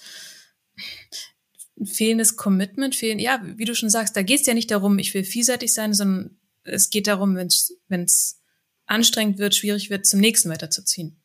fehlendes 1.85 2.37
Commitment, 2.37 2.95
fehlen, 2.95 3.19
ja, 3.19 3.43
wie 3.57 3.65
du 3.65 3.75
schon 3.75 3.91
sagst, 3.91 4.17
da 4.17 4.23
geht 4.23 4.41
es 4.41 4.47
ja 4.47 4.55
nicht 4.55 4.71
darum, 4.71 4.99
ich 4.99 5.15
will 5.15 5.25
vielseitig 5.25 5.73
sein, 5.73 5.95
sondern 5.95 6.39
es 6.65 6.91
geht 6.91 7.07
darum, 7.07 7.37
wenn 7.37 8.03
es 8.05 8.41
anstrengend 8.87 9.39
wird, 9.39 9.55
schwierig 9.55 9.91
wird, 9.91 10.07
zum 10.07 10.21
nächsten 10.21 10.51
weiterzuziehen. 10.51 11.21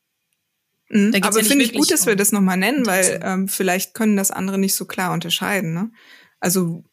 Mhm, 0.90 1.14
aber 1.22 1.40
ja 1.40 1.46
finde 1.46 1.66
ich 1.66 1.74
gut, 1.74 1.90
dass 1.90 2.06
wir 2.06 2.16
das 2.16 2.32
nochmal 2.32 2.58
nennen, 2.58 2.86
weil 2.86 3.20
ähm, 3.24 3.48
vielleicht 3.48 3.94
können 3.94 4.18
das 4.18 4.32
andere 4.32 4.58
nicht 4.58 4.76
so 4.76 4.86
klar 4.86 5.14
unterscheiden. 5.14 5.74
Ne? 5.74 5.92
Also 6.40 6.84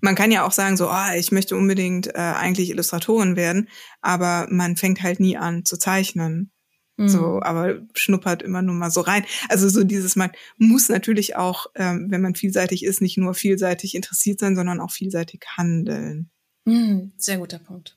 man 0.00 0.14
kann 0.14 0.30
ja 0.30 0.46
auch 0.46 0.52
sagen, 0.52 0.76
so, 0.76 0.88
ah, 0.88 1.14
ich 1.16 1.32
möchte 1.32 1.56
unbedingt 1.56 2.08
äh, 2.08 2.18
eigentlich 2.18 2.70
Illustratorin 2.70 3.36
werden, 3.36 3.68
aber 4.00 4.46
man 4.50 4.76
fängt 4.76 5.02
halt 5.02 5.18
nie 5.18 5.36
an 5.36 5.64
zu 5.64 5.76
zeichnen. 5.76 6.52
Mhm. 6.98 7.08
So, 7.08 7.40
aber 7.42 7.80
schnuppert 7.94 8.42
immer 8.42 8.60
nur 8.60 8.74
mal 8.74 8.90
so 8.90 9.00
rein. 9.00 9.24
Also 9.48 9.68
so 9.68 9.84
dieses, 9.84 10.16
man 10.16 10.32
muss 10.56 10.88
natürlich 10.88 11.36
auch, 11.36 11.66
ähm, 11.76 12.06
wenn 12.10 12.20
man 12.20 12.34
vielseitig 12.34 12.84
ist, 12.84 13.00
nicht 13.00 13.16
nur 13.16 13.34
vielseitig 13.34 13.94
interessiert 13.94 14.40
sein, 14.40 14.56
sondern 14.56 14.80
auch 14.80 14.90
vielseitig 14.90 15.44
handeln. 15.56 16.30
Mhm, 16.64 17.12
sehr 17.16 17.38
guter 17.38 17.60
Punkt. 17.60 17.96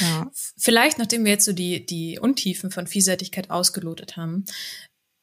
Ja. 0.00 0.30
Vielleicht, 0.58 0.98
nachdem 0.98 1.24
wir 1.24 1.32
jetzt 1.32 1.44
so 1.44 1.52
die, 1.52 1.86
die 1.86 2.18
Untiefen 2.18 2.70
von 2.70 2.86
Vielseitigkeit 2.86 3.50
ausgelotet 3.50 4.16
haben, 4.16 4.44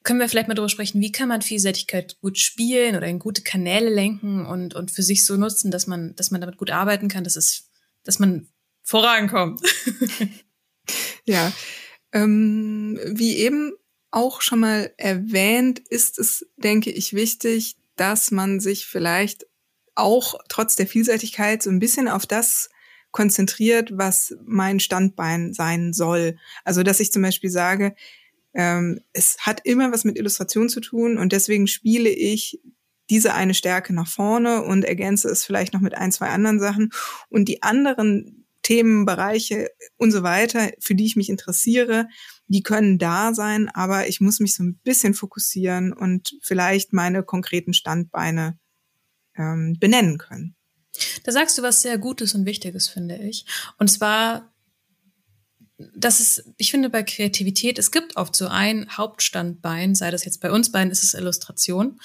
können 0.03 0.19
wir 0.19 0.29
vielleicht 0.29 0.47
mal 0.47 0.53
darüber 0.53 0.69
sprechen, 0.69 1.01
wie 1.01 1.11
kann 1.11 1.27
man 1.27 1.41
Vielseitigkeit 1.41 2.17
gut 2.21 2.39
spielen 2.39 2.95
oder 2.95 3.07
in 3.07 3.19
gute 3.19 3.41
Kanäle 3.41 3.89
lenken 3.89 4.45
und, 4.45 4.73
und 4.75 4.91
für 4.91 5.03
sich 5.03 5.25
so 5.25 5.35
nutzen, 5.35 5.71
dass 5.71 5.87
man, 5.87 6.15
dass 6.15 6.31
man 6.31 6.39
damit 6.39 6.57
gut 6.57 6.71
arbeiten 6.71 7.09
kann, 7.09 7.25
dass 7.25 7.35
es, 7.35 7.69
dass 8.03 8.17
man 8.17 8.47
vorankommt. 8.81 9.61
ja. 11.25 11.51
Ähm, 12.11 12.99
wie 13.05 13.37
eben 13.37 13.73
auch 14.11 14.41
schon 14.41 14.59
mal 14.59 14.91
erwähnt, 14.97 15.79
ist 15.89 16.19
es, 16.19 16.45
denke 16.57 16.91
ich, 16.91 17.13
wichtig, 17.13 17.77
dass 17.95 18.31
man 18.31 18.59
sich 18.59 18.85
vielleicht 18.85 19.45
auch 19.95 20.35
trotz 20.47 20.75
der 20.75 20.87
Vielseitigkeit 20.87 21.61
so 21.61 21.69
ein 21.69 21.79
bisschen 21.79 22.07
auf 22.07 22.25
das 22.25 22.69
konzentriert, 23.11 23.91
was 23.93 24.35
mein 24.45 24.79
Standbein 24.79 25.53
sein 25.53 25.93
soll. 25.93 26.37
Also 26.63 26.83
dass 26.83 26.99
ich 26.99 27.11
zum 27.11 27.21
Beispiel 27.21 27.49
sage, 27.49 27.95
ähm, 28.53 29.01
es 29.13 29.37
hat 29.39 29.61
immer 29.65 29.91
was 29.91 30.05
mit 30.05 30.17
Illustration 30.17 30.69
zu 30.69 30.79
tun 30.79 31.17
und 31.17 31.33
deswegen 31.33 31.67
spiele 31.67 32.09
ich 32.09 32.59
diese 33.09 33.33
eine 33.33 33.53
Stärke 33.53 33.93
nach 33.93 34.07
vorne 34.07 34.63
und 34.63 34.85
ergänze 34.85 35.29
es 35.29 35.43
vielleicht 35.43 35.73
noch 35.73 35.81
mit 35.81 35.95
ein, 35.95 36.11
zwei 36.11 36.27
anderen 36.27 36.59
Sachen. 36.59 36.91
Und 37.29 37.45
die 37.45 37.63
anderen 37.63 38.45
Themenbereiche 38.69 39.71
und 39.97 40.11
so 40.11 40.21
weiter, 40.21 40.69
für 40.79 40.93
die 40.93 41.07
ich 41.07 41.15
mich 41.15 41.29
interessiere, 41.29 42.07
die 42.45 42.61
können 42.61 42.99
da 42.99 43.33
sein, 43.33 43.67
aber 43.69 44.07
ich 44.07 44.21
muss 44.21 44.39
mich 44.39 44.53
so 44.53 44.61
ein 44.61 44.79
bisschen 44.83 45.15
fokussieren 45.15 45.91
und 45.91 46.37
vielleicht 46.43 46.93
meine 46.93 47.23
konkreten 47.23 47.73
Standbeine 47.73 48.59
ähm, 49.35 49.75
benennen 49.79 50.19
können. 50.19 50.55
Da 51.23 51.31
sagst 51.31 51.57
du 51.57 51.63
was 51.63 51.81
sehr 51.81 51.97
Gutes 51.97 52.35
und 52.35 52.45
Wichtiges, 52.45 52.87
finde 52.87 53.17
ich. 53.17 53.45
Und 53.79 53.87
zwar, 53.87 54.53
dass 55.95 56.19
es, 56.19 56.43
ich 56.57 56.69
finde 56.69 56.91
bei 56.91 57.01
Kreativität, 57.01 57.79
es 57.79 57.89
gibt 57.89 58.17
oft 58.17 58.35
so 58.35 58.49
ein 58.49 58.87
Hauptstandbein, 58.95 59.95
sei 59.95 60.11
das 60.11 60.25
jetzt 60.25 60.41
bei 60.41 60.51
uns 60.51 60.71
beiden, 60.71 60.91
ist 60.91 61.03
es 61.03 61.15
Illustration. 61.15 61.99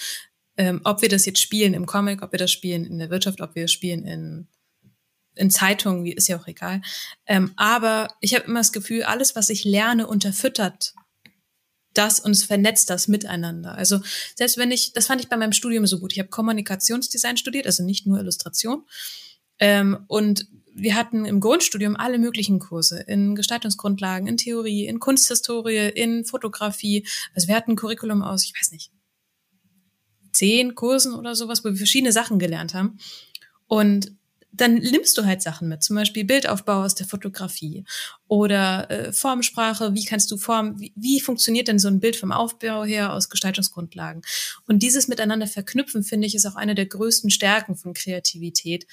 Ähm, 0.56 0.80
ob 0.84 1.02
wir 1.02 1.10
das 1.10 1.26
jetzt 1.26 1.42
spielen 1.42 1.74
im 1.74 1.84
Comic, 1.84 2.22
ob 2.22 2.32
wir 2.32 2.38
das 2.38 2.52
spielen 2.52 2.86
in 2.86 2.98
der 2.98 3.10
Wirtschaft, 3.10 3.42
ob 3.42 3.54
wir 3.54 3.64
das 3.64 3.72
spielen 3.72 4.06
in, 4.06 4.48
in 5.34 5.50
Zeitungen, 5.50 6.06
ist 6.06 6.28
ja 6.28 6.38
auch 6.38 6.46
egal. 6.46 6.80
Ähm, 7.26 7.52
aber 7.56 8.08
ich 8.20 8.34
habe 8.34 8.46
immer 8.46 8.60
das 8.60 8.72
Gefühl, 8.72 9.02
alles, 9.02 9.36
was 9.36 9.50
ich 9.50 9.64
lerne, 9.64 10.06
unterfüttert 10.06 10.94
das 11.92 12.20
und 12.20 12.32
es 12.32 12.44
vernetzt 12.44 12.90
das 12.90 13.08
miteinander. 13.08 13.74
Also 13.76 14.00
selbst 14.34 14.58
wenn 14.58 14.70
ich, 14.70 14.92
das 14.92 15.06
fand 15.06 15.20
ich 15.20 15.28
bei 15.28 15.36
meinem 15.36 15.52
Studium 15.52 15.86
so 15.86 16.00
gut. 16.00 16.12
Ich 16.12 16.18
habe 16.18 16.28
Kommunikationsdesign 16.28 17.36
studiert, 17.36 17.66
also 17.66 17.84
nicht 17.84 18.06
nur 18.06 18.18
Illustration. 18.18 18.84
Ähm, 19.58 20.04
und 20.08 20.48
wir 20.74 20.96
hatten 20.96 21.24
im 21.24 21.38
Grundstudium 21.38 21.94
alle 21.94 22.18
möglichen 22.18 22.58
Kurse 22.58 23.00
in 23.00 23.36
Gestaltungsgrundlagen, 23.36 24.26
in 24.26 24.36
Theorie, 24.36 24.86
in 24.86 24.98
Kunsthistorie, 24.98 25.88
in 25.88 26.24
Fotografie. 26.24 27.06
Also 27.32 27.46
wir 27.46 27.54
hatten 27.54 27.72
ein 27.72 27.76
Curriculum 27.76 28.22
aus, 28.22 28.44
ich 28.44 28.54
weiß 28.58 28.72
nicht, 28.72 28.90
zehn 30.32 30.74
Kursen 30.74 31.14
oder 31.14 31.36
sowas, 31.36 31.64
wo 31.64 31.68
wir 31.68 31.76
verschiedene 31.76 32.12
Sachen 32.12 32.40
gelernt 32.40 32.74
haben. 32.74 32.98
Und 33.68 34.12
dann 34.56 34.74
nimmst 34.74 35.18
du 35.18 35.24
halt 35.24 35.42
Sachen 35.42 35.68
mit, 35.68 35.82
zum 35.82 35.96
Beispiel 35.96 36.24
Bildaufbau 36.24 36.84
aus 36.84 36.94
der 36.94 37.06
Fotografie 37.06 37.84
oder 38.28 38.90
äh, 38.90 39.12
Formsprache, 39.12 39.94
wie 39.94 40.04
kannst 40.04 40.30
du 40.30 40.36
Form, 40.36 40.78
wie, 40.80 40.92
wie 40.96 41.20
funktioniert 41.20 41.68
denn 41.68 41.78
so 41.78 41.88
ein 41.88 42.00
Bild 42.00 42.16
vom 42.16 42.32
Aufbau 42.32 42.84
her 42.84 43.12
aus 43.12 43.28
Gestaltungsgrundlagen? 43.28 44.22
Und 44.66 44.82
dieses 44.82 45.08
miteinander 45.08 45.46
verknüpfen, 45.46 46.04
finde 46.04 46.26
ich, 46.26 46.34
ist 46.34 46.46
auch 46.46 46.56
eine 46.56 46.74
der 46.74 46.86
größten 46.86 47.30
Stärken 47.30 47.76
von 47.76 47.94
Kreativität. 47.94 48.86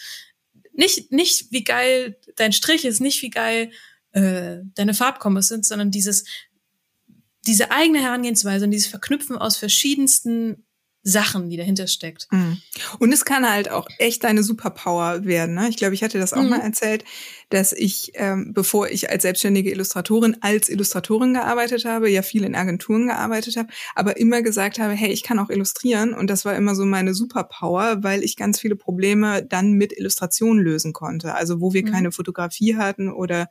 Nicht, 0.74 1.12
nicht 1.12 1.52
wie 1.52 1.64
geil 1.64 2.18
dein 2.36 2.54
Strich 2.54 2.86
ist, 2.86 3.00
nicht 3.00 3.22
wie 3.22 3.30
geil 3.30 3.72
äh, 4.14 4.58
deine 4.76 4.94
Farbkombos 4.94 5.48
sind, 5.48 5.66
sondern 5.66 5.92
dieses, 5.92 6.26
diese 7.46 7.72
eigene 7.72 8.02
Herangehensweise 8.02 8.66
und 8.66 8.72
dieses 8.72 8.90
Verknüpfen 8.90 9.38
aus 9.38 9.58
verschiedensten 9.58 10.66
Sachen, 11.04 11.50
die 11.50 11.58
dahinter 11.58 11.88
steckt. 11.88 12.28
Mhm. 12.32 12.62
Und 13.00 13.12
es 13.12 13.26
kann 13.26 13.50
halt 13.50 13.72
auch 13.72 13.88
echt 13.98 14.24
eine 14.24 14.44
Superpower 14.44 15.26
werden. 15.26 15.56
Ne? 15.56 15.68
Ich 15.70 15.78
glaube, 15.78 15.96
ich 15.96 16.04
hatte 16.04 16.20
das 16.20 16.34
auch 16.34 16.44
mhm. 16.44 16.50
mal 16.50 16.62
erzählt, 16.62 17.04
dass 17.50 17.74
ich, 17.74 18.12
ähm, 18.16 18.54
bevor 18.54 18.88
ich 18.88 19.10
als 19.10 19.24
selbstständige 19.24 19.72
Illustratorin 19.72 20.38
als 20.42 20.70
Illustratorin 20.70 21.34
gearbeitet 21.34 21.86
habe, 21.86 22.10
ja 22.10 22.22
viel 22.22 22.44
in 22.44 22.56
Agenturen 22.56 23.08
gearbeitet 23.08 23.58
habe, 23.58 23.70
aber 23.96 24.18
immer 24.18 24.44
gesagt 24.44 24.78
habe, 24.80 24.94
hey, 24.94 25.12
ich 25.12 25.24
kann 25.24 25.40
auch 25.40 25.50
illustrieren. 25.50 26.14
Und 26.14 26.30
das 26.30 26.46
war 26.46 26.56
immer 26.56 26.76
so 26.76 26.86
meine 26.86 27.16
Superpower, 27.16 28.04
weil 28.04 28.24
ich 28.24 28.36
ganz 28.36 28.60
viele 28.60 28.76
Probleme 28.76 29.44
dann 29.44 29.74
mit 29.74 29.98
Illustration 29.98 30.60
lösen 30.60 30.94
konnte. 30.94 31.34
Also 31.34 31.62
wo 31.62 31.74
wir 31.74 31.84
mhm. 31.84 31.92
keine 31.92 32.12
Fotografie 32.12 32.76
hatten 32.76 33.12
oder 33.12 33.50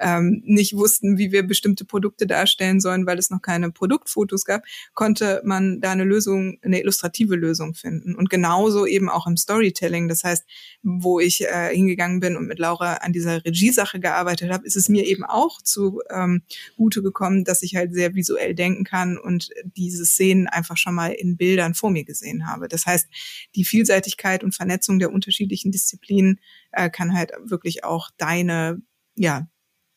ähm, 0.00 0.42
nicht 0.44 0.76
wussten, 0.76 1.18
wie 1.18 1.32
wir 1.32 1.42
bestimmte 1.42 1.84
Produkte 1.84 2.26
darstellen 2.26 2.80
sollen, 2.80 3.06
weil 3.06 3.18
es 3.18 3.30
noch 3.30 3.42
keine 3.42 3.70
Produktfotos 3.70 4.44
gab, 4.44 4.64
konnte 4.94 5.42
man 5.44 5.80
da 5.80 5.92
eine 5.92 6.04
Lösung, 6.04 6.58
eine 6.62 6.80
illustrative 6.80 7.36
Lösung 7.36 7.74
finden. 7.74 8.14
Und 8.14 8.30
genauso 8.30 8.86
eben 8.86 9.08
auch 9.08 9.26
im 9.26 9.36
Storytelling. 9.36 10.08
Das 10.08 10.24
heißt, 10.24 10.44
wo 10.82 11.20
ich 11.20 11.42
äh, 11.42 11.74
hingegangen 11.74 12.20
bin 12.20 12.36
und 12.36 12.46
mit 12.46 12.58
Laura 12.58 12.94
an 12.94 13.12
dieser 13.12 13.44
Regiesache 13.44 14.00
gearbeitet 14.00 14.50
habe, 14.50 14.66
ist 14.66 14.76
es 14.76 14.88
mir 14.88 15.06
eben 15.06 15.24
auch 15.24 15.62
zu 15.62 16.00
ähm, 16.10 16.42
Gute 16.76 17.02
gekommen, 17.02 17.44
dass 17.44 17.62
ich 17.62 17.76
halt 17.76 17.94
sehr 17.94 18.14
visuell 18.14 18.54
denken 18.54 18.84
kann 18.84 19.18
und 19.18 19.50
diese 19.76 20.06
Szenen 20.06 20.46
einfach 20.46 20.76
schon 20.76 20.94
mal 20.94 21.12
in 21.12 21.36
Bildern 21.36 21.74
vor 21.74 21.90
mir 21.90 22.04
gesehen 22.04 22.46
habe. 22.46 22.68
Das 22.68 22.86
heißt, 22.86 23.08
die 23.54 23.64
Vielseitigkeit 23.64 24.42
und 24.42 24.54
Vernetzung 24.54 24.98
der 24.98 25.12
unterschiedlichen 25.12 25.72
Disziplinen 25.72 26.40
äh, 26.72 26.90
kann 26.90 27.14
halt 27.14 27.32
wirklich 27.44 27.84
auch 27.84 28.10
deine, 28.16 28.80
ja, 29.16 29.48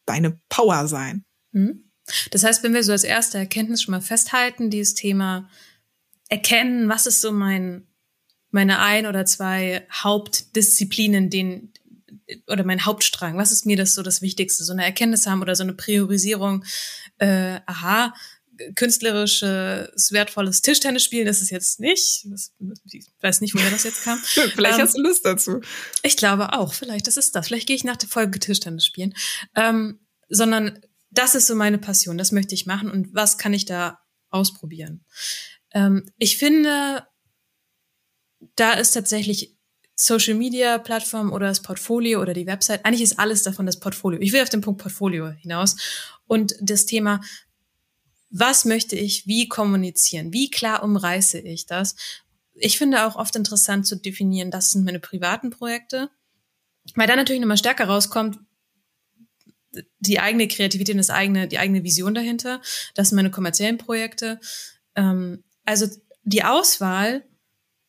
deine 0.05 0.39
Power 0.49 0.87
sein. 0.87 1.25
Mhm. 1.51 1.91
Das 2.31 2.43
heißt, 2.43 2.63
wenn 2.63 2.73
wir 2.73 2.83
so 2.83 2.91
als 2.91 3.03
erste 3.03 3.37
Erkenntnis 3.37 3.81
schon 3.81 3.93
mal 3.93 4.01
festhalten, 4.01 4.69
dieses 4.69 4.93
Thema 4.93 5.49
erkennen, 6.29 6.89
was 6.89 7.05
ist 7.05 7.21
so 7.21 7.31
mein, 7.31 7.87
meine 8.51 8.79
ein 8.79 9.05
oder 9.05 9.25
zwei 9.25 9.87
Hauptdisziplinen, 9.91 11.29
den, 11.29 11.71
oder 12.47 12.63
mein 12.65 12.85
Hauptstrang, 12.85 13.37
was 13.37 13.51
ist 13.51 13.65
mir 13.65 13.77
das 13.77 13.95
so 13.95 14.03
das 14.03 14.21
Wichtigste? 14.21 14.63
So 14.63 14.73
eine 14.73 14.83
Erkenntnis 14.83 15.27
haben 15.27 15.41
oder 15.41 15.55
so 15.55 15.63
eine 15.63 15.73
Priorisierung, 15.73 16.65
äh, 17.19 17.59
aha, 17.65 18.13
künstlerisches, 18.75 20.11
wertvolles 20.11 20.61
Tischtennis 20.61 21.03
spielen, 21.03 21.25
das 21.25 21.41
ist 21.41 21.49
jetzt 21.49 21.79
nicht. 21.79 22.25
Ich 22.91 23.05
weiß 23.21 23.41
nicht, 23.41 23.55
woher 23.55 23.71
das 23.71 23.83
jetzt 23.83 24.03
kam. 24.03 24.19
vielleicht 24.23 24.75
ähm, 24.75 24.81
hast 24.81 24.97
du 24.97 25.01
Lust 25.01 25.25
dazu. 25.25 25.61
Ich 26.03 26.17
glaube 26.17 26.53
auch, 26.53 26.73
vielleicht 26.73 27.07
das 27.07 27.17
ist 27.17 27.35
das. 27.35 27.47
Vielleicht 27.47 27.67
gehe 27.67 27.75
ich 27.75 27.83
nach 27.83 27.97
der 27.97 28.09
Folge 28.09 28.39
Tischtennis 28.39 28.85
spielen. 28.85 29.13
Ähm, 29.55 29.99
sondern 30.29 30.79
das 31.09 31.35
ist 31.35 31.47
so 31.47 31.55
meine 31.55 31.77
Passion, 31.77 32.17
das 32.17 32.31
möchte 32.31 32.55
ich 32.55 32.65
machen 32.65 32.89
und 32.89 33.13
was 33.13 33.37
kann 33.37 33.53
ich 33.53 33.65
da 33.65 33.99
ausprobieren? 34.29 35.05
Ähm, 35.73 36.09
ich 36.17 36.37
finde, 36.37 37.05
da 38.55 38.73
ist 38.73 38.91
tatsächlich 38.91 39.55
Social 39.95 40.33
Media 40.33 40.79
Plattform 40.79 41.31
oder 41.31 41.47
das 41.47 41.61
Portfolio 41.61 42.21
oder 42.21 42.33
die 42.33 42.47
Website, 42.47 42.83
eigentlich 42.83 43.03
ist 43.03 43.19
alles 43.19 43.43
davon 43.43 43.65
das 43.65 43.79
Portfolio. 43.79 44.19
Ich 44.21 44.33
will 44.33 44.41
auf 44.41 44.49
den 44.49 44.61
Punkt 44.61 44.81
Portfolio 44.81 45.29
hinaus 45.29 45.75
und 46.25 46.55
das 46.59 46.85
Thema 46.85 47.21
was 48.33 48.65
möchte 48.65 48.95
ich 48.95 49.27
wie 49.27 49.47
kommunizieren? 49.47 50.33
Wie 50.33 50.49
klar 50.49 50.83
umreiße 50.83 51.39
ich 51.39 51.67
das? 51.67 51.95
Ich 52.55 52.79
finde 52.79 53.05
auch 53.05 53.15
oft 53.15 53.35
interessant 53.35 53.85
zu 53.85 53.95
definieren, 53.95 54.49
das 54.49 54.71
sind 54.71 54.85
meine 54.85 54.99
privaten 54.99 55.51
Projekte, 55.51 56.09
weil 56.95 57.07
da 57.07 57.15
natürlich 57.15 57.41
nochmal 57.41 57.57
stärker 57.57 57.85
rauskommt, 57.85 58.39
die 59.99 60.19
eigene 60.19 60.47
Kreativität 60.47 60.95
und 60.95 60.97
das 60.97 61.11
eigene, 61.11 61.47
die 61.47 61.59
eigene 61.59 61.83
Vision 61.83 62.13
dahinter. 62.15 62.59
Das 62.95 63.09
sind 63.09 63.15
meine 63.15 63.31
kommerziellen 63.31 63.77
Projekte. 63.77 64.39
Ähm, 64.95 65.43
also 65.65 65.87
die 66.23 66.43
Auswahl, 66.43 67.23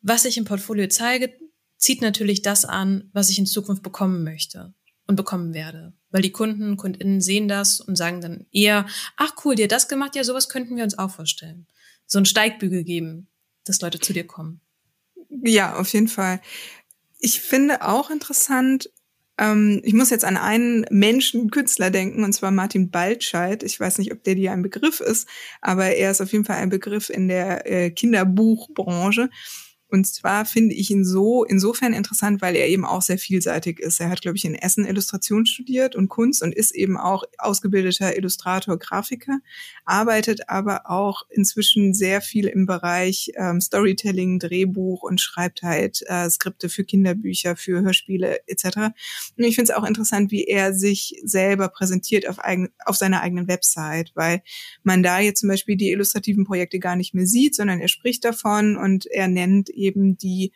was 0.03 0.27
ich 0.27 0.37
im 0.37 0.45
Portfolio 0.45 0.89
zeige, 0.89 1.35
zieht 1.79 2.03
natürlich 2.03 2.43
das 2.43 2.67
an, 2.67 3.11
was 3.13 3.31
ich 3.31 3.39
in 3.39 3.47
Zukunft 3.47 3.83
bekommen 3.83 4.25
möchte 4.25 4.75
und 5.07 5.17
bekommen 5.17 5.55
werde 5.55 5.93
weil 6.15 6.23
die 6.23 6.31
Kunden, 6.31 6.77
Kundinnen 6.77 7.21
sehen 7.21 7.49
das 7.49 7.81
und 7.81 7.97
sagen 7.97 8.21
dann 8.21 8.47
eher, 8.53 8.87
ach 9.17 9.33
cool, 9.45 9.57
dir 9.57 9.67
das 9.67 9.89
gemacht, 9.89 10.15
ja, 10.15 10.23
sowas 10.23 10.49
könnten 10.49 10.77
wir 10.77 10.85
uns 10.85 10.97
auch 10.97 11.11
vorstellen. 11.11 11.67
So 12.07 12.21
ein 12.21 12.25
Steigbügel 12.25 12.85
geben, 12.85 13.27
dass 13.65 13.81
Leute 13.81 13.99
zu 13.99 14.13
dir 14.13 14.25
kommen. 14.25 14.61
Ja, 15.29 15.75
auf 15.75 15.93
jeden 15.93 16.07
Fall. 16.07 16.41
Ich 17.19 17.41
finde 17.41 17.83
auch 17.83 18.11
interessant, 18.11 18.93
ähm, 19.39 19.81
ich 19.83 19.93
muss 19.93 20.11
jetzt 20.11 20.25
an 20.25 20.37
einen 20.37 20.87
Menschen, 20.89 21.51
Künstler 21.51 21.91
denken, 21.91 22.23
und 22.23 22.33
zwar 22.33 22.53
Martin 22.53 22.93
Baltscheid. 22.93 23.65
Ich 23.65 23.81
weiß 23.81 23.99
nicht, 23.99 24.13
ob 24.13 24.23
der 24.23 24.37
dir 24.37 24.53
ein 24.53 24.63
Begriff 24.63 25.01
ist, 25.01 25.29
aber 25.61 25.97
er 25.97 26.13
ist 26.13 26.21
auf 26.21 26.31
jeden 26.31 26.45
Fall 26.45 26.59
ein 26.59 26.71
Begriff 26.71 27.11
in 27.11 27.27
der 27.27 27.69
äh, 27.69 27.91
Kinderbuchbranche. 27.91 29.31
Und 29.95 30.09
zwar 30.09 30.45
finde 30.45 30.75
ich 30.75 30.91
ihn 30.91 31.05
so 31.05 31.45
insofern 31.45 31.93
interessant, 31.93 32.43
weil 32.43 32.57
er 32.57 32.67
eben 32.67 32.85
auch 32.85 33.01
sehr 33.01 33.17
vielseitig 33.17 33.79
ist. 33.79 34.01
Er 34.01 34.11
hat, 34.11 34.23
glaube 34.23 34.37
ich, 34.37 34.45
in 34.45 34.57
Essen 34.57 34.85
Illustration 34.85 35.47
studiert 35.47 35.95
und 35.95 36.09
Kunst 36.09 36.43
und 36.43 36.53
ist 36.53 36.75
eben 36.75 36.97
auch 36.97 37.23
ausgebildeter 37.39 38.17
Illustrator, 38.17 38.77
Grafiker, 38.77 39.39
arbeitet 39.85 40.49
aber 40.49 40.91
auch 40.91 41.23
inzwischen 41.31 41.95
sehr 41.95 42.23
viel 42.23 42.47
im 42.47 42.67
Bereich 42.67 43.31
ähm, 43.37 43.61
Storytelling, 43.61 44.41
Drehbuch 44.41 45.05
und 45.05 45.21
schreibt 45.21 45.63
halt 45.63 46.03
äh, 46.09 46.29
Skripte 46.29 46.69
für 46.69 46.83
Kinderbücher, 46.83 47.55
für 47.55 47.83
Hörspiele 47.83 48.41
etc. 48.49 48.65
Und 49.39 49.45
ich 49.45 49.55
finde 49.55 49.71
es 49.71 49.79
auch 49.79 49.85
interessant, 49.85 50.33
wie 50.33 50.43
er 50.43 50.75
sich 50.75 51.21
selber 51.23 51.69
präsentiert 51.69 52.29
auf, 52.29 52.41
eigen, 52.41 52.71
auf 52.85 52.97
seiner 52.97 53.21
eigenen 53.21 53.47
Website, 53.47 54.11
weil 54.17 54.43
man 54.83 55.05
da 55.05 55.21
jetzt 55.21 55.39
zum 55.39 55.51
Beispiel 55.51 55.77
die 55.77 55.93
illustrativen 55.93 56.45
Projekte 56.45 56.81
gar 56.81 56.97
nicht 56.97 57.15
mehr 57.15 57.29
sieht, 57.29 57.55
sondern 57.55 57.79
er 57.79 57.87
spricht 57.87 58.25
davon 58.25 58.77
und 58.77 59.07
er 59.07 59.29
nennt 59.29 59.71
die 59.93 60.53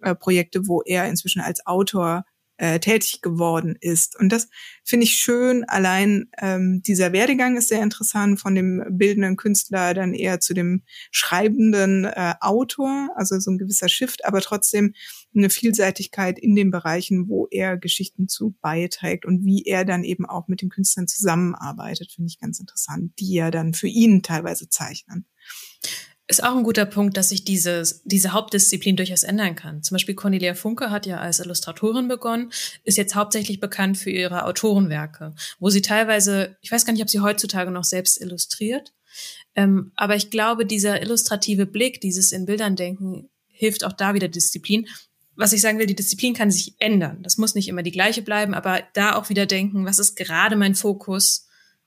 äh, 0.00 0.14
Projekte, 0.14 0.66
wo 0.66 0.82
er 0.82 1.08
inzwischen 1.08 1.40
als 1.40 1.66
Autor 1.66 2.24
äh, 2.58 2.80
tätig 2.80 3.20
geworden 3.20 3.76
ist. 3.80 4.18
Und 4.18 4.30
das 4.30 4.48
finde 4.84 5.04
ich 5.04 5.12
schön. 5.12 5.64
Allein 5.64 6.30
ähm, 6.38 6.82
dieser 6.82 7.12
Werdegang 7.12 7.56
ist 7.56 7.68
sehr 7.68 7.82
interessant 7.82 8.40
von 8.40 8.54
dem 8.54 8.82
bildenden 8.90 9.36
Künstler 9.36 9.92
dann 9.94 10.14
eher 10.14 10.40
zu 10.40 10.54
dem 10.54 10.82
schreibenden 11.10 12.04
äh, 12.04 12.34
Autor, 12.40 13.10
also 13.14 13.38
so 13.38 13.50
ein 13.50 13.58
gewisser 13.58 13.88
Shift, 13.88 14.24
aber 14.24 14.40
trotzdem 14.40 14.94
eine 15.34 15.50
Vielseitigkeit 15.50 16.38
in 16.38 16.54
den 16.54 16.70
Bereichen, 16.70 17.28
wo 17.28 17.46
er 17.50 17.76
Geschichten 17.76 18.28
zu 18.28 18.56
beiträgt 18.62 19.26
und 19.26 19.44
wie 19.44 19.64
er 19.64 19.84
dann 19.84 20.02
eben 20.02 20.24
auch 20.24 20.48
mit 20.48 20.62
den 20.62 20.70
Künstlern 20.70 21.08
zusammenarbeitet, 21.08 22.12
finde 22.12 22.28
ich 22.28 22.40
ganz 22.40 22.58
interessant, 22.58 23.12
die 23.18 23.34
ja 23.34 23.50
dann 23.50 23.74
für 23.74 23.88
ihn 23.88 24.22
teilweise 24.22 24.68
zeichnen 24.70 25.26
ist 26.28 26.42
auch 26.42 26.56
ein 26.56 26.64
guter 26.64 26.86
Punkt, 26.86 27.16
dass 27.16 27.28
sich 27.28 27.44
diese, 27.44 27.84
diese 28.04 28.32
Hauptdisziplin 28.32 28.96
durchaus 28.96 29.22
ändern 29.22 29.54
kann. 29.54 29.82
Zum 29.82 29.94
Beispiel 29.94 30.14
Cornelia 30.14 30.54
Funke 30.54 30.90
hat 30.90 31.06
ja 31.06 31.18
als 31.18 31.38
Illustratorin 31.38 32.08
begonnen, 32.08 32.52
ist 32.82 32.98
jetzt 32.98 33.14
hauptsächlich 33.14 33.60
bekannt 33.60 33.96
für 33.96 34.10
ihre 34.10 34.44
Autorenwerke, 34.44 35.34
wo 35.60 35.70
sie 35.70 35.82
teilweise, 35.82 36.56
ich 36.62 36.72
weiß 36.72 36.84
gar 36.84 36.92
nicht, 36.92 37.02
ob 37.02 37.10
sie 37.10 37.20
heutzutage 37.20 37.70
noch 37.70 37.84
selbst 37.84 38.20
illustriert, 38.20 38.92
ähm, 39.54 39.92
aber 39.94 40.16
ich 40.16 40.30
glaube, 40.30 40.66
dieser 40.66 41.00
illustrative 41.00 41.66
Blick, 41.66 42.00
dieses 42.00 42.32
in 42.32 42.44
Bildern 42.44 42.76
denken, 42.76 43.30
hilft 43.46 43.84
auch 43.84 43.92
da 43.92 44.14
wieder 44.14 44.28
Disziplin. 44.28 44.86
Was 45.34 45.52
ich 45.52 45.60
sagen 45.60 45.78
will, 45.78 45.86
die 45.86 45.94
Disziplin 45.94 46.34
kann 46.34 46.50
sich 46.50 46.74
ändern. 46.78 47.22
Das 47.22 47.38
muss 47.38 47.54
nicht 47.54 47.68
immer 47.68 47.82
die 47.82 47.90
gleiche 47.92 48.22
bleiben, 48.22 48.54
aber 48.54 48.82
da 48.94 49.16
auch 49.16 49.28
wieder 49.28 49.46
denken, 49.46 49.84
was 49.84 49.98
ist 49.98 50.16
gerade 50.16 50.56
mein 50.56 50.74
Fokus? 50.74 51.45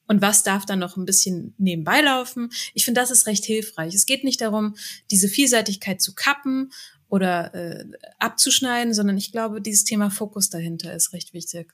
Und 0.10 0.24
was 0.24 0.42
darf 0.44 0.66
dann 0.66 0.80
noch 0.80 0.98
ein 0.98 1.06
bisschen 1.06 1.54
nebenbei 1.60 2.02
laufen. 2.02 2.50
Ich 2.74 2.84
finde, 2.84 3.00
das 3.00 3.12
ist 3.12 3.28
recht 3.28 3.46
hilfreich. 3.46 3.94
Es 3.94 4.08
geht 4.08 4.24
nicht 4.24 4.42
darum, 4.42 4.76
diese 5.12 5.30
Vielseitigkeit 5.30 6.02
zu 6.02 6.16
kappen 6.16 6.72
oder 7.10 7.54
äh, 7.54 7.86
abzuschneiden, 8.18 8.94
sondern 8.94 9.18
ich 9.18 9.32
glaube, 9.32 9.62
dieses 9.62 9.84
Thema 9.84 10.10
Fokus 10.10 10.50
dahinter 10.50 10.94
ist 10.96 11.14
recht 11.14 11.34
wichtig. 11.34 11.74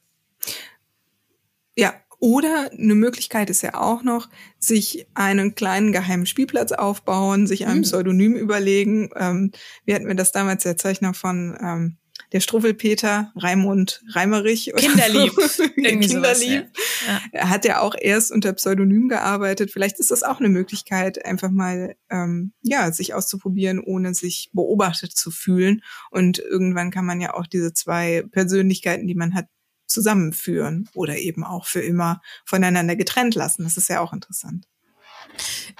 Ja, 1.77 1.93
oder 2.19 2.71
eine 2.71 2.95
Möglichkeit 2.95 3.49
ist 3.49 3.61
ja 3.61 3.75
auch 3.75 4.03
noch, 4.03 4.29
sich 4.59 5.07
einen 5.13 5.55
kleinen 5.55 5.93
geheimen 5.93 6.25
Spielplatz 6.25 6.73
aufbauen, 6.73 7.47
sich 7.47 7.67
ein 7.67 7.77
mhm. 7.77 7.83
Pseudonym 7.83 8.35
überlegen. 8.35 9.11
Ähm, 9.15 9.51
wir 9.85 9.95
hatten 9.95 10.07
mir 10.07 10.15
das 10.15 10.33
damals 10.33 10.63
der 10.63 10.75
Zeichner 10.75 11.13
von 11.13 11.57
ähm, 11.61 11.97
der 12.31 12.39
Struffelpeter, 12.39 13.31
Raimund 13.35 14.03
Reimerich. 14.09 14.71
Kinderlieb. 14.75 15.33
So. 15.47 15.67
Kinderlieb. 15.75 16.09
Sowas, 16.09 16.43
ja. 16.43 16.63
Ja. 17.07 17.21
Er 17.31 17.49
hat 17.49 17.65
ja 17.65 17.81
auch 17.81 17.95
erst 17.99 18.31
unter 18.31 18.53
Pseudonym 18.53 19.09
gearbeitet. 19.09 19.71
Vielleicht 19.71 19.99
ist 19.99 20.11
das 20.11 20.23
auch 20.23 20.39
eine 20.39 20.49
Möglichkeit, 20.49 21.23
einfach 21.25 21.51
mal 21.51 21.95
ähm, 22.09 22.53
ja 22.61 22.91
sich 22.91 23.13
auszuprobieren, 23.13 23.79
ohne 23.79 24.13
sich 24.13 24.49
beobachtet 24.53 25.13
zu 25.13 25.31
fühlen. 25.31 25.81
Und 26.11 26.39
irgendwann 26.39 26.91
kann 26.91 27.05
man 27.05 27.21
ja 27.21 27.33
auch 27.33 27.47
diese 27.47 27.73
zwei 27.73 28.23
Persönlichkeiten, 28.31 29.07
die 29.07 29.15
man 29.15 29.33
hat, 29.33 29.45
zusammenführen 29.87 30.89
oder 30.95 31.17
eben 31.17 31.43
auch 31.43 31.67
für 31.67 31.81
immer 31.81 32.21
voneinander 32.43 32.95
getrennt 32.95 33.35
lassen. 33.35 33.63
Das 33.63 33.77
ist 33.77 33.87
ja 33.87 33.99
auch 33.99 34.13
interessant. 34.13 34.65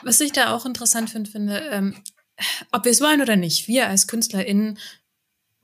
Was 0.03 0.21
ich 0.21 0.31
da 0.31 0.53
auch 0.53 0.65
interessant 0.65 1.09
finde, 1.09 1.29
finde, 1.29 1.57
ähm, 1.71 1.95
ob 2.71 2.85
wir 2.85 2.91
es 2.91 3.01
wollen 3.01 3.21
oder 3.21 3.35
nicht, 3.35 3.67
wir 3.67 3.87
als 3.87 4.07
KünstlerInnen 4.07 4.77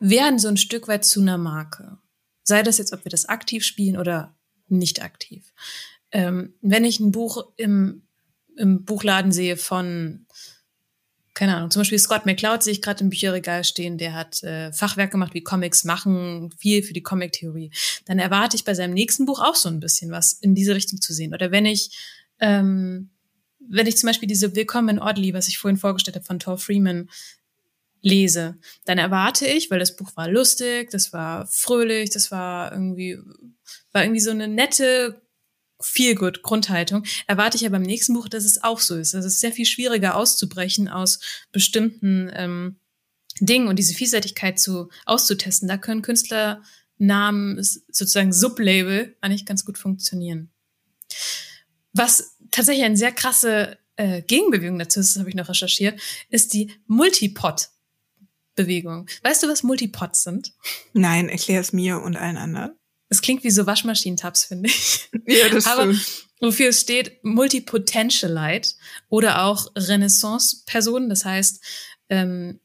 werden 0.02 0.39
so 0.39 0.47
ein 0.47 0.58
Stück 0.58 0.88
weit 0.88 1.06
zu 1.06 1.22
einer 1.22 1.38
Marke. 1.38 1.97
Sei 2.43 2.64
das 2.64 2.80
jetzt, 2.80 2.91
ob 2.91 3.06
wir 3.06 3.12
das 3.12 3.28
aktiv 3.28 3.64
spielen 3.64 3.97
oder 3.97 4.36
nicht 4.68 5.04
aktiv. 5.04 5.54
Ähm, 6.12 6.56
wenn 6.62 6.84
ich 6.84 6.99
ein 6.99 7.12
Buch 7.12 7.45
im, 7.56 8.02
im 8.58 8.84
Buchladen 8.84 9.32
sehe 9.32 9.58
von, 9.58 10.26
keine 11.36 11.56
Ahnung, 11.56 11.70
zum 11.70 11.82
Beispiel 11.82 11.99
Scott 11.99 12.26
McCloud 12.26 12.64
sehe 12.64 12.74
ich 12.74 12.82
gerade 12.82 13.04
im 13.04 13.12
Bücherregal 13.12 13.64
stehen, 13.64 13.99
der 13.99 14.14
hat 14.14 14.41
äh, 14.43 14.74
Fachwerk 14.74 15.12
gemacht, 15.12 15.36
wie 15.36 15.43
Comics 15.43 15.84
machen, 15.84 16.52
viel 16.58 16.82
für 16.82 16.93
die 16.93 17.04
Comic-Theorie. 17.04 17.72
Dann 18.06 18.18
erwarte 18.18 18.58
ich 18.58 18.66
bei 18.66 18.74
seinem 18.74 18.95
nächsten 18.95 19.26
Buch 19.26 19.39
auch 19.39 19.56
so 19.56 19.70
ein 19.70 19.80
bisschen 19.80 20.10
was 20.10 20.34
in 20.34 20.56
diese 20.56 20.74
Richtung 20.74 20.99
zu 20.99 21.14
sehen. 21.14 21.34
Oder 21.34 21.52
wenn 21.52 21.66
ich 21.66 21.95
ähm, 22.39 23.12
wenn 23.70 23.88
ich 23.88 23.97
zum 23.97 24.08
Beispiel 24.08 24.28
diese 24.28 24.56
Willkommen 24.56 24.89
in 24.89 24.99
Oddly, 24.99 25.34
was 25.34 25.47
ich 25.47 25.60
vorhin 25.60 25.78
vorgestellt 25.78 26.16
habe 26.16 26.26
von 26.26 26.39
Thor 26.39 26.58
Freeman, 26.58 27.10
lese, 28.02 28.58
dann 28.86 28.97
erwarte 28.97 29.45
ich, 29.45 29.70
weil 29.70 29.80
das 29.80 29.95
Buch 29.95 30.12
war 30.16 30.28
lustig, 30.28 30.89
das 30.91 31.14
war 31.14 31.47
fröhlich, 31.47 32.10
das 32.10 32.32
war 32.32 32.72
irgendwie, 32.72 33.18
war 33.91 34.04
irgendwie 34.04 34.22
so 34.22 34.32
eine 34.32 34.47
nette, 34.47 35.22
viel 35.80 36.16
gut 36.16 36.41
Grundhaltung, 36.43 37.04
erwarte 37.28 37.56
ich 37.56 37.64
ja 37.64 37.70
beim 37.70 37.82
nächsten 37.82 38.14
Buch, 38.14 38.28
dass 38.28 38.45
es 38.45 38.64
auch 38.64 38.80
so 38.80 38.95
ist. 38.95 39.16
Also 39.16 39.28
es 39.28 39.36
ist 39.36 39.41
sehr 39.41 39.52
viel 39.52 39.66
schwieriger 39.66 40.16
auszubrechen 40.16 40.88
aus 40.88 41.20
bestimmten 41.52 42.32
ähm, 42.34 42.76
Dingen 43.39 43.68
und 43.68 43.78
diese 43.78 43.93
Vielseitigkeit 43.93 44.60
zu 44.60 44.89
auszutesten. 45.06 45.68
Da 45.68 45.78
können 45.78 46.02
Künstlernamen, 46.02 47.62
sozusagen 47.62 48.34
Sublabel, 48.34 49.16
eigentlich 49.22 49.45
ganz 49.45 49.66
gut 49.66 49.78
funktionieren. 49.78 50.52
Was 51.93 52.38
tatsächlich 52.52 52.86
eine 52.86 52.97
sehr 52.97 53.12
krasse 53.12 53.78
äh, 53.95 54.22
Gegenbewegung 54.22 54.80
dazu 54.80 54.99
ist, 54.99 55.16
das 55.16 55.20
habe 55.20 55.30
ich 55.30 55.36
noch 55.36 55.49
recherchiert, 55.49 55.99
ist 56.30 56.54
die 56.54 56.72
Multipod. 56.88 57.70
Bewegung. 58.56 59.08
Weißt 59.24 59.43
du, 59.43 59.47
was 59.47 59.64
Multipots 59.64 60.24
sind? 60.24 60.54
Nein, 60.93 61.30
erklär 61.30 61.62
es 61.62 61.74
mir 61.74 62.02
und 62.02 62.16
allen 62.16 62.38
anderen. 62.38 62.72
Es 63.10 63.22
klingt 63.22 63.43
wie 63.43 63.52
so 63.52 63.66
Waschmaschinentabs, 63.66 64.45
finde 64.45 64.70
ich. 64.70 65.10
Ja, 65.28 65.49
das 65.49 65.68
Aber 65.68 65.93
stimmt. 65.93 66.28
wofür 66.39 66.70
es 66.70 66.82
steht, 66.82 67.24
Multipotentialite 67.24 68.74
oder 69.10 69.43
auch 69.43 69.68
Renaissance-Person. 69.76 71.10
Das 71.10 71.26
heißt, 71.26 71.62
ähm, 72.10 72.60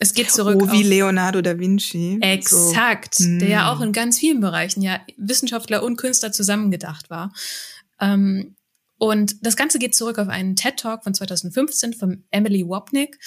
es 0.00 0.12
geht 0.12 0.30
zurück. 0.30 0.60
Oh, 0.60 0.72
wie 0.72 0.82
Leonardo 0.82 1.40
da 1.40 1.58
Vinci. 1.58 2.18
Exakt. 2.20 3.14
So. 3.14 3.38
Der 3.38 3.48
ja 3.48 3.70
hm. 3.70 3.76
auch 3.76 3.80
in 3.82 3.92
ganz 3.92 4.18
vielen 4.18 4.40
Bereichen 4.40 4.82
ja 4.82 5.00
Wissenschaftler 5.16 5.82
und 5.84 5.96
Künstler 5.96 6.32
zusammengedacht 6.32 7.10
war. 7.10 7.32
Ähm, 8.00 8.56
und 8.98 9.46
das 9.46 9.56
Ganze 9.56 9.78
geht 9.78 9.94
zurück 9.94 10.18
auf 10.18 10.28
einen 10.28 10.56
TED-Talk 10.56 11.04
von 11.04 11.14
2015 11.14 11.94
von 11.94 12.24
Emily 12.30 12.68
Wapnick. 12.68 13.18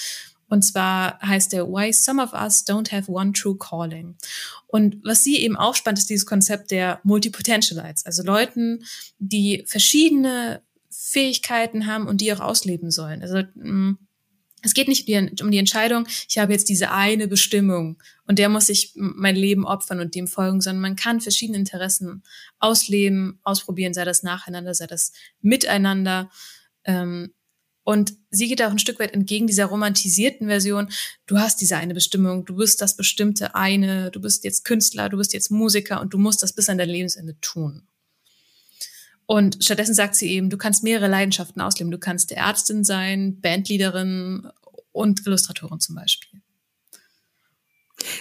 Und 0.49 0.63
zwar 0.63 1.19
heißt 1.21 1.53
der 1.53 1.67
Why 1.67 1.91
Some 1.91 2.23
of 2.23 2.33
Us 2.33 2.65
Don't 2.65 2.91
Have 2.91 3.11
One 3.11 3.33
True 3.33 3.57
Calling. 3.57 4.15
Und 4.67 4.97
was 5.03 5.23
sie 5.23 5.37
eben 5.37 5.57
aufspannt, 5.57 5.99
ist 5.99 6.09
dieses 6.09 6.25
Konzept 6.25 6.71
der 6.71 6.99
Multipotentialites, 7.03 8.05
also 8.05 8.23
Leuten, 8.23 8.83
die 9.19 9.63
verschiedene 9.67 10.61
Fähigkeiten 10.89 11.85
haben 11.85 12.07
und 12.07 12.21
die 12.21 12.33
auch 12.33 12.39
ausleben 12.39 12.91
sollen. 12.91 13.21
Also 13.21 13.43
mm, 13.55 13.97
es 14.63 14.73
geht 14.73 14.87
nicht 14.87 15.07
um 15.41 15.51
die 15.51 15.57
Entscheidung, 15.57 16.07
ich 16.27 16.37
habe 16.37 16.51
jetzt 16.51 16.67
diese 16.67 16.91
eine 16.91 17.27
Bestimmung 17.27 18.01
und 18.25 18.39
der 18.39 18.49
muss 18.49 18.69
ich 18.69 18.91
mein 18.95 19.35
Leben 19.35 19.65
opfern 19.65 19.99
und 19.99 20.15
dem 20.15 20.27
folgen, 20.27 20.61
sondern 20.61 20.81
man 20.81 20.95
kann 20.95 21.21
verschiedene 21.21 21.57
Interessen 21.57 22.23
ausleben, 22.59 23.39
ausprobieren, 23.43 23.93
sei 23.93 24.03
das 24.03 24.23
nacheinander, 24.23 24.73
sei 24.73 24.87
das 24.87 25.13
miteinander. 25.41 26.29
Ähm, 26.83 27.33
und 27.87 28.17
sie 28.31 28.49
geht 28.49 28.61
auch 28.61 28.69
ein 28.69 28.79
Stück 28.79 28.99
weit 28.99 29.13
entgegen 29.13 29.47
dieser 29.47 29.67
romantisierten 29.67 30.47
Version. 30.47 30.89
Du 31.25 31.39
hast 31.39 31.61
diese 31.61 31.77
eine 31.77 31.93
Bestimmung, 31.93 32.43
du 32.43 32.57
bist 32.57 32.81
das 32.81 32.97
bestimmte 32.97 33.55
eine, 33.55 34.11
du 34.11 34.19
bist 34.19 34.43
jetzt 34.43 34.65
Künstler, 34.65 35.07
du 35.07 35.15
bist 35.15 35.31
jetzt 35.31 35.51
Musiker 35.51 36.01
und 36.01 36.13
du 36.13 36.17
musst 36.17 36.43
das 36.43 36.51
bis 36.51 36.67
an 36.67 36.77
dein 36.77 36.89
Lebensende 36.89 37.39
tun. 37.39 37.87
Und 39.25 39.63
stattdessen 39.63 39.95
sagt 39.95 40.15
sie 40.15 40.29
eben, 40.31 40.49
du 40.49 40.57
kannst 40.57 40.83
mehrere 40.83 41.07
Leidenschaften 41.07 41.61
ausleben. 41.61 41.89
Du 41.89 41.97
kannst 41.97 42.33
Ärztin 42.33 42.83
sein, 42.83 43.39
Bandleaderin 43.39 44.49
und 44.91 45.25
Illustratorin 45.25 45.79
zum 45.79 45.95
Beispiel. 45.95 46.41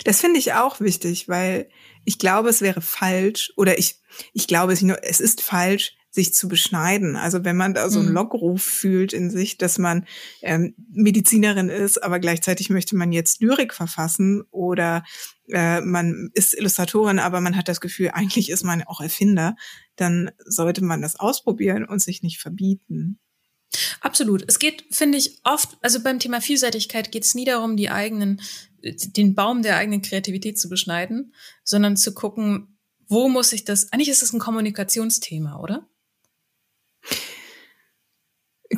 Das 0.04 0.20
finde 0.20 0.38
ich 0.38 0.52
auch 0.52 0.78
wichtig, 0.78 1.28
weil 1.28 1.68
ich 2.04 2.20
glaube, 2.20 2.50
es 2.50 2.60
wäre 2.60 2.82
falsch 2.82 3.52
oder 3.56 3.80
ich, 3.80 3.96
ich 4.32 4.46
glaube, 4.46 4.74
es 4.74 5.20
ist 5.20 5.42
falsch, 5.42 5.96
sich 6.16 6.32
zu 6.32 6.48
beschneiden. 6.48 7.14
Also 7.14 7.44
wenn 7.44 7.58
man 7.58 7.74
da 7.74 7.90
so 7.90 8.00
einen 8.00 8.08
mhm. 8.08 8.14
Lockruf 8.14 8.62
fühlt 8.62 9.12
in 9.12 9.30
sich, 9.30 9.58
dass 9.58 9.78
man 9.78 10.06
ähm, 10.40 10.74
Medizinerin 10.90 11.68
ist, 11.68 12.02
aber 12.02 12.18
gleichzeitig 12.20 12.70
möchte 12.70 12.96
man 12.96 13.12
jetzt 13.12 13.42
Lyrik 13.42 13.74
verfassen 13.74 14.42
oder 14.50 15.04
äh, 15.50 15.82
man 15.82 16.30
ist 16.32 16.54
Illustratorin, 16.54 17.18
aber 17.18 17.42
man 17.42 17.54
hat 17.54 17.68
das 17.68 17.82
Gefühl, 17.82 18.12
eigentlich 18.14 18.48
ist 18.48 18.64
man 18.64 18.82
auch 18.82 19.02
Erfinder, 19.02 19.56
dann 19.94 20.30
sollte 20.46 20.82
man 20.82 21.02
das 21.02 21.20
ausprobieren 21.20 21.84
und 21.84 22.02
sich 22.02 22.22
nicht 22.22 22.40
verbieten. 22.40 23.20
Absolut. 24.00 24.42
Es 24.48 24.58
geht, 24.58 24.86
finde 24.90 25.18
ich, 25.18 25.40
oft, 25.44 25.76
also 25.82 26.02
beim 26.02 26.18
Thema 26.18 26.40
Vielseitigkeit 26.40 27.12
geht 27.12 27.24
es 27.24 27.34
nie 27.34 27.44
darum, 27.44 27.76
die 27.76 27.90
eigenen, 27.90 28.40
den 28.82 29.34
Baum 29.34 29.60
der 29.60 29.76
eigenen 29.76 30.00
Kreativität 30.00 30.58
zu 30.58 30.70
beschneiden, 30.70 31.34
sondern 31.62 31.98
zu 31.98 32.14
gucken, 32.14 32.78
wo 33.06 33.28
muss 33.28 33.52
ich 33.52 33.64
das, 33.64 33.92
eigentlich 33.92 34.08
ist 34.08 34.22
es 34.22 34.32
ein 34.32 34.40
Kommunikationsthema, 34.40 35.60
oder? 35.60 35.86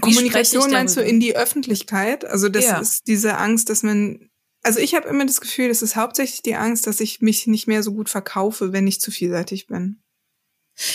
Kommunikation 0.01 0.71
meinst 0.71 0.97
du 0.97 1.01
in 1.01 1.19
die 1.19 1.37
Öffentlichkeit? 1.37 2.25
Also 2.25 2.49
das 2.49 2.65
ja. 2.65 2.79
ist 2.79 3.07
diese 3.07 3.39
Angst, 3.39 3.71
dass 3.71 3.83
man 3.83 4.29
also 4.63 4.81
ich 4.81 4.95
habe 4.95 5.09
immer 5.09 5.25
das 5.25 5.41
Gefühl, 5.41 5.71
es 5.71 5.83
ist 5.83 5.97
hauptsächlich 5.97 6.43
die 6.43 6.57
Angst, 6.57 6.87
dass 6.87 7.01
ich 7.01 7.21
mich 7.21 7.47
nicht 7.47 7.67
mehr 7.67 7.83
so 7.83 7.93
gut 7.93 8.09
verkaufe, 8.09 8.73
wenn 8.73 8.87
ich 8.87 9.01
zu 9.01 9.11
vielseitig 9.11 9.67
bin. 9.67 10.03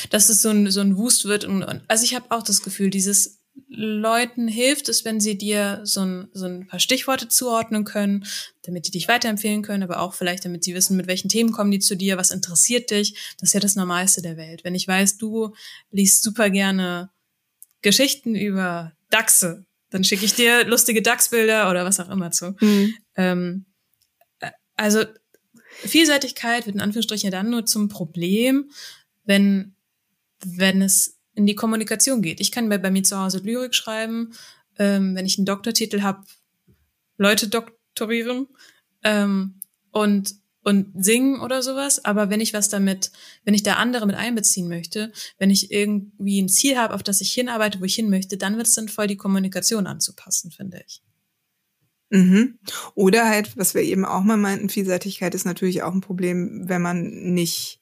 Dass 0.10 0.30
es 0.30 0.42
so 0.42 0.50
ein, 0.50 0.70
so 0.70 0.82
ein 0.82 0.98
Wust 0.98 1.26
wird. 1.26 1.46
Und, 1.46 1.64
und 1.64 1.82
also 1.88 2.04
ich 2.04 2.16
habe 2.16 2.26
auch 2.30 2.44
das 2.44 2.62
Gefühl, 2.62 2.90
dieses 2.90 3.40
Leuten 3.68 4.48
hilft 4.48 4.90
es, 4.90 5.06
wenn 5.06 5.20
sie 5.20 5.38
dir 5.38 5.82
so 5.84 6.02
ein, 6.02 6.28
so 6.34 6.46
ein 6.46 6.68
paar 6.68 6.80
Stichworte 6.80 7.28
zuordnen 7.28 7.84
können, 7.84 8.26
damit 8.64 8.88
die 8.88 8.92
dich 8.92 9.08
weiterempfehlen 9.08 9.62
können, 9.62 9.84
aber 9.84 10.00
auch 10.00 10.14
vielleicht, 10.14 10.46
damit 10.46 10.64
sie 10.64 10.74
wissen, 10.74 10.98
mit 10.98 11.08
welchen 11.08 11.30
Themen 11.30 11.52
kommen 11.52 11.72
die 11.72 11.80
zu 11.80 11.96
dir, 11.96 12.18
was 12.18 12.32
interessiert 12.32 12.92
dich. 12.92 13.36
Das 13.40 13.50
ist 13.50 13.54
ja 13.54 13.60
das 13.60 13.76
Normalste 13.76 14.22
der 14.22 14.38
Welt. 14.38 14.64
Wenn 14.64 14.76
ich 14.76 14.88
weiß, 14.88 15.18
du 15.18 15.54
liest 15.92 16.24
super 16.24 16.50
gerne 16.50 17.12
Geschichten 17.84 18.36
über 18.36 18.94
Dachse, 19.12 19.66
dann 19.92 20.04
schicke 20.04 20.26
ich 20.26 20.34
dir 20.34 20.66
lustige 20.66 21.04
Dachsbilder 21.04 21.70
oder 21.70 21.86
was 21.86 22.00
auch 22.00 22.10
immer 22.10 22.32
zu. 22.32 22.56
Mhm. 22.60 22.96
Ähm, 23.16 23.66
äh, 24.40 24.50
also 24.76 25.04
Vielseitigkeit 25.82 26.66
wird 26.66 26.76
in 26.76 26.82
Anführungsstrichen 26.82 27.28
ja 27.28 27.32
dann 27.32 27.52
nur 27.52 27.66
zum 27.68 27.90
Problem, 27.90 28.72
wenn, 29.26 29.76
wenn 30.44 30.82
es 30.82 31.20
in 31.36 31.46
die 31.46 31.56
Kommunikation 31.56 32.22
geht. 32.22 32.40
Ich 32.40 32.52
kann 32.52 32.70
bei, 32.70 32.78
bei 32.78 32.90
mir 32.92 33.04
zu 33.04 33.20
Hause 33.20 33.40
Lyrik 33.40 33.76
schreiben, 33.76 34.34
ähm, 34.80 35.16
wenn 35.16 35.26
ich 35.26 35.38
einen 35.38 35.46
Doktortitel 35.46 36.02
habe, 36.02 36.24
Leute 37.18 37.48
doktorieren 37.48 38.48
ähm, 39.04 39.60
und 39.92 40.36
und 40.64 40.92
singen 40.96 41.42
oder 41.42 41.62
sowas, 41.62 42.04
aber 42.04 42.30
wenn 42.30 42.42
ich 42.42 42.54
was 42.54 42.70
damit, 42.70 43.12
wenn 43.44 43.54
ich 43.54 43.64
da 43.64 43.76
andere 43.76 44.06
mit 44.06 44.16
einbeziehen 44.16 44.68
möchte, 44.68 45.12
wenn 45.38 45.50
ich 45.50 45.72
irgendwie 45.72 46.42
ein 46.42 46.50
Ziel 46.50 46.78
habe, 46.78 46.94
auf 46.94 47.04
das 47.04 47.22
ich 47.22 47.34
hinarbeite, 47.34 47.80
wo 47.82 47.86
ich 47.86 47.96
hin 47.96 48.10
möchte, 48.10 48.38
dann 48.38 48.58
wird 48.58 48.68
es 48.68 48.76
sinnvoll, 48.76 49.08
die 49.08 49.18
Kommunikation 49.18 49.88
anzupassen, 49.88 50.52
finde 50.52 50.82
ich. 50.86 51.02
Mhm. 52.10 52.60
Oder 52.96 53.28
halt, 53.28 53.58
was 53.58 53.74
wir 53.74 53.82
eben 53.82 54.06
auch 54.06 54.24
mal 54.24 54.38
meinten, 54.38 54.70
Vielseitigkeit 54.70 55.36
ist 55.36 55.46
natürlich 55.46 55.84
auch 55.84 55.94
ein 55.94 56.02
Problem, 56.02 56.70
wenn 56.70 56.82
man 56.82 57.04
nicht 57.34 57.82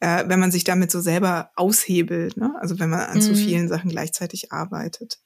äh, 0.00 0.24
wenn 0.26 0.40
man 0.40 0.50
sich 0.50 0.64
damit 0.64 0.90
so 0.90 1.00
selber 1.00 1.50
aushebelt, 1.54 2.36
ne? 2.36 2.54
also 2.58 2.78
wenn 2.78 2.90
man 2.90 3.00
an 3.00 3.18
mhm. 3.18 3.22
so 3.22 3.34
vielen 3.34 3.68
Sachen 3.68 3.90
gleichzeitig 3.90 4.50
arbeitet. 4.50 5.18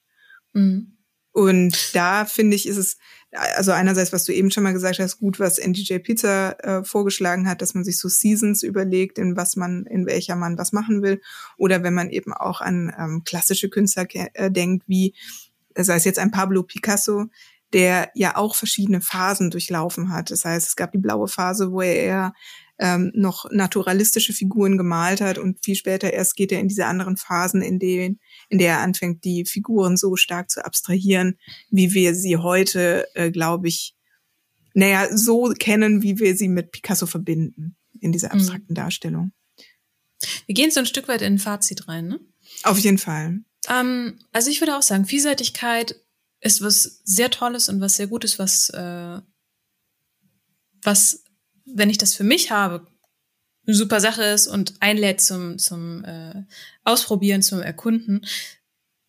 Mhm. 0.53 0.97
Und 1.31 1.95
da 1.95 2.25
finde 2.25 2.55
ich, 2.55 2.67
ist 2.67 2.77
es, 2.77 2.97
also 3.31 3.71
einerseits, 3.71 4.13
was 4.13 4.23
du 4.23 4.33
eben 4.33 4.51
schon 4.51 4.63
mal 4.63 4.73
gesagt 4.73 4.99
hast, 4.99 5.19
gut, 5.19 5.39
was 5.39 5.57
NDJ 5.57 5.97
Pizza 5.99 6.57
äh, 6.63 6.83
vorgeschlagen 6.83 7.47
hat, 7.49 7.61
dass 7.61 7.73
man 7.73 7.83
sich 7.83 7.99
so 7.99 8.07
Seasons 8.07 8.63
überlegt, 8.63 9.17
in 9.17 9.35
was 9.35 9.55
man, 9.55 9.85
in 9.85 10.05
welcher 10.05 10.35
man 10.35 10.57
was 10.57 10.71
machen 10.71 11.01
will. 11.01 11.21
Oder 11.57 11.83
wenn 11.83 11.93
man 11.93 12.09
eben 12.09 12.33
auch 12.33 12.61
an 12.61 12.93
ähm, 12.97 13.23
klassische 13.25 13.69
Künstler 13.69 14.07
äh, 14.13 14.51
denkt, 14.51 14.85
wie, 14.87 15.15
sei 15.75 15.95
es 15.95 16.05
jetzt 16.05 16.19
ein 16.19 16.31
Pablo 16.31 16.63
Picasso, 16.63 17.25
der 17.73 18.09
ja 18.15 18.37
auch 18.37 18.55
verschiedene 18.55 19.01
Phasen 19.01 19.51
durchlaufen 19.51 20.09
hat. 20.09 20.31
Das 20.31 20.45
heißt, 20.45 20.67
es 20.67 20.75
gab 20.75 20.91
die 20.91 20.97
blaue 20.97 21.27
Phase, 21.27 21.71
wo 21.71 21.81
er 21.81 21.95
eher 21.95 22.33
ähm, 22.79 23.11
noch 23.15 23.49
naturalistische 23.51 24.33
Figuren 24.33 24.77
gemalt 24.77 25.21
hat 25.21 25.37
und 25.37 25.63
viel 25.63 25.75
später 25.75 26.11
erst 26.11 26.35
geht 26.35 26.51
er 26.51 26.59
in 26.59 26.67
diese 26.67 26.85
anderen 26.85 27.17
Phasen, 27.17 27.61
in 27.61 27.79
denen, 27.79 28.19
in 28.49 28.57
der 28.57 28.73
er 28.73 28.79
anfängt, 28.79 29.23
die 29.23 29.45
Figuren 29.45 29.97
so 29.97 30.15
stark 30.15 30.49
zu 30.49 30.63
abstrahieren, 30.65 31.37
wie 31.69 31.93
wir 31.93 32.15
sie 32.15 32.37
heute, 32.37 33.07
äh, 33.13 33.31
glaube 33.31 33.67
ich, 33.67 33.95
naja, 34.73 35.07
so 35.15 35.53
kennen, 35.57 36.01
wie 36.01 36.19
wir 36.19 36.35
sie 36.35 36.49
mit 36.49 36.71
Picasso 36.71 37.05
verbinden, 37.05 37.77
in 38.01 38.11
dieser 38.11 38.27
mhm. 38.27 38.39
abstrakten. 38.39 38.75
Darstellung. 38.75 39.31
Wir 40.45 40.55
gehen 40.55 40.71
so 40.71 40.81
ein 40.81 40.85
Stück 40.85 41.07
weit 41.07 41.21
in 41.21 41.35
ein 41.35 41.39
Fazit 41.39 41.87
rein, 41.87 42.07
ne? 42.07 42.19
Auf 42.63 42.77
jeden 42.79 42.97
Fall. 42.97 43.39
Ähm, 43.69 44.19
also 44.31 44.49
ich 44.49 44.61
würde 44.61 44.77
auch 44.77 44.81
sagen, 44.81 45.05
Vielseitigkeit 45.05 45.95
ist 46.41 46.61
was 46.61 47.01
sehr 47.03 47.31
Tolles 47.31 47.69
und 47.69 47.81
was 47.81 47.95
sehr 47.95 48.07
Gutes, 48.07 48.37
was, 48.37 48.69
äh, 48.69 49.19
was 50.83 51.24
wenn 51.65 51.89
ich 51.89 51.97
das 51.97 52.13
für 52.13 52.23
mich 52.23 52.51
habe, 52.51 52.87
eine 53.67 53.75
super 53.75 53.99
Sache 53.99 54.23
ist 54.23 54.47
und 54.47 54.75
einlädt 54.79 55.21
zum, 55.21 55.57
zum 55.57 56.03
äh, 56.05 56.43
Ausprobieren, 56.83 57.41
zum 57.41 57.61
Erkunden. 57.61 58.25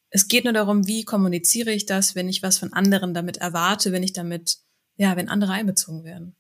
Es 0.09 0.29
geht 0.29 0.45
nur 0.45 0.53
darum, 0.53 0.87
wie 0.87 1.05
kommuniziere 1.05 1.73
ich 1.73 1.85
das, 1.85 2.15
wenn 2.15 2.29
ich 2.29 2.43
was 2.43 2.59
von 2.59 2.73
anderen 2.73 3.13
damit 3.13 3.37
erwarte, 3.37 3.93
wenn 3.93 4.03
ich 4.03 4.15
damit, 4.15 4.59
ja, 4.97 5.17
wenn 5.17 5.29
andere 5.29 5.53
einbezogen 5.53 6.05
werden. 6.05 6.35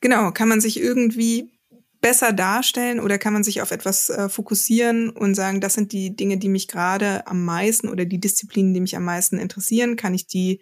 Genau, 0.00 0.30
kann 0.30 0.48
man 0.48 0.60
sich 0.60 0.78
irgendwie 0.78 1.58
besser 2.00 2.32
darstellen 2.32 3.00
oder 3.00 3.18
kann 3.18 3.32
man 3.32 3.42
sich 3.42 3.60
auf 3.60 3.70
etwas 3.70 4.08
äh, 4.10 4.28
fokussieren 4.28 5.10
und 5.10 5.34
sagen, 5.34 5.60
das 5.60 5.74
sind 5.74 5.92
die 5.92 6.14
Dinge, 6.14 6.38
die 6.38 6.48
mich 6.48 6.68
gerade 6.68 7.26
am 7.26 7.44
meisten 7.44 7.88
oder 7.88 8.04
die 8.04 8.20
Disziplinen, 8.20 8.74
die 8.74 8.80
mich 8.80 8.96
am 8.96 9.04
meisten 9.04 9.38
interessieren, 9.38 9.96
kann 9.96 10.14
ich 10.14 10.26
die 10.26 10.60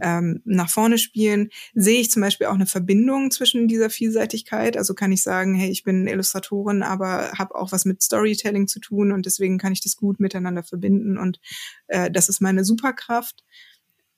ähm, 0.00 0.42
nach 0.44 0.70
vorne 0.70 0.98
spielen? 0.98 1.50
Sehe 1.74 2.00
ich 2.00 2.10
zum 2.10 2.22
Beispiel 2.22 2.46
auch 2.46 2.54
eine 2.54 2.66
Verbindung 2.66 3.30
zwischen 3.30 3.68
dieser 3.68 3.90
Vielseitigkeit? 3.90 4.76
Also 4.76 4.94
kann 4.94 5.12
ich 5.12 5.22
sagen, 5.22 5.54
hey, 5.54 5.70
ich 5.70 5.84
bin 5.84 6.06
Illustratorin, 6.06 6.82
aber 6.82 7.32
habe 7.32 7.54
auch 7.54 7.72
was 7.72 7.84
mit 7.84 8.02
Storytelling 8.02 8.68
zu 8.68 8.80
tun 8.80 9.12
und 9.12 9.26
deswegen 9.26 9.58
kann 9.58 9.72
ich 9.72 9.82
das 9.82 9.96
gut 9.96 10.20
miteinander 10.20 10.62
verbinden 10.62 11.18
und 11.18 11.40
äh, 11.88 12.10
das 12.10 12.28
ist 12.28 12.40
meine 12.40 12.64
Superkraft 12.64 13.44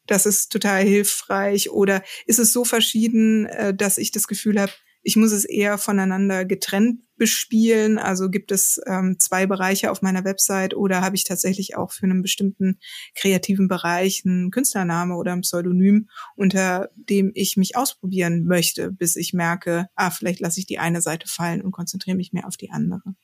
das 0.07 0.27
ist 0.27 0.53
total 0.53 0.85
hilfreich 0.85 1.71
oder 1.71 2.03
ist 2.27 2.39
es 2.39 2.53
so 2.53 2.65
verschieden, 2.65 3.47
äh, 3.47 3.75
dass 3.75 3.99
ich 3.99 4.13
das 4.13 4.29
Gefühl 4.29 4.61
habe, 4.61 4.73
ich 5.07 5.15
muss 5.15 5.31
es 5.31 5.45
eher 5.45 5.79
voneinander 5.79 6.45
getrennt 6.45 6.99
bespielen. 7.17 7.97
Also 7.97 8.29
gibt 8.29 8.51
es 8.51 8.81
ähm, 8.87 9.21
zwei 9.21 9.47
Bereiche 9.47 9.93
auf 9.93 10.03
meiner 10.03 10.25
Website 10.25 10.75
oder 10.75 11.01
habe 11.01 11.15
ich 11.15 11.23
tatsächlich 11.23 11.77
auch 11.77 11.93
für 11.93 12.07
einen 12.07 12.23
bestimmten 12.23 12.81
kreativen 13.15 13.69
Bereich 13.69 14.25
einen 14.27 14.51
Künstlername 14.51 15.15
oder 15.15 15.33
ein 15.33 15.43
Pseudonym, 15.43 16.09
unter 16.35 16.91
dem 16.97 17.31
ich 17.35 17.57
mich 17.57 17.77
ausprobieren 17.77 18.47
möchte, 18.47 18.91
bis 18.91 19.15
ich 19.15 19.33
merke, 19.33 19.87
ah, 19.95 20.11
vielleicht 20.11 20.41
lasse 20.41 20.59
ich 20.59 20.67
die 20.67 20.81
eine 20.81 21.01
Seite 21.01 21.29
fallen 21.29 21.63
und 21.63 21.71
konzentriere 21.71 22.17
mich 22.17 22.33
mehr 22.33 22.49
auf 22.49 22.57
die 22.57 22.73
andere. 22.73 23.15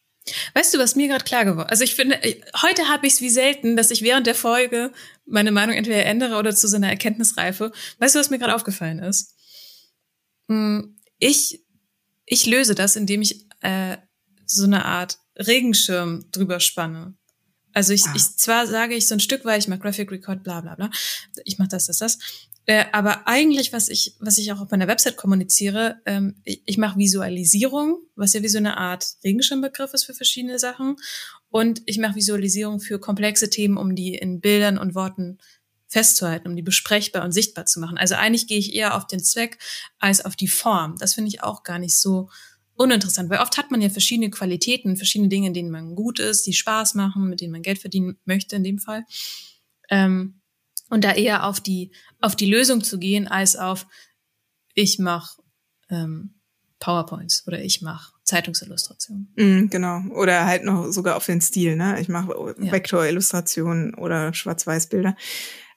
Weißt 0.54 0.72
du, 0.72 0.78
was 0.78 0.94
mir 0.94 1.08
gerade 1.08 1.24
klar 1.24 1.44
geworden? 1.44 1.68
Also 1.68 1.82
ich 1.82 1.96
finde, 1.96 2.16
heute 2.62 2.88
habe 2.88 3.08
ich 3.08 3.14
es 3.14 3.20
wie 3.20 3.28
selten, 3.28 3.76
dass 3.76 3.90
ich 3.90 4.02
während 4.02 4.28
der 4.28 4.36
Folge 4.36 4.92
meine 5.26 5.50
Meinung 5.50 5.74
entweder 5.74 6.06
ändere 6.06 6.38
oder 6.38 6.54
zu 6.54 6.68
so 6.68 6.76
einer 6.76 6.90
Erkenntnisreife. 6.90 7.72
Weißt 7.98 8.14
du, 8.14 8.20
was 8.20 8.30
mir 8.30 8.38
gerade 8.38 8.54
aufgefallen 8.54 9.00
ist? 9.00 9.34
Hm, 10.48 10.96
ich 11.18 11.61
ich 12.32 12.46
löse 12.46 12.74
das, 12.74 12.96
indem 12.96 13.20
ich 13.20 13.46
äh, 13.60 13.98
so 14.46 14.64
eine 14.64 14.86
Art 14.86 15.18
Regenschirm 15.36 16.24
drüber 16.32 16.60
spanne. 16.60 17.14
Also 17.74 17.92
ich, 17.92 18.04
ah. 18.06 18.14
ich 18.16 18.36
zwar 18.38 18.66
sage 18.66 18.94
ich 18.94 19.06
so 19.06 19.14
ein 19.14 19.20
Stück 19.20 19.44
weit, 19.44 19.60
ich 19.60 19.68
mache 19.68 19.80
Graphic 19.80 20.10
Record, 20.10 20.42
bla 20.42 20.62
bla 20.62 20.74
bla, 20.74 20.90
ich 21.44 21.58
mache 21.58 21.68
das, 21.68 21.86
das, 21.86 21.98
das. 21.98 22.18
Äh, 22.64 22.86
aber 22.92 23.28
eigentlich, 23.28 23.74
was 23.74 23.90
ich, 23.90 24.16
was 24.18 24.38
ich 24.38 24.50
auch 24.50 24.60
auf 24.60 24.70
meiner 24.70 24.88
Website 24.88 25.18
kommuniziere, 25.18 26.00
ähm, 26.06 26.36
ich, 26.44 26.62
ich 26.64 26.78
mache 26.78 26.98
Visualisierung, 26.98 27.98
was 28.16 28.32
ja 28.32 28.42
wie 28.42 28.48
so 28.48 28.58
eine 28.58 28.78
Art 28.78 29.04
Regenschirmbegriff 29.22 29.92
ist 29.92 30.04
für 30.04 30.14
verschiedene 30.14 30.58
Sachen. 30.58 30.96
Und 31.50 31.82
ich 31.84 31.98
mache 31.98 32.14
Visualisierung 32.14 32.80
für 32.80 32.98
komplexe 32.98 33.50
Themen, 33.50 33.76
um 33.76 33.94
die 33.94 34.14
in 34.14 34.40
Bildern 34.40 34.78
und 34.78 34.94
Worten 34.94 35.38
festzuhalten, 35.92 36.48
um 36.48 36.56
die 36.56 36.62
besprechbar 36.62 37.22
und 37.22 37.32
sichtbar 37.32 37.66
zu 37.66 37.78
machen. 37.78 37.98
Also 37.98 38.14
eigentlich 38.14 38.46
gehe 38.46 38.58
ich 38.58 38.74
eher 38.74 38.96
auf 38.96 39.06
den 39.06 39.22
Zweck 39.22 39.58
als 39.98 40.24
auf 40.24 40.36
die 40.36 40.48
Form. 40.48 40.96
Das 40.98 41.12
finde 41.12 41.28
ich 41.28 41.42
auch 41.42 41.64
gar 41.64 41.78
nicht 41.78 41.98
so 41.98 42.30
uninteressant, 42.74 43.28
weil 43.28 43.40
oft 43.40 43.58
hat 43.58 43.70
man 43.70 43.82
ja 43.82 43.90
verschiedene 43.90 44.30
Qualitäten, 44.30 44.96
verschiedene 44.96 45.28
Dinge, 45.28 45.48
in 45.48 45.54
denen 45.54 45.70
man 45.70 45.94
gut 45.94 46.18
ist, 46.18 46.46
die 46.46 46.54
Spaß 46.54 46.94
machen, 46.94 47.28
mit 47.28 47.42
denen 47.42 47.52
man 47.52 47.60
Geld 47.60 47.78
verdienen 47.78 48.16
möchte 48.24 48.56
in 48.56 48.64
dem 48.64 48.78
Fall. 48.78 49.04
Ähm, 49.90 50.40
und 50.88 51.04
da 51.04 51.12
eher 51.12 51.46
auf 51.46 51.60
die 51.60 51.92
auf 52.20 52.36
die 52.36 52.50
Lösung 52.50 52.82
zu 52.82 52.98
gehen, 52.98 53.28
als 53.28 53.56
auf 53.56 53.86
ich 54.74 54.98
mache 54.98 55.42
ähm, 55.90 56.40
PowerPoints 56.80 57.46
oder 57.46 57.62
ich 57.62 57.82
mache 57.82 58.14
Zeitungsillustration. 58.24 59.28
Mm, 59.36 59.66
genau. 59.68 60.02
Oder 60.14 60.46
halt 60.46 60.64
noch 60.64 60.90
sogar 60.90 61.16
auf 61.16 61.26
den 61.26 61.42
Stil, 61.42 61.76
ne? 61.76 62.00
Ich 62.00 62.08
mache 62.08 62.54
ja. 62.58 62.72
Vektorillustrationen 62.72 63.94
oder 63.94 64.32
Schwarz-Weiß-Bilder. 64.32 65.16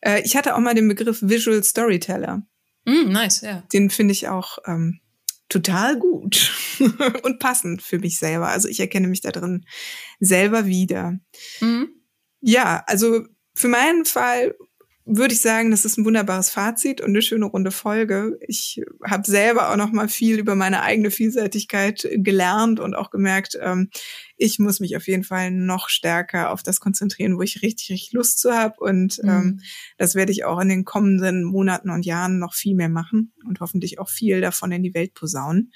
Äh, 0.06 0.22
ich 0.24 0.36
hatte 0.36 0.56
auch 0.56 0.60
mal 0.60 0.76
den 0.76 0.88
Begriff 0.88 1.20
Visual 1.22 1.64
Storyteller. 1.64 2.43
Mm, 2.86 3.12
nice, 3.12 3.41
ja. 3.41 3.64
Den 3.74 3.89
finde 3.89 4.14
ich 4.14 4.28
auch 4.28 4.60
ähm, 4.66 4.99
total 5.49 5.97
gut 5.97 6.53
und 7.24 7.39
passend 7.39 7.82
für 7.82 7.99
mich 7.99 8.18
selber. 8.20 8.47
Also 8.47 8.68
ich 8.68 8.80
erkenne 8.80 9.08
mich 9.08 9.22
da 9.22 9.32
drin 9.32 9.66
selber 10.20 10.66
wieder. 10.66 11.18
Mhm. 11.60 11.89
Ja, 12.41 12.84
also 12.88 13.26
für 13.56 13.68
meinen 13.68 14.06
Fall 14.06 14.56
würde 15.08 15.36
ich 15.36 15.41
sagen, 15.41 15.70
das 15.70 15.86
ist 15.86 15.97
ein 15.97 16.06
wunderbares 16.06 16.49
Fazit 16.49 16.99
und 16.99 17.10
eine 17.10 17.22
schöne 17.22 17.45
runde 17.45 17.70
Folge. 17.70 18.39
Ich 18.47 18.82
habe 19.08 19.24
selber 19.30 19.70
auch 19.70 19.76
noch 19.76 19.91
mal 19.91 20.10
viel 20.10 20.39
über 20.39 20.56
meine 20.56 20.82
eigene 20.82 21.12
Vielseitigkeit 21.12 22.08
gelernt 22.12 22.80
und 22.80 22.95
auch 22.95 23.12
gemerkt, 23.12 23.56
ähm, 23.62 23.91
ich 24.36 24.58
muss 24.58 24.80
mich 24.80 24.97
auf 24.97 25.08
jeden 25.08 25.24
Fall 25.24 25.51
noch 25.51 25.89
stärker 25.89 26.51
auf 26.51 26.64
das 26.64 26.80
konzentrieren, 26.80 27.38
wo 27.38 27.43
ich 27.43 27.62
richtig, 27.62 27.91
richtig 27.91 28.14
Lust 28.14 28.39
zu 28.39 28.53
habe. 28.53 28.76
Und 28.80 29.22
mhm. 29.22 29.30
ähm, 29.30 29.62
das 29.99 30.16
werde 30.16 30.32
ich 30.32 30.43
auch 30.43 30.60
in 30.60 30.70
den 30.70 30.86
kommenden 30.86 31.43
Monaten 31.43 31.91
und 31.91 32.03
Jahren 32.03 32.39
noch 32.39 32.56
viel 32.56 32.76
mehr 32.76 32.89
machen 32.89 33.32
und 33.45 33.60
hoffentlich 33.60 33.99
auch 33.99 34.10
viel 34.10 34.41
davon 34.41 34.72
in 34.72 34.82
die 34.82 34.95
Welt 34.95 35.14
posaunen. 35.14 35.72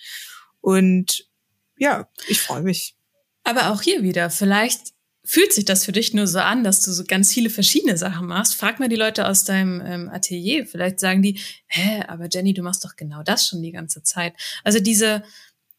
Und 0.59 1.29
ja, 1.77 2.09
ich 2.27 2.41
freue 2.41 2.63
mich. 2.63 2.95
Aber 3.43 3.69
auch 3.71 3.83
hier 3.83 4.01
wieder, 4.01 4.31
vielleicht 4.31 4.93
fühlt 5.29 5.53
sich 5.53 5.63
das 5.63 5.85
für 5.85 5.91
dich 5.91 6.15
nur 6.15 6.25
so 6.25 6.39
an, 6.39 6.63
dass 6.63 6.81
du 6.81 6.91
so 6.91 7.03
ganz 7.03 7.31
viele 7.31 7.51
verschiedene 7.51 7.97
Sachen 7.97 8.25
machst? 8.25 8.55
Frag 8.55 8.79
mal 8.79 8.89
die 8.89 8.95
Leute 8.95 9.27
aus 9.27 9.43
deinem 9.43 9.79
ähm, 9.85 10.09
Atelier. 10.09 10.65
Vielleicht 10.65 10.99
sagen 10.99 11.21
die, 11.21 11.39
hä, 11.67 12.03
aber 12.07 12.27
Jenny, 12.31 12.55
du 12.55 12.63
machst 12.63 12.83
doch 12.83 12.95
genau 12.95 13.21
das 13.21 13.45
schon 13.45 13.61
die 13.61 13.71
ganze 13.71 14.01
Zeit. 14.01 14.33
Also 14.63 14.79
diese, 14.79 15.21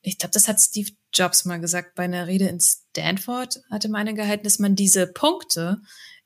ich 0.03 0.19
glaube, 0.19 0.33
das 0.35 0.47
hat 0.47 0.61
Steve 0.61 0.93
Jobs 1.13 1.45
mal 1.47 1.59
gesagt 1.59 1.97
bei 1.97 2.05
einer 2.05 2.29
Rede 2.29 2.47
in 2.47 2.61
Stanford, 2.61 3.61
hatte 3.73 3.89
meine 3.89 4.15
gehalten, 4.15 4.45
dass 4.45 4.61
man 4.61 4.77
diese 4.77 5.09
Punkte 5.09 5.81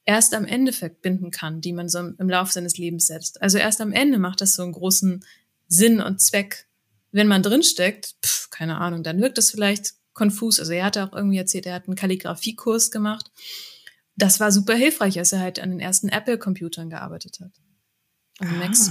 erst 0.04 0.34
am 0.34 0.44
Ende 0.44 0.74
verbinden 0.74 1.30
kann, 1.30 1.62
die 1.62 1.72
man 1.72 1.88
so 1.88 2.00
im 2.00 2.28
Laufe 2.28 2.52
seines 2.52 2.76
Lebens 2.76 3.06
setzt. 3.06 3.40
Also 3.40 3.56
erst 3.56 3.80
am 3.80 3.92
Ende 3.92 4.18
macht 4.18 4.42
das 4.42 4.52
so 4.52 4.62
einen 4.62 4.72
großen 4.72 5.24
Sinn 5.66 6.02
und 6.02 6.20
Zweck. 6.20 6.66
Wenn 7.10 7.28
man 7.28 7.42
drinsteckt, 7.42 8.16
pf, 8.22 8.50
keine 8.50 8.76
Ahnung, 8.76 9.02
dann 9.02 9.22
wirkt 9.22 9.38
das 9.38 9.50
vielleicht 9.50 9.94
konfus. 10.14 10.58
Also 10.58 10.72
er 10.72 10.84
hatte 10.84 11.04
auch 11.04 11.12
irgendwie 11.12 11.38
erzählt, 11.38 11.66
er 11.66 11.74
hat 11.74 11.86
einen 11.86 11.96
Kalligrafiekurs 11.96 12.90
gemacht. 12.90 13.30
Das 14.16 14.40
war 14.40 14.52
super 14.52 14.74
hilfreich, 14.74 15.18
als 15.18 15.32
er 15.32 15.40
halt 15.40 15.60
an 15.60 15.70
den 15.70 15.80
ersten 15.80 16.08
Apple-Computern 16.08 16.88
gearbeitet 16.88 17.38
hat. 17.40 17.50
Also 18.38 18.54
Macs. 18.54 18.90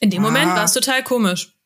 In 0.00 0.10
dem 0.10 0.24
ah. 0.24 0.28
Moment 0.28 0.48
war 0.48 0.64
es 0.64 0.72
total 0.72 1.02
komisch. 1.02 1.56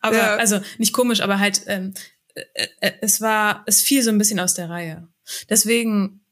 Aber, 0.00 0.16
ja. 0.16 0.36
also 0.36 0.60
nicht 0.78 0.92
komisch, 0.92 1.20
aber 1.20 1.38
halt, 1.38 1.62
ähm, 1.66 1.94
äh, 2.34 2.68
äh, 2.80 2.92
es 3.00 3.20
war, 3.20 3.62
es 3.66 3.80
fiel 3.80 4.02
so 4.02 4.10
ein 4.10 4.18
bisschen 4.18 4.40
aus 4.40 4.54
der 4.54 4.68
Reihe. 4.70 5.08
Deswegen 5.48 6.22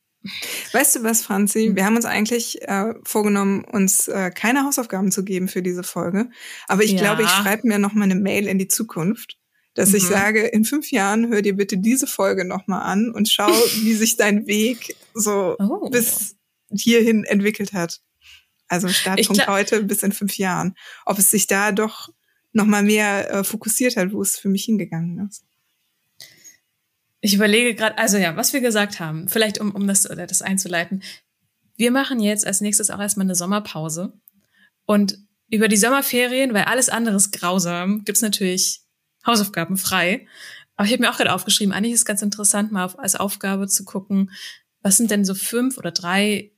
Weißt 0.73 0.97
du 0.97 1.03
was, 1.03 1.23
Franzi? 1.23 1.67
Hm. 1.67 1.77
Wir 1.77 1.87
haben 1.87 1.97
uns 1.97 2.05
eigentlich 2.05 2.61
äh, 2.69 2.93
vorgenommen, 3.05 3.65
uns 3.65 4.07
äh, 4.09 4.31
keine 4.31 4.65
Hausaufgaben 4.65 5.11
zu 5.11 5.25
geben 5.25 5.49
für 5.49 5.63
diese 5.63 5.83
Folge. 5.83 6.29
Aber 6.69 6.83
ich 6.83 6.93
ja. 6.93 6.99
glaube, 6.99 7.23
ich 7.23 7.31
schreibe 7.31 7.67
mir 7.67 7.79
noch 7.79 7.95
mal 7.95 8.05
eine 8.05 8.17
Mail 8.17 8.47
in 8.47 8.59
die 8.59 8.69
Zukunft, 8.69 9.39
dass 9.75 9.91
mhm. 9.91 9.97
ich 9.97 10.05
sage, 10.05 10.47
in 10.47 10.65
fünf 10.65 10.91
Jahren 10.91 11.29
hör 11.29 11.43
dir 11.43 11.57
bitte 11.57 11.79
diese 11.79 12.07
Folge 12.07 12.45
noch 12.45 12.67
mal 12.67 12.83
an 12.83 13.11
und 13.11 13.29
schau, 13.29 13.49
wie 13.83 13.95
sich 13.95 14.17
dein 14.17 14.47
Weg 14.47 14.97
so 15.15 15.57
oh. 15.59 15.91
bis 15.91 16.37
hierhin 16.71 17.25
entwickelt 17.25 17.73
hat. 17.73 18.01
Also 18.69 18.89
Startpunkt 18.89 19.49
heute 19.49 19.83
bis 19.83 20.03
in 20.03 20.13
fünf 20.13 20.39
Jahren. 20.39 20.77
Ob 21.05 21.19
es 21.19 21.31
sich 21.31 21.49
da 21.49 21.73
doch 21.73 22.09
noch 22.53 22.67
mal 22.67 22.83
mehr 22.83 23.31
äh, 23.31 23.45
fokussiert 23.45 23.97
hat, 23.97 24.13
wo 24.13 24.23
es 24.23 24.39
für 24.39 24.49
mich 24.49 24.65
hingegangen 24.65 25.29
ist. 25.29 25.45
Ich 27.21 27.35
überlege 27.35 27.75
gerade, 27.75 27.99
also 27.99 28.17
ja, 28.17 28.37
was 28.37 28.53
wir 28.53 28.61
gesagt 28.61 28.99
haben, 28.99 29.29
vielleicht 29.29 29.61
um, 29.61 29.73
um 29.73 29.87
das, 29.87 30.03
das 30.03 30.43
einzuleiten. 30.43 31.03
Wir 31.77 31.91
machen 31.91 32.21
jetzt 32.21 32.47
als 32.47 32.61
nächstes 32.61 32.91
auch 32.91 33.01
erstmal 33.01 33.27
eine 33.27 33.35
Sommerpause. 33.35 34.13
Und 34.87 35.19
über 35.49 35.69
die 35.69 35.77
Sommerferien, 35.77 36.55
weil 36.55 36.65
alles 36.65 36.89
andere 36.89 37.17
ist 37.17 37.33
grausam, 37.33 38.05
gibt's 38.05 38.23
natürlich 38.23 38.83
Hausaufgaben 39.27 39.77
frei. 39.77 40.27
Aber 40.77 40.87
ich 40.87 40.93
habe 40.93 41.03
mir 41.03 41.11
auch 41.11 41.17
gerade 41.17 41.33
aufgeschrieben, 41.33 41.75
eigentlich 41.75 41.93
ist 41.93 42.01
es 42.01 42.05
ganz 42.07 42.23
interessant, 42.23 42.73
mal 42.73 42.85
auf, 42.85 42.99
als 42.99 43.15
Aufgabe 43.15 43.69
zu 43.69 43.85
gucken, 43.85 44.31
was 44.83 44.97
sind 44.97 45.11
denn 45.11 45.25
so 45.25 45.35
fünf 45.35 45.77
oder 45.77 45.91
drei 45.91 46.53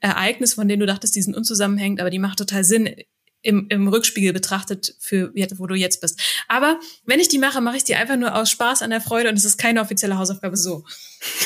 Ereignisse, 0.00 0.56
von 0.56 0.68
denen 0.68 0.80
du 0.80 0.86
dachtest, 0.86 1.16
die 1.16 1.22
sind 1.22 1.34
unzusammenhängend, 1.34 2.00
aber 2.00 2.10
die 2.10 2.18
macht 2.18 2.38
total 2.38 2.62
Sinn 2.62 2.94
im, 3.40 3.66
im 3.68 3.88
Rückspiegel 3.88 4.32
betrachtet, 4.32 4.96
für 5.00 5.32
wo 5.34 5.66
du 5.66 5.74
jetzt 5.74 6.00
bist. 6.00 6.20
Aber 6.48 6.78
wenn 7.04 7.20
ich 7.20 7.28
die 7.28 7.38
mache, 7.38 7.60
mache 7.60 7.76
ich 7.76 7.84
die 7.84 7.94
einfach 7.94 8.16
nur 8.16 8.34
aus 8.34 8.50
Spaß 8.50 8.82
an 8.82 8.90
der 8.90 9.00
Freude 9.00 9.28
und 9.28 9.36
es 9.36 9.44
ist 9.44 9.58
keine 9.58 9.80
offizielle 9.80 10.18
Hausaufgabe 10.18 10.56
so. 10.56 10.84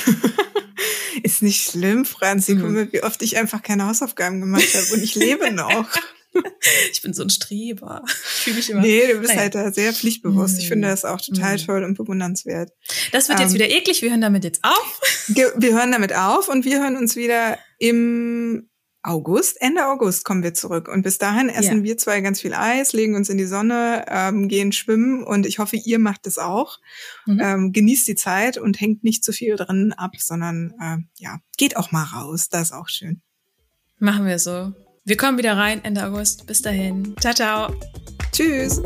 ist 1.22 1.42
nicht 1.42 1.70
schlimm, 1.70 2.04
Franzi. 2.04 2.54
Mhm. 2.54 2.60
Guck 2.60 2.70
mal, 2.70 2.92
wie 2.92 3.02
oft 3.02 3.22
ich 3.22 3.36
einfach 3.36 3.62
keine 3.62 3.86
Hausaufgaben 3.86 4.40
gemacht 4.40 4.74
habe 4.74 4.94
und 4.94 5.02
ich 5.02 5.14
lebe 5.14 5.52
noch. 5.52 5.88
ich 6.92 7.02
bin 7.02 7.12
so 7.12 7.22
ein 7.22 7.30
Streber. 7.30 8.02
Fühle 8.06 8.56
mich 8.56 8.70
immer. 8.70 8.80
Nee, 8.80 9.06
du 9.06 9.18
bist 9.18 9.30
naja. 9.30 9.40
halt 9.42 9.54
da 9.54 9.72
sehr 9.72 9.92
pflichtbewusst. 9.92 10.58
Ich 10.58 10.68
finde 10.68 10.88
das 10.88 11.04
auch 11.04 11.20
total 11.20 11.56
mhm. 11.56 11.66
toll 11.66 11.84
und 11.84 11.96
bewundernswert. 11.96 12.72
Das 13.12 13.28
wird 13.28 13.40
jetzt 13.40 13.50
ähm, 13.50 13.54
wieder 13.54 13.70
eklig. 13.70 14.02
Wir 14.02 14.10
hören 14.10 14.20
damit 14.20 14.44
jetzt 14.44 14.62
auf. 14.64 15.00
Wir 15.28 15.74
hören 15.74 15.92
damit 15.92 16.14
auf 16.14 16.48
und 16.48 16.64
wir 16.64 16.80
hören 16.80 16.96
uns 16.96 17.14
wieder 17.14 17.58
im 17.78 18.68
August, 19.02 19.60
Ende 19.60 19.86
August 19.86 20.24
kommen 20.24 20.42
wir 20.42 20.54
zurück. 20.54 20.88
Und 20.88 21.02
bis 21.02 21.18
dahin 21.18 21.48
essen 21.48 21.78
ja. 21.78 21.84
wir 21.84 21.98
zwei 21.98 22.20
ganz 22.20 22.40
viel 22.40 22.52
Eis, 22.52 22.92
legen 22.92 23.14
uns 23.14 23.28
in 23.28 23.38
die 23.38 23.46
Sonne, 23.46 24.04
ähm, 24.08 24.48
gehen 24.48 24.72
schwimmen 24.72 25.22
und 25.22 25.46
ich 25.46 25.58
hoffe, 25.58 25.76
ihr 25.76 25.98
macht 25.98 26.26
es 26.26 26.38
auch. 26.38 26.78
Mhm. 27.26 27.40
Ähm, 27.42 27.72
genießt 27.72 28.08
die 28.08 28.16
Zeit 28.16 28.58
und 28.58 28.80
hängt 28.80 29.04
nicht 29.04 29.22
zu 29.22 29.32
viel 29.32 29.56
drin 29.56 29.92
ab, 29.92 30.12
sondern 30.18 30.74
äh, 30.80 30.98
ja, 31.22 31.38
geht 31.56 31.76
auch 31.76 31.92
mal 31.92 32.04
raus. 32.04 32.48
Das 32.48 32.68
ist 32.68 32.72
auch 32.72 32.88
schön. 32.88 33.22
Machen 33.98 34.26
wir 34.26 34.38
so. 34.38 34.72
Wir 35.08 35.16
kommen 35.16 35.38
wieder 35.38 35.56
rein 35.56 35.82
Ende 35.84 36.04
August. 36.04 36.46
Bis 36.46 36.60
dahin. 36.60 37.16
Ciao, 37.18 37.32
ciao. 37.32 37.74
Tschüss. 38.30 38.82